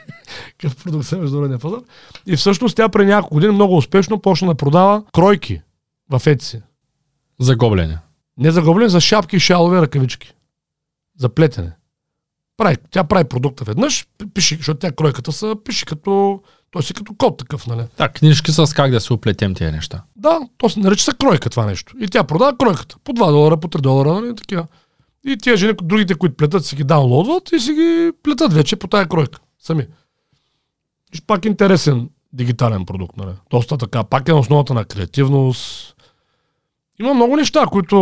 Какъв 0.58 0.84
продукт 0.84 1.06
за 1.06 1.18
международния 1.18 1.58
пазар. 1.58 1.80
И 2.26 2.36
всъщност 2.36 2.76
тя 2.76 2.88
при 2.88 3.06
няколко 3.06 3.34
години 3.34 3.52
много 3.52 3.76
успешно 3.76 4.18
почна 4.18 4.48
да 4.48 4.54
продава 4.54 5.04
кройки 5.12 5.62
в 6.10 6.20
Etsy. 6.20 6.62
За 7.40 7.56
гоблене. 7.56 7.98
Не 8.38 8.50
за 8.50 8.62
гоблене, 8.62 8.88
за 8.88 9.00
шапки, 9.00 9.40
шалове, 9.40 9.82
ръкавички. 9.82 10.34
За 11.18 11.28
плетене. 11.28 11.72
Прави, 12.62 12.76
тя 12.90 13.04
прави 13.04 13.24
продукта 13.24 13.64
веднъж, 13.64 14.06
пише, 14.34 14.56
защото 14.56 14.78
тя 14.78 14.92
кройката 14.92 15.32
са, 15.32 15.56
пише 15.64 15.84
като, 15.84 16.40
той 16.70 16.82
си 16.82 16.94
като 16.94 17.14
код 17.18 17.38
такъв, 17.38 17.66
нали? 17.66 17.82
Да, 17.98 18.08
книжки 18.08 18.52
с 18.52 18.74
как 18.74 18.90
да 18.90 19.00
се 19.00 19.12
оплетем 19.12 19.54
тези 19.54 19.72
неща. 19.72 20.02
Да, 20.16 20.40
то 20.58 20.68
се 20.68 20.80
нарича 20.80 21.04
се 21.04 21.12
кройка 21.20 21.50
това 21.50 21.66
нещо. 21.66 21.94
И 22.00 22.08
тя 22.08 22.24
продава 22.24 22.58
кройката. 22.58 22.96
По 23.04 23.12
2 23.12 23.30
долара, 23.30 23.56
по 23.56 23.68
3 23.68 23.80
долара, 23.80 24.12
нали, 24.12 24.36
такива. 24.36 24.66
И 25.26 25.36
тия 25.36 25.56
жени, 25.56 25.72
другите, 25.82 26.14
които 26.14 26.36
плетат, 26.36 26.66
си 26.66 26.76
ги 26.76 26.84
даунлоудват 26.84 27.52
и 27.52 27.60
си 27.60 27.72
ги 27.72 28.12
плетат 28.22 28.52
вече 28.52 28.76
по 28.76 28.88
тая 28.88 29.08
кройка. 29.08 29.40
Сами. 29.58 29.86
И 31.14 31.20
пак 31.26 31.44
интересен 31.44 32.08
дигитален 32.32 32.84
продукт, 32.84 33.16
нали? 33.16 33.32
Доста 33.50 33.78
така. 33.78 34.04
Пак 34.04 34.28
е 34.28 34.32
на 34.32 34.38
основата 34.38 34.74
на 34.74 34.84
креативност, 34.84 35.91
има 37.00 37.14
много 37.14 37.36
неща, 37.36 37.66
които... 37.66 37.96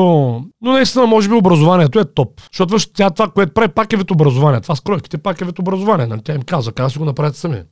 Но 0.61 0.73
наистина, 0.73 1.07
може 1.07 1.29
би 1.29 1.35
образованието 1.35 1.99
е 1.99 2.15
топ. 2.15 2.41
Защото 2.53 2.93
тя 2.93 3.11
това, 3.11 3.31
което 3.31 3.55
прави, 3.55 3.69
пак 3.69 3.93
е 3.93 3.97
вид 3.97 4.11
образование. 4.11 4.61
Това 4.61 4.77
с 4.77 4.81
кройките 4.81 5.19
пак 5.19 5.41
е 5.41 5.45
вид 5.45 5.59
образование. 5.59 6.07
Нали? 6.07 6.23
Тя 6.23 6.35
им 6.35 6.43
казва, 6.43 6.73
как 6.73 6.91
си 6.91 6.99
го 6.99 7.05
направите 7.05 7.39
сами. 7.39 7.55
Нали? 7.55 7.67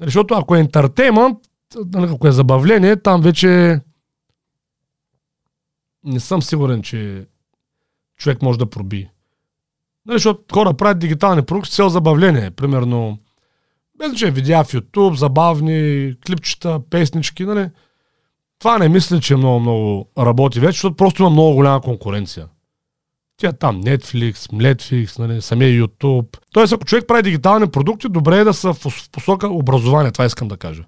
Защото 0.00 0.34
ако 0.34 0.56
е 0.56 0.60
ентертеймент, 0.60 1.38
нали, 1.94 2.10
ако 2.12 2.28
е 2.28 2.32
забавление, 2.32 2.96
там 2.96 3.20
вече 3.20 3.80
не 6.04 6.20
съм 6.20 6.42
сигурен, 6.42 6.82
че 6.82 7.26
човек 8.16 8.42
може 8.42 8.58
да 8.58 8.70
проби. 8.70 9.08
Нали, 10.06 10.14
защото 10.14 10.54
хора 10.54 10.74
правят 10.74 10.98
дигитални 10.98 11.42
продукти 11.42 11.70
с 11.70 11.76
цел 11.76 11.88
забавление. 11.88 12.50
Примерно, 12.50 13.18
без 13.98 14.08
значение, 14.08 14.34
видеа 14.34 14.64
в 14.64 14.72
YouTube, 14.72 15.14
забавни, 15.14 16.14
клипчета, 16.26 16.80
песнички, 16.90 17.44
нали? 17.44 17.68
Това 18.58 18.78
не 18.78 18.88
мисля, 18.88 19.20
че 19.20 19.36
много, 19.36 19.60
много 19.60 20.08
работи 20.18 20.60
вече, 20.60 20.76
защото 20.76 20.96
просто 20.96 21.22
има 21.22 21.30
много 21.30 21.54
голяма 21.54 21.80
конкуренция. 21.80 22.46
Тя 23.36 23.52
там 23.52 23.82
Netflix, 23.82 24.34
Netflix, 24.34 25.18
нали, 25.18 25.42
самия 25.42 25.82
YouTube. 25.82 26.36
Тоест, 26.52 26.72
ако 26.72 26.84
човек 26.84 27.04
прави 27.08 27.22
дигитални 27.22 27.66
продукти, 27.66 28.08
добре 28.08 28.38
е 28.38 28.44
да 28.44 28.54
са 28.54 28.74
в 28.74 29.08
посока 29.12 29.48
образование, 29.48 30.12
това 30.12 30.24
искам 30.24 30.48
да 30.48 30.56
кажа. 30.56 30.82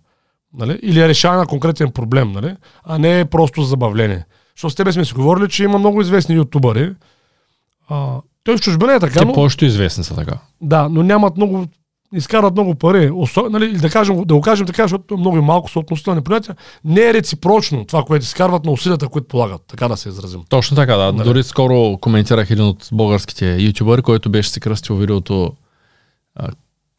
Нали? 0.54 0.78
Или 0.82 1.08
решаване 1.08 1.40
на 1.40 1.46
конкретен 1.46 1.90
проблем, 1.90 2.32
нали? 2.32 2.56
а 2.84 2.98
не 2.98 3.24
просто 3.24 3.62
забавление. 3.62 4.24
Защото 4.56 4.72
с 4.72 4.74
тебе 4.74 4.92
сме 4.92 5.04
си 5.04 5.14
говорили, 5.14 5.48
че 5.48 5.64
има 5.64 5.78
много 5.78 6.00
известни 6.00 6.34
ютубъри. 6.34 6.94
А, 7.88 8.20
той 8.44 8.56
в 8.56 8.60
чужбина 8.60 8.94
е 8.94 9.00
така. 9.00 9.18
Те 9.18 9.24
но... 9.24 9.32
повечето 9.32 9.64
известни 9.64 10.04
са 10.04 10.14
така. 10.14 10.38
Да, 10.60 10.88
но 10.88 11.02
нямат 11.02 11.36
много 11.36 11.66
изкарват 12.14 12.52
много 12.52 12.74
пари. 12.74 13.10
Осо, 13.14 13.48
нали, 13.50 13.72
да, 13.72 13.90
кажем, 13.90 14.24
да 14.24 14.34
го 14.34 14.40
кажем 14.40 14.66
така, 14.66 14.82
защото 14.82 15.14
е 15.14 15.16
много 15.16 15.36
и 15.36 15.40
малко 15.40 15.70
са 15.70 15.78
относителни 15.78 16.22
понятия. 16.22 16.56
Не 16.84 17.00
е 17.00 17.14
реципрочно 17.14 17.84
това, 17.84 18.02
което 18.02 18.22
изкарват 18.22 18.64
на 18.64 18.70
усилията, 18.70 19.08
които 19.08 19.28
полагат. 19.28 19.62
Така 19.68 19.88
да 19.88 19.96
се 19.96 20.08
изразим. 20.08 20.40
Точно 20.48 20.74
така, 20.74 20.96
да. 20.96 21.12
Нали? 21.12 21.24
Дори 21.24 21.42
скоро 21.42 21.98
коментирах 22.00 22.50
един 22.50 22.64
от 22.64 22.88
българските 22.92 23.56
ютубъри, 23.60 24.02
който 24.02 24.30
беше 24.30 24.50
си 24.50 24.60
кръстил 24.60 24.96
видеото 24.96 25.52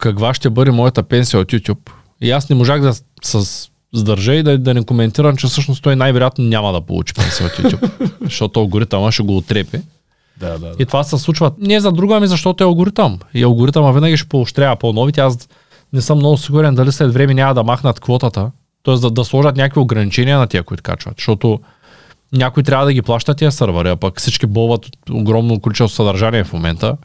каква 0.00 0.34
ще 0.34 0.50
бъде 0.50 0.70
моята 0.70 1.02
пенсия 1.02 1.40
от 1.40 1.52
YouTube. 1.52 1.90
И 2.20 2.30
аз 2.30 2.48
не 2.48 2.56
можах 2.56 2.80
да 2.80 2.94
с 3.22 3.68
сдържа 3.94 4.34
и 4.34 4.42
да, 4.42 4.58
да 4.58 4.74
не 4.74 4.84
коментирам, 4.84 5.36
че 5.36 5.46
всъщност 5.46 5.82
той 5.82 5.96
най-вероятно 5.96 6.44
няма 6.44 6.72
да 6.72 6.80
получи 6.80 7.14
пенсия 7.14 7.46
от 7.46 7.52
YouTube, 7.52 8.10
защото 8.22 8.60
алгоритъма 8.60 9.12
ще 9.12 9.22
го 9.22 9.36
отрепи. 9.36 9.80
Да, 10.40 10.58
да, 10.58 10.58
да. 10.58 10.74
И 10.78 10.86
това 10.86 11.04
се 11.04 11.18
случва 11.18 11.52
не 11.58 11.80
за 11.80 11.92
друго, 11.92 12.12
ами 12.12 12.26
защото 12.26 12.64
е 12.64 12.66
алгоритъм. 12.66 13.18
И 13.34 13.42
алгоритъма 13.42 13.92
винаги 13.92 14.16
ще 14.16 14.28
поощрява 14.28 14.76
по-новите. 14.76 15.20
Аз 15.20 15.48
не 15.92 16.00
съм 16.00 16.18
много 16.18 16.36
сигурен 16.36 16.74
дали 16.74 16.92
след 16.92 17.12
време 17.12 17.34
няма 17.34 17.54
да 17.54 17.62
махнат 17.62 18.00
квотата. 18.00 18.50
т.е. 18.82 18.94
да, 18.94 19.10
да 19.10 19.24
сложат 19.24 19.56
някакви 19.56 19.80
ограничения 19.80 20.38
на 20.38 20.46
тия, 20.46 20.62
които 20.62 20.82
качват. 20.82 21.14
Защото 21.16 21.60
някой 22.32 22.62
трябва 22.62 22.84
да 22.84 22.92
ги 22.92 23.02
плаща 23.02 23.34
тия 23.34 23.52
сървъри, 23.52 23.88
а 23.88 23.96
пък 23.96 24.18
всички 24.18 24.46
болват 24.46 24.86
огромно 25.10 25.60
количество 25.60 25.96
съдържание 25.96 26.44
в 26.44 26.52
момента. 26.52 26.96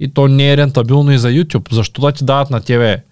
И 0.00 0.14
то 0.14 0.28
не 0.28 0.52
е 0.52 0.56
рентабилно 0.56 1.12
и 1.12 1.18
за 1.18 1.28
YouTube. 1.28 1.72
Защо 1.72 2.02
да 2.02 2.12
ти 2.12 2.24
дават 2.24 2.50
на 2.50 2.60
тебе 2.60 3.02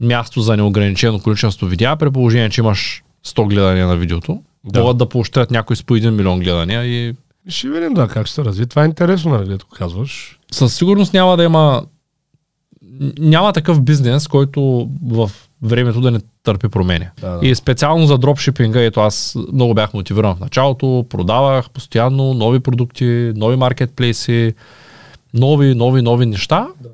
място 0.00 0.40
за 0.40 0.56
неограничено 0.56 1.20
количество 1.20 1.66
видеа, 1.66 1.96
при 1.96 2.10
положение, 2.10 2.50
че 2.50 2.60
имаш 2.60 3.02
100 3.26 3.48
гледания 3.48 3.86
на 3.86 3.96
видеото. 3.96 4.42
Да. 4.64 4.80
Могат 4.80 4.98
да 4.98 5.08
поощрят 5.08 5.50
някой 5.50 5.76
с 5.76 5.82
по 5.82 5.96
1 5.96 6.10
милион 6.10 6.40
гледания 6.40 6.84
и 6.84 7.14
ще 7.48 7.68
видим 7.68 7.94
да, 7.94 8.08
как 8.08 8.26
ще 8.26 8.34
се 8.34 8.44
разви. 8.44 8.66
Това 8.66 8.82
е 8.82 8.86
интересно, 8.86 9.30
нали, 9.30 9.48
като 9.48 9.66
казваш. 9.66 10.38
Със 10.52 10.74
сигурност 10.74 11.14
няма 11.14 11.36
да 11.36 11.44
има 11.44 11.82
няма 13.18 13.52
такъв 13.52 13.82
бизнес, 13.82 14.28
който 14.28 14.88
в 15.06 15.30
времето 15.62 16.00
да 16.00 16.10
не 16.10 16.20
търпи 16.42 16.68
промени. 16.68 17.08
Да, 17.20 17.30
да. 17.30 17.46
И 17.46 17.54
специално 17.54 18.06
за 18.06 18.18
дропшипинга, 18.18 18.80
ето 18.80 19.00
аз 19.00 19.36
много 19.52 19.74
бях 19.74 19.94
мотивиран 19.94 20.36
в 20.36 20.40
началото, 20.40 21.06
продавах 21.08 21.70
постоянно 21.70 22.34
нови 22.34 22.60
продукти, 22.60 23.32
нови 23.36 23.56
маркетплейси, 23.56 24.54
нови, 25.34 25.74
нови, 25.74 26.02
нови 26.02 26.26
неща. 26.26 26.68
Да. 26.80 26.88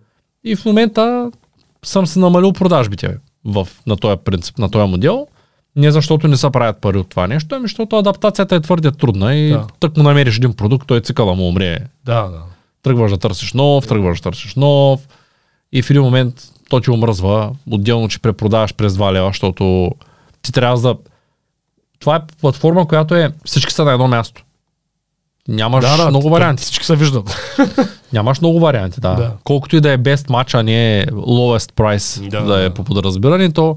И 0.45 0.57
в 0.57 0.65
момента 0.65 1.31
съм 1.85 2.07
се 2.07 2.19
намалил 2.19 2.53
продажбите 2.53 3.17
в, 3.45 3.69
на 3.87 3.97
този 3.97 4.17
принцип, 4.25 4.59
на 4.59 4.71
този 4.71 4.91
модел. 4.91 5.27
Не 5.77 5.91
защото 5.91 6.29
не 6.29 6.37
се 6.37 6.51
правят 6.51 6.81
пари 6.81 6.99
от 6.99 7.09
това 7.09 7.27
нещо, 7.27 7.55
ами 7.55 7.65
защото 7.65 7.97
адаптацията 7.97 8.55
е 8.55 8.61
твърде 8.61 8.91
трудна 8.91 9.35
и 9.35 9.51
да. 9.51 9.67
тък 9.81 9.97
му 9.97 10.03
намериш 10.03 10.37
един 10.37 10.53
продукт, 10.53 10.87
той 10.87 11.01
цикъла 11.01 11.35
му 11.35 11.49
умре. 11.49 11.79
Да, 12.05 12.23
да. 12.23 12.43
Тръгваш 12.83 13.11
да 13.11 13.19
търсиш 13.19 13.53
нов, 13.53 13.87
тръгваш 13.87 14.21
да 14.21 14.23
търсиш 14.23 14.55
нов 14.55 15.09
и 15.73 15.83
в 15.83 15.91
един 15.91 16.03
момент 16.03 16.35
то 16.69 16.81
ти 16.81 16.91
омръзва. 16.91 17.53
Отделно, 17.71 18.09
че 18.09 18.19
препродаваш 18.19 18.75
през 18.75 18.93
2 18.93 19.13
лева, 19.13 19.29
защото 19.29 19.91
ти 20.43 20.53
трябва 20.53 20.81
да... 20.81 20.97
Това 22.01 22.17
е 22.17 22.21
платформа, 22.41 22.89
която 22.89 23.15
е... 23.15 23.33
Всички 23.45 23.73
са 23.73 23.85
на 23.85 23.93
едно 23.93 24.09
място. 24.09 24.43
Нямаш 25.49 25.85
да, 25.85 25.97
да, 25.97 26.11
много 26.11 26.31
варианти. 26.31 26.63
Всички 26.63 26.87
се 26.87 26.97
виждат. 26.97 27.57
Нямаш 28.13 28.41
много 28.41 28.61
варианти, 28.61 29.01
да. 29.01 29.15
да. 29.15 29.33
Колкото 29.45 29.77
и 29.77 29.81
да 29.81 29.93
е 29.93 29.99
best 29.99 30.29
match, 30.29 30.59
а 30.59 30.63
не 30.63 31.07
lowest 31.13 31.73
price 31.73 32.29
да, 32.29 32.43
да 32.43 32.65
е 32.65 32.71
по 32.71 32.85
подразбиране, 32.85 33.53
то 33.53 33.77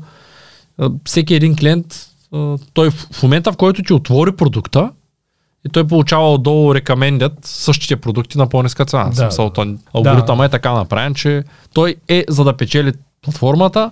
всеки 1.06 1.34
един 1.36 1.56
клиент, 1.56 2.08
той 2.74 2.90
в 2.92 3.24
момента, 3.24 3.52
в 3.52 3.58
който 3.58 3.84
ти 3.84 3.94
отвори 3.94 4.32
продукта, 4.32 4.92
и 5.66 5.70
той 5.70 5.88
получава 5.88 6.34
отдолу 6.34 6.76
рекамендят 6.76 7.34
същите 7.42 7.96
продукти 7.96 8.38
на 8.38 8.50
по-ниска 8.50 8.86
цена. 8.86 9.04
Да, 9.04 9.16
Смисъл, 9.16 9.50
да. 9.50 9.76
Алгоритъмът 9.94 10.40
да. 10.40 10.46
е 10.46 10.50
така 10.50 10.74
направен, 10.74 11.14
че 11.14 11.44
той 11.74 11.96
е 12.08 12.26
за 12.30 12.44
да 12.44 12.58
печели 12.58 12.94
платформата, 13.22 13.92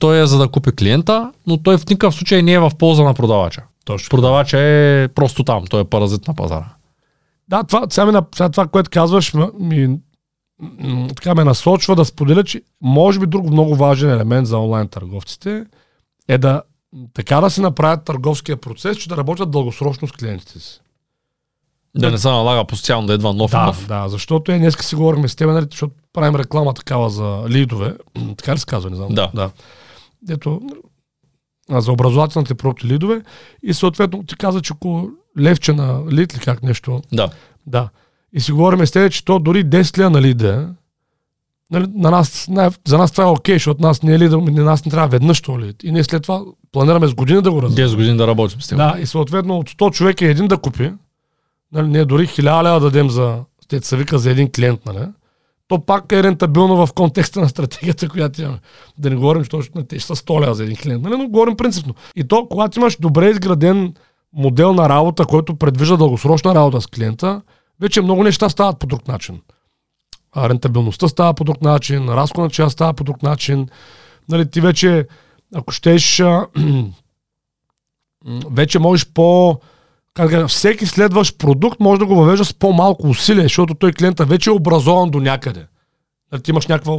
той 0.00 0.22
е 0.22 0.26
за 0.26 0.38
да 0.38 0.48
купи 0.48 0.72
клиента, 0.72 1.32
но 1.46 1.56
той 1.56 1.78
в 1.78 1.88
никакъв 1.88 2.14
случай 2.14 2.42
не 2.42 2.52
е 2.52 2.58
в 2.58 2.70
полза 2.78 3.02
на 3.02 3.14
продавача. 3.14 3.62
Точно. 3.84 4.08
Продавача 4.10 4.58
е 4.58 5.08
просто 5.08 5.44
там, 5.44 5.64
той 5.66 5.80
е 5.80 5.84
паразит 5.84 6.28
на 6.28 6.34
пазара. 6.34 6.68
Да, 7.48 7.64
това, 7.64 7.86
сега, 7.90 8.22
сега 8.34 8.48
това, 8.48 8.66
което 8.66 8.90
казваш, 8.90 9.32
ми, 9.60 9.98
така 11.16 11.34
ме 11.34 11.44
насочва 11.44 11.96
да 11.96 12.04
споделя, 12.04 12.44
че 12.44 12.62
може 12.82 13.20
би 13.20 13.26
друг 13.26 13.50
много 13.50 13.74
важен 13.74 14.10
елемент 14.10 14.46
за 14.46 14.58
онлайн 14.58 14.88
търговците 14.88 15.56
е 15.56 15.64
да 16.36 16.62
така 17.14 17.40
да 17.40 17.50
се 17.50 17.60
направят 17.60 18.04
търговския 18.04 18.56
процес, 18.56 18.96
че 18.96 19.08
да 19.08 19.16
работят 19.16 19.50
дългосрочно 19.50 20.08
с 20.08 20.12
клиентите 20.12 20.58
си. 20.58 20.80
Да, 21.94 22.06
да 22.06 22.10
не 22.10 22.18
се 22.18 22.28
налага 22.28 22.64
постоянно 22.64 23.06
да 23.06 23.12
едва 23.12 23.32
нов 23.32 23.50
да, 23.50 23.66
нов. 23.66 23.86
Да, 23.86 24.08
защото 24.08 24.52
е, 24.52 24.58
днеска 24.58 24.84
си 24.84 24.94
говорим 24.94 25.28
с 25.28 25.36
теб, 25.36 25.48
нали, 25.48 25.66
защото 25.70 25.94
правим 26.12 26.36
реклама 26.36 26.74
такава 26.74 27.10
за 27.10 27.44
лидове. 27.48 27.96
така 28.36 28.54
ли 28.54 28.58
се 28.58 28.66
казва, 28.66 28.90
не 28.90 28.96
знам. 28.96 29.08
Да. 29.14 29.30
да. 29.34 29.50
Ето, 30.30 30.60
за 31.70 31.92
образователните 31.92 32.54
продукти 32.54 32.86
лидове 32.86 33.22
и 33.62 33.74
съответно 33.74 34.22
ти 34.22 34.36
каза, 34.36 34.60
че 34.60 34.72
около 34.72 35.08
левче 35.38 35.72
на 35.72 36.02
лид 36.10 36.36
ли 36.36 36.40
как 36.40 36.62
нещо. 36.62 37.02
Да. 37.12 37.30
Да. 37.66 37.88
И 38.32 38.40
си 38.40 38.52
говорим 38.52 38.86
с 38.86 38.90
теб, 38.90 39.12
че 39.12 39.24
то 39.24 39.38
дори 39.38 39.64
10 39.64 39.98
лева 39.98 40.10
на 40.10 40.22
лида 40.22 40.74
нали, 41.70 41.86
на 41.94 42.10
нас, 42.10 42.48
за 42.86 42.98
нас 42.98 43.12
това 43.12 43.24
е 43.24 43.26
окей, 43.26 43.54
okay, 43.54 43.56
защото 43.56 43.82
нас 43.82 44.02
не 44.02 44.14
е 44.14 44.18
ли, 44.18 44.28
на 44.28 44.64
нас 44.64 44.84
не 44.84 44.90
трябва 44.90 45.08
веднъж 45.08 45.40
това 45.40 45.60
ли. 45.60 45.74
И 45.82 45.92
ние 45.92 46.04
след 46.04 46.22
това 46.22 46.42
планираме 46.72 47.06
с 47.06 47.14
години 47.14 47.42
да 47.42 47.50
го 47.50 47.62
развиваме. 47.62 47.92
10 47.92 47.96
години 47.96 48.16
да 48.16 48.26
работим 48.26 48.62
с 48.62 48.68
теб. 48.68 48.78
Да, 48.78 48.96
и 49.00 49.06
съответно 49.06 49.58
от 49.58 49.70
100 49.70 49.92
човека 49.92 50.26
е 50.26 50.30
един 50.30 50.48
да 50.48 50.56
купи, 50.56 50.92
нали, 51.72 51.88
ние 51.88 52.04
дори 52.04 52.26
1000 52.26 52.62
лева 52.64 52.80
дадем 52.80 53.10
за, 53.10 53.38
те 53.68 53.80
се 53.80 53.96
вика 53.96 54.18
за 54.18 54.30
един 54.30 54.50
клиент, 54.50 54.86
нали, 54.86 55.06
то 55.68 55.78
пак 55.78 56.12
е 56.12 56.22
рентабилно 56.22 56.86
в 56.86 56.92
контекста 56.92 57.40
на 57.40 57.48
стратегията, 57.48 58.08
която 58.08 58.42
имаме. 58.42 58.58
Да 58.98 59.10
не 59.10 59.16
говорим, 59.16 59.44
че 59.44 59.50
точно 59.50 59.84
те 59.84 59.98
ще 59.98 60.06
са 60.06 60.16
100 60.16 60.42
лева 60.42 60.54
за 60.54 60.64
един 60.64 60.76
клиент, 60.76 61.02
нали, 61.02 61.16
но 61.16 61.28
говорим 61.28 61.56
принципно. 61.56 61.94
И 62.16 62.24
то, 62.24 62.46
когато 62.50 62.78
имаш 62.78 62.96
добре 63.00 63.30
изграден 63.30 63.94
модел 64.32 64.72
на 64.72 64.88
работа, 64.88 65.26
който 65.26 65.56
предвижда 65.56 65.96
дългосрочна 65.96 66.54
работа 66.54 66.80
с 66.80 66.86
клиента, 66.86 67.42
вече 67.80 68.02
много 68.02 68.22
неща 68.22 68.48
стават 68.48 68.78
по 68.78 68.86
друг 68.86 69.08
начин. 69.08 69.40
Рентабилността 70.44 71.08
става 71.08 71.34
по 71.34 71.44
друг 71.44 71.62
начин, 71.62 72.08
разходна 72.08 72.50
част 72.50 72.72
става 72.72 72.94
по 72.94 73.04
друг 73.04 73.22
начин. 73.22 73.68
Нали, 74.28 74.50
ти 74.50 74.60
вече, 74.60 75.06
ако 75.54 75.72
щеш, 75.72 76.22
вече 78.50 78.78
можеш 78.78 79.06
по... 79.06 79.58
Как 80.14 80.30
да, 80.30 80.48
всеки 80.48 80.86
следващ 80.86 81.38
продукт 81.38 81.80
може 81.80 81.98
да 81.98 82.06
го 82.06 82.14
въвежда 82.14 82.44
с 82.44 82.54
по-малко 82.54 83.08
усилие, 83.08 83.42
защото 83.42 83.74
той 83.74 83.92
клиента 83.92 84.24
вече 84.24 84.50
е 84.50 84.52
образован 84.52 85.10
до 85.10 85.20
някъде. 85.20 85.66
Нали, 86.32 86.42
ти 86.42 86.50
имаш 86.50 86.66
някаква 86.66 86.98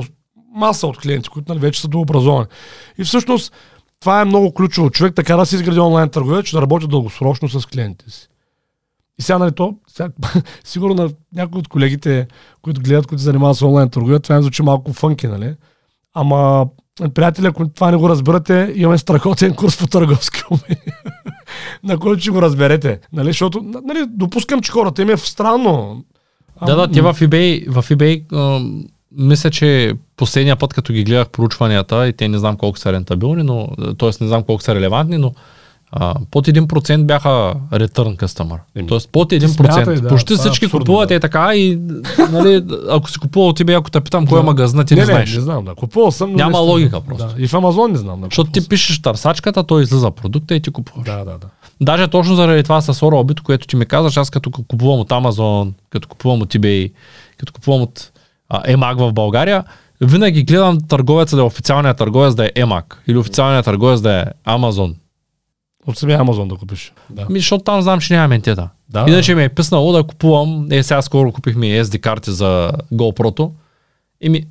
маса 0.55 0.87
от 0.87 0.97
клиенти, 0.97 1.29
които 1.29 1.51
нали, 1.51 1.59
вече 1.59 1.81
са 1.81 1.87
дообразовани. 1.87 2.47
И 2.97 3.03
всъщност 3.03 3.53
това 3.99 4.21
е 4.21 4.25
много 4.25 4.53
ключово. 4.53 4.89
Човек 4.89 5.15
така 5.15 5.37
да 5.37 5.45
си 5.45 5.55
изгради 5.55 5.79
онлайн 5.79 6.09
търговия, 6.09 6.43
че 6.43 6.55
да 6.55 6.61
работи 6.61 6.87
дългосрочно 6.87 7.49
с 7.49 7.65
клиентите 7.65 8.11
си. 8.11 8.28
И 9.19 9.23
сега, 9.23 9.37
нали, 9.37 9.51
то, 9.51 9.75
сега, 9.87 10.09
сигурно 10.63 10.95
на 10.95 11.09
някои 11.33 11.59
от 11.59 11.67
колегите, 11.67 12.27
които 12.61 12.81
гледат, 12.81 13.07
които 13.07 13.23
занимават 13.23 13.57
с 13.57 13.61
онлайн 13.61 13.89
търговия, 13.89 14.19
това 14.19 14.35
им 14.35 14.41
звучи 14.41 14.63
малко 14.63 14.93
фънки, 14.93 15.27
нали? 15.27 15.55
Ама, 16.13 16.67
приятели, 17.13 17.47
ако 17.47 17.69
това 17.69 17.91
не 17.91 17.97
го 17.97 18.09
разберете, 18.09 18.73
имаме 18.75 18.97
страхотен 18.97 19.55
курс 19.55 19.77
по 19.77 19.87
търговски 19.87 20.41
умения, 20.51 20.97
на 21.83 21.97
който 21.97 22.21
ще 22.21 22.31
го 22.31 22.41
разберете. 22.41 22.99
Нали? 23.13 23.27
Защото, 23.27 23.61
нали, 23.85 24.05
допускам, 24.09 24.61
че 24.61 24.71
хората 24.71 25.01
им 25.01 25.09
е 25.09 25.17
странно. 25.17 26.03
Да, 26.65 26.75
да, 26.75 26.91
те 26.91 27.01
в 27.01 27.13
eBay, 27.13 27.81
в 27.81 27.89
eBay 27.89 28.23
мисля, 29.11 29.49
че 29.49 29.93
последния 30.15 30.55
път, 30.55 30.73
като 30.73 30.93
ги 30.93 31.03
гледах 31.03 31.29
проучванията, 31.29 32.07
и 32.07 32.13
те 32.13 32.27
не 32.27 32.37
знам 32.37 32.57
колко 32.57 32.79
са 32.79 32.93
рентабилни, 32.93 33.43
но, 33.43 33.67
т.е. 33.97 34.09
не 34.21 34.27
знам 34.27 34.43
колко 34.43 34.63
са 34.63 34.75
релевантни, 34.75 35.17
но 35.17 35.33
а, 35.91 36.15
под 36.31 36.47
1% 36.47 37.03
бяха 37.03 37.53
return 37.71 38.17
customer. 38.17 38.87
Тоест 38.87 39.09
под 39.11 39.31
1%. 39.31 39.47
Смятай, 39.47 39.95
да, 39.95 40.07
Почти 40.07 40.35
всички 40.35 40.65
абсурдно, 40.65 40.85
купуват 40.85 41.09
да. 41.09 41.15
е 41.15 41.19
така 41.19 41.55
и 41.55 41.79
нали, 42.31 42.65
ако 42.89 43.09
си 43.09 43.19
купувал 43.19 43.53
тебе, 43.53 43.73
ако 43.73 43.91
те 43.91 44.01
питам 44.01 44.27
кой 44.27 44.39
е 44.39 44.43
магазина, 44.43 44.85
ти 44.85 44.95
не, 44.95 44.99
не, 44.99 45.05
знаеш. 45.05 45.35
Не, 45.35 45.41
знам, 45.41 45.65
да. 45.65 45.75
Купувал 45.75 46.11
съм. 46.11 46.33
Няма 46.33 46.51
не 46.51 46.65
логика 46.65 47.01
просто. 47.01 47.27
Да. 47.27 47.43
И 47.43 47.47
в 47.47 47.53
Амазон 47.53 47.91
не 47.91 47.97
знам. 47.97 48.21
Да, 48.21 48.25
Защото 48.25 48.51
ти 48.51 48.69
пишеш 48.69 49.01
търсачката, 49.01 49.63
той 49.63 49.83
излиза 49.83 50.11
продукта 50.11 50.55
и 50.55 50.59
ти 50.59 50.71
купуваш. 50.71 51.05
Да, 51.05 51.17
да, 51.17 51.25
да. 51.25 51.47
Даже 51.81 52.07
точно 52.07 52.35
заради 52.35 52.63
това 52.63 52.81
с 52.81 52.93
Orbit, 52.93 53.41
което 53.41 53.67
ти 53.67 53.75
ми 53.75 53.85
казваш, 53.85 54.17
аз 54.17 54.29
като 54.29 54.51
купувам 54.51 54.99
от 54.99 55.09
Amazon, 55.09 55.71
като 55.89 56.07
купувам 56.07 56.41
от 56.41 56.53
eBay, 56.53 56.91
като 57.37 57.53
купувам 57.53 57.81
от 57.81 58.11
EMAG 58.53 59.09
в 59.09 59.13
България, 59.13 59.63
винаги 60.01 60.43
гледам 60.43 60.77
търговеца 60.87 61.35
да 61.35 61.41
е 61.41 61.45
официалният 61.45 61.97
търговец 61.97 62.35
да 62.35 62.45
е 62.45 62.49
EMAG 62.49 62.83
или 63.07 63.17
официалният 63.17 63.65
търговец 63.65 64.01
да 64.01 64.19
е 64.19 64.25
Amazon. 64.47 64.93
От 65.89 65.97
самия 65.97 66.19
Амазон 66.19 66.47
да 66.47 66.55
купиш. 66.55 66.93
Да. 67.09 67.25
Ми, 67.29 67.39
защото 67.39 67.63
там 67.63 67.81
знам, 67.81 67.99
че 67.99 68.13
няма 68.13 68.27
ментета. 68.27 68.69
Да, 68.89 69.05
Иначе 69.07 69.31
да. 69.31 69.35
ми 69.35 69.43
е 69.43 69.49
писнало 69.49 69.91
да 69.91 70.03
купувам, 70.03 70.67
е 70.71 70.83
сега 70.83 71.01
скоро 71.01 71.31
купихме 71.31 71.65
SD 71.65 71.99
карти 71.99 72.31
за 72.31 72.71
GoPro-то. 72.93 73.51
И 74.21 74.29
ми, 74.29 74.43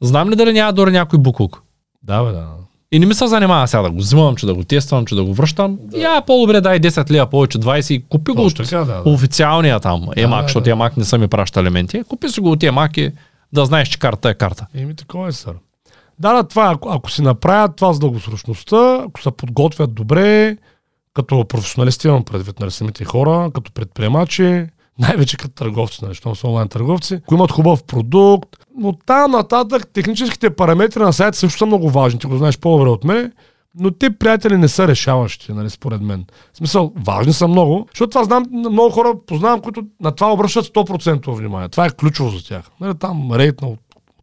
знам 0.00 0.30
ли 0.30 0.36
дали 0.36 0.52
няма 0.52 0.72
дори 0.72 0.90
някой 0.90 1.18
буклук? 1.18 1.62
Да, 2.02 2.22
бе, 2.22 2.32
да. 2.32 2.46
И 2.92 2.98
не 2.98 3.06
ми 3.06 3.14
се 3.14 3.26
занимава 3.26 3.68
сега 3.68 3.82
да 3.82 3.90
го 3.90 3.98
взимам, 3.98 4.36
че 4.36 4.46
да 4.46 4.54
го 4.54 4.64
тествам, 4.64 5.06
че 5.06 5.14
да 5.14 5.24
го 5.24 5.34
връщам. 5.34 5.78
Да. 5.80 5.98
Я 5.98 6.22
по-добре 6.26 6.60
дай 6.60 6.80
10 6.80 7.10
лева 7.10 7.26
повече, 7.26 7.58
20 7.58 7.92
и 7.92 8.04
купи 8.08 8.32
го 8.32 8.42
от 8.42 8.56
така, 8.56 8.78
да, 8.78 9.02
да. 9.02 9.10
официалния 9.10 9.80
там 9.80 10.00
EMAC, 10.02 10.36
да, 10.36 10.42
защото 10.42 10.64
да. 10.64 10.70
EMAC 10.70 10.96
не 10.96 11.04
са 11.04 11.18
ми 11.18 11.28
праща 11.28 11.60
елементи. 11.60 12.02
Купи 12.08 12.28
си 12.28 12.40
го 12.40 12.50
от 12.50 12.60
EMAC 12.60 12.98
и 12.98 13.12
да 13.52 13.64
знаеш, 13.64 13.88
че 13.88 13.98
карта 13.98 14.30
е 14.30 14.34
карта. 14.34 14.66
Еми 14.74 14.96
такова 14.96 15.28
е, 15.28 15.32
сър. 15.32 15.54
Да, 16.18 16.32
да, 16.32 16.44
това, 16.44 16.72
ако, 16.74 16.88
ако 16.88 17.10
си 17.10 17.22
направят 17.22 17.76
това 17.76 17.92
с 17.92 17.98
дългосрочността, 17.98 19.04
ако 19.08 19.22
се 19.22 19.30
подготвят 19.30 19.94
добре, 19.94 20.56
като 21.14 21.44
професионалисти 21.44 22.08
имам 22.08 22.24
предвид 22.24 22.60
на 22.60 22.64
нали, 22.64 22.70
самите 22.70 23.04
хора, 23.04 23.50
като 23.54 23.72
предприемачи, 23.72 24.66
най-вече 24.98 25.36
като 25.36 25.54
търговци, 25.54 25.98
нали, 26.02 26.10
защото 26.10 26.36
са 26.36 26.48
онлайн 26.48 26.68
търговци, 26.68 27.14
ако 27.14 27.34
имат 27.34 27.52
хубав 27.52 27.84
продукт, 27.84 28.56
но 28.78 28.92
там 28.92 29.30
нататък 29.30 29.88
техническите 29.92 30.50
параметри 30.50 31.00
на 31.00 31.12
сайта 31.12 31.38
също 31.38 31.58
са 31.58 31.66
много 31.66 31.90
важни, 31.90 32.20
ти 32.20 32.26
го 32.26 32.36
знаеш 32.36 32.58
по-добре 32.58 32.90
от 32.90 33.04
мен, 33.04 33.32
но 33.78 33.90
те 33.90 34.10
приятели 34.10 34.56
не 34.56 34.68
са 34.68 34.88
решаващи, 34.88 35.52
нали, 35.52 35.70
според 35.70 36.00
мен. 36.00 36.24
В 36.52 36.56
смисъл, 36.56 36.92
важни 36.96 37.32
са 37.32 37.48
много, 37.48 37.86
защото 37.92 38.10
това 38.10 38.24
знам, 38.24 38.44
много 38.50 38.90
хора 38.90 39.14
познавам, 39.26 39.60
които 39.60 39.82
на 40.00 40.12
това 40.12 40.32
обръщат 40.32 40.66
100% 40.66 41.36
внимание. 41.36 41.68
Това 41.68 41.86
е 41.86 41.90
ключово 41.90 42.30
за 42.30 42.44
тях. 42.44 42.70
Нали, 42.80 42.94
там 42.94 43.32
рейт 43.32 43.62
на 43.62 43.68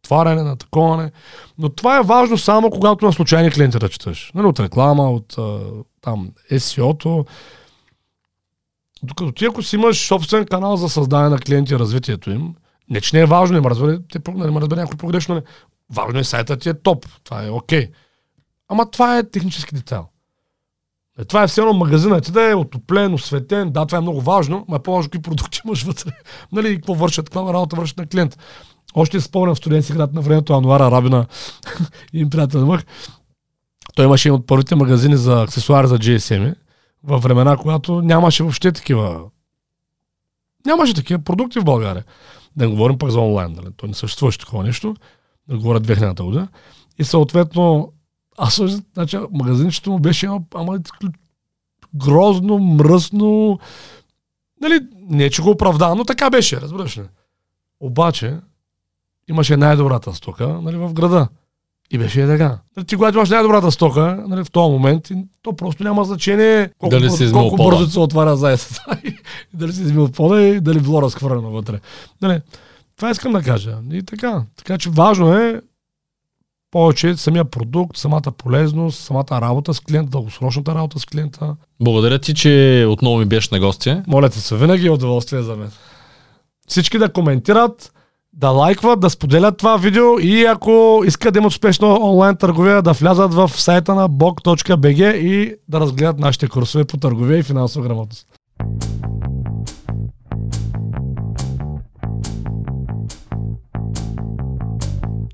отваряне, 0.03 0.43
на 0.43 0.55
таковане. 0.55 1.11
Но 1.57 1.69
това 1.69 1.97
е 1.97 2.03
важно 2.03 2.37
само 2.37 2.69
когато 2.69 3.05
на 3.05 3.13
случайни 3.13 3.51
клиенти 3.51 3.79
да 3.79 3.89
четеш. 3.89 4.31
Нали, 4.35 4.47
от 4.47 4.59
реклама, 4.59 5.11
от 5.11 5.35
там 6.01 6.29
SEO-то. 6.51 7.25
Докато 9.03 9.31
ти 9.31 9.45
ако 9.45 9.63
си 9.63 9.75
имаш 9.75 10.07
собствен 10.07 10.45
канал 10.45 10.77
за 10.77 10.89
създаване 10.89 11.29
на 11.29 11.39
клиенти 11.39 11.73
и 11.73 11.79
развитието 11.79 12.31
им, 12.31 12.55
не 12.89 13.01
че 13.01 13.15
не 13.15 13.21
е 13.21 13.25
важно, 13.25 13.57
има 13.57 13.69
разбере, 13.69 13.97
те 14.11 14.31
не 14.31 14.51
ме 14.51 14.61
разбере 14.61 14.79
някой 14.79 14.97
погрешно. 14.97 15.35
Не. 15.35 15.41
Важно 15.91 16.19
е 16.19 16.23
сайтът 16.23 16.61
ти 16.61 16.69
е 16.69 16.73
топ. 16.73 17.05
Това 17.23 17.45
е 17.45 17.49
окей. 17.49 17.87
Okay. 17.87 17.91
Ама 18.67 18.91
това 18.91 19.17
е 19.17 19.29
технически 19.29 19.75
детайл. 19.75 20.07
Е, 21.19 21.25
това 21.25 21.43
е 21.43 21.47
все 21.47 21.61
едно 21.61 21.73
магазина 21.73 22.21
ти 22.21 22.31
да 22.31 22.51
е 22.51 22.55
отоплен, 22.55 23.13
осветен. 23.13 23.71
Да, 23.71 23.85
това 23.85 23.97
е 23.97 24.01
много 24.01 24.21
важно, 24.21 24.65
но 24.69 24.75
е 24.75 24.83
по-важно 24.83 25.09
какви 25.09 25.21
продукти 25.21 25.61
имаш 25.65 25.83
вътре. 25.83 26.11
нали, 26.51 26.75
какво 26.75 26.93
вършат, 26.93 27.29
каква 27.29 27.53
работа 27.53 27.75
вършат 27.75 27.97
на 27.97 28.07
клиент. 28.07 28.37
Още 28.95 29.21
спомням 29.21 29.55
в 29.55 29.57
студентски 29.57 29.93
град 29.93 30.13
на 30.13 30.21
времето 30.21 30.53
Ануара 30.53 30.91
Рабина 30.91 31.25
и 32.13 32.29
приятел 32.29 32.65
мъх. 32.65 32.85
Той 33.95 34.05
имаше 34.05 34.31
от 34.31 34.47
първите 34.47 34.75
магазини 34.75 35.17
за 35.17 35.41
аксесуари 35.41 35.87
за 35.87 35.97
GSM 35.97 36.55
във 37.03 37.23
времена, 37.23 37.57
когато 37.57 38.01
нямаше 38.01 38.43
въобще 38.43 38.71
такива 38.71 39.21
нямаше 40.65 40.93
такива 40.93 41.19
продукти 41.19 41.59
в 41.59 41.63
България. 41.63 42.05
Да 42.55 42.65
не 42.65 42.71
говорим 42.71 42.97
пък 42.97 43.09
за 43.09 43.19
онлайн, 43.19 43.51
нали? 43.51 43.67
То 43.77 43.87
не 43.87 43.93
съществуваше 43.93 44.39
такова 44.39 44.63
нещо. 44.63 44.95
Да 45.49 45.57
говоря 45.57 45.81
2000-та 45.81 46.23
година. 46.23 46.47
И 46.99 47.03
съответно, 47.03 47.91
аз 48.37 48.61
значи, 48.93 49.17
магазинчето 49.31 49.91
му 49.91 49.99
беше 49.99 50.27
ама, 50.55 50.79
грозно, 51.95 52.59
мръсно. 52.59 53.59
Нали, 54.61 54.79
не 55.09 55.29
че 55.29 55.41
го 55.41 55.49
оправдава, 55.49 55.95
но 55.95 56.05
така 56.05 56.29
беше, 56.29 56.61
разбираш 56.61 56.97
ли. 56.97 57.03
Обаче, 57.79 58.37
имаше 59.29 59.57
най-добрата 59.57 60.13
стока 60.13 60.47
нали, 60.47 60.77
в 60.77 60.93
града. 60.93 61.27
И 61.91 61.97
беше 61.97 62.23
е 62.23 62.27
така. 62.27 62.59
Нали, 62.77 62.85
ти 62.85 62.95
когато 62.95 63.17
имаш 63.17 63.29
най-добрата 63.29 63.71
стока, 63.71 64.23
нали, 64.27 64.43
в 64.43 64.51
този 64.51 64.71
момент, 64.71 65.09
то 65.41 65.55
просто 65.55 65.83
няма 65.83 66.03
значение 66.03 66.69
колко, 66.77 66.95
дали 66.95 67.09
си 67.09 67.31
колко 67.31 67.55
бързо 67.55 67.87
се 67.87 67.99
отваря 67.99 68.37
заесата. 68.37 68.85
дали 69.53 69.73
си 69.73 69.81
измил 69.81 70.11
пода 70.11 70.41
и 70.41 70.59
дали 70.59 70.79
било 70.79 71.01
разхвърлено 71.01 71.51
вътре. 71.51 71.79
Нали, 72.21 72.41
това 72.97 73.09
искам 73.09 73.31
да 73.31 73.43
кажа. 73.43 73.77
И 73.91 74.03
така. 74.03 74.43
Така 74.57 74.77
че 74.77 74.89
важно 74.89 75.33
е 75.33 75.61
повече 76.73 77.17
самия 77.17 77.45
продукт, 77.45 77.97
самата 77.97 78.31
полезност, 78.37 78.99
самата 78.99 79.41
работа 79.41 79.73
с 79.73 79.79
клиента, 79.79 80.09
дългосрочната 80.09 80.75
работа 80.75 80.99
с 80.99 81.05
клиента. 81.05 81.55
Благодаря 81.79 82.19
ти, 82.19 82.33
че 82.33 82.85
отново 82.89 83.17
ми 83.17 83.25
беше 83.25 83.49
на 83.51 83.59
гостие. 83.59 84.03
Моля 84.07 84.29
те 84.29 84.39
се, 84.39 84.55
винаги 84.55 84.87
е 84.87 84.91
удоволствие 84.91 85.41
за 85.41 85.55
мен. 85.55 85.71
Всички 86.67 86.97
да 86.97 87.13
коментират, 87.13 87.91
да 88.33 88.49
лайкват, 88.49 88.99
да 88.99 89.09
споделят 89.09 89.57
това 89.57 89.77
видео 89.77 90.19
и 90.19 90.45
ако 90.45 91.03
искат 91.05 91.33
да 91.33 91.39
имат 91.39 91.51
успешно 91.51 91.99
онлайн 92.01 92.35
търговия, 92.35 92.81
да 92.81 92.93
влязат 92.93 93.33
в 93.33 93.49
сайта 93.49 93.95
на 93.95 94.09
bog.bg 94.09 95.13
и 95.13 95.55
да 95.67 95.79
разгледат 95.79 96.19
нашите 96.19 96.47
курсове 96.47 96.85
по 96.85 96.97
търговия 96.97 97.37
и 97.37 97.43
финансова 97.43 97.87
грамотност. 97.87 98.27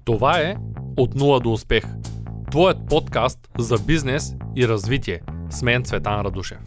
Това 0.06 0.40
е 0.40 0.56
От 1.00 1.16
нула 1.16 1.40
до 1.40 1.52
успех. 1.52 1.86
Твоят 2.52 2.90
подкаст 2.90 3.40
за 3.58 3.78
бизнес 3.88 4.34
и 4.56 4.68
развитие. 4.68 5.22
С 5.50 5.62
мен 5.62 5.84
Цветан 5.84 6.26
Радушев. 6.26 6.60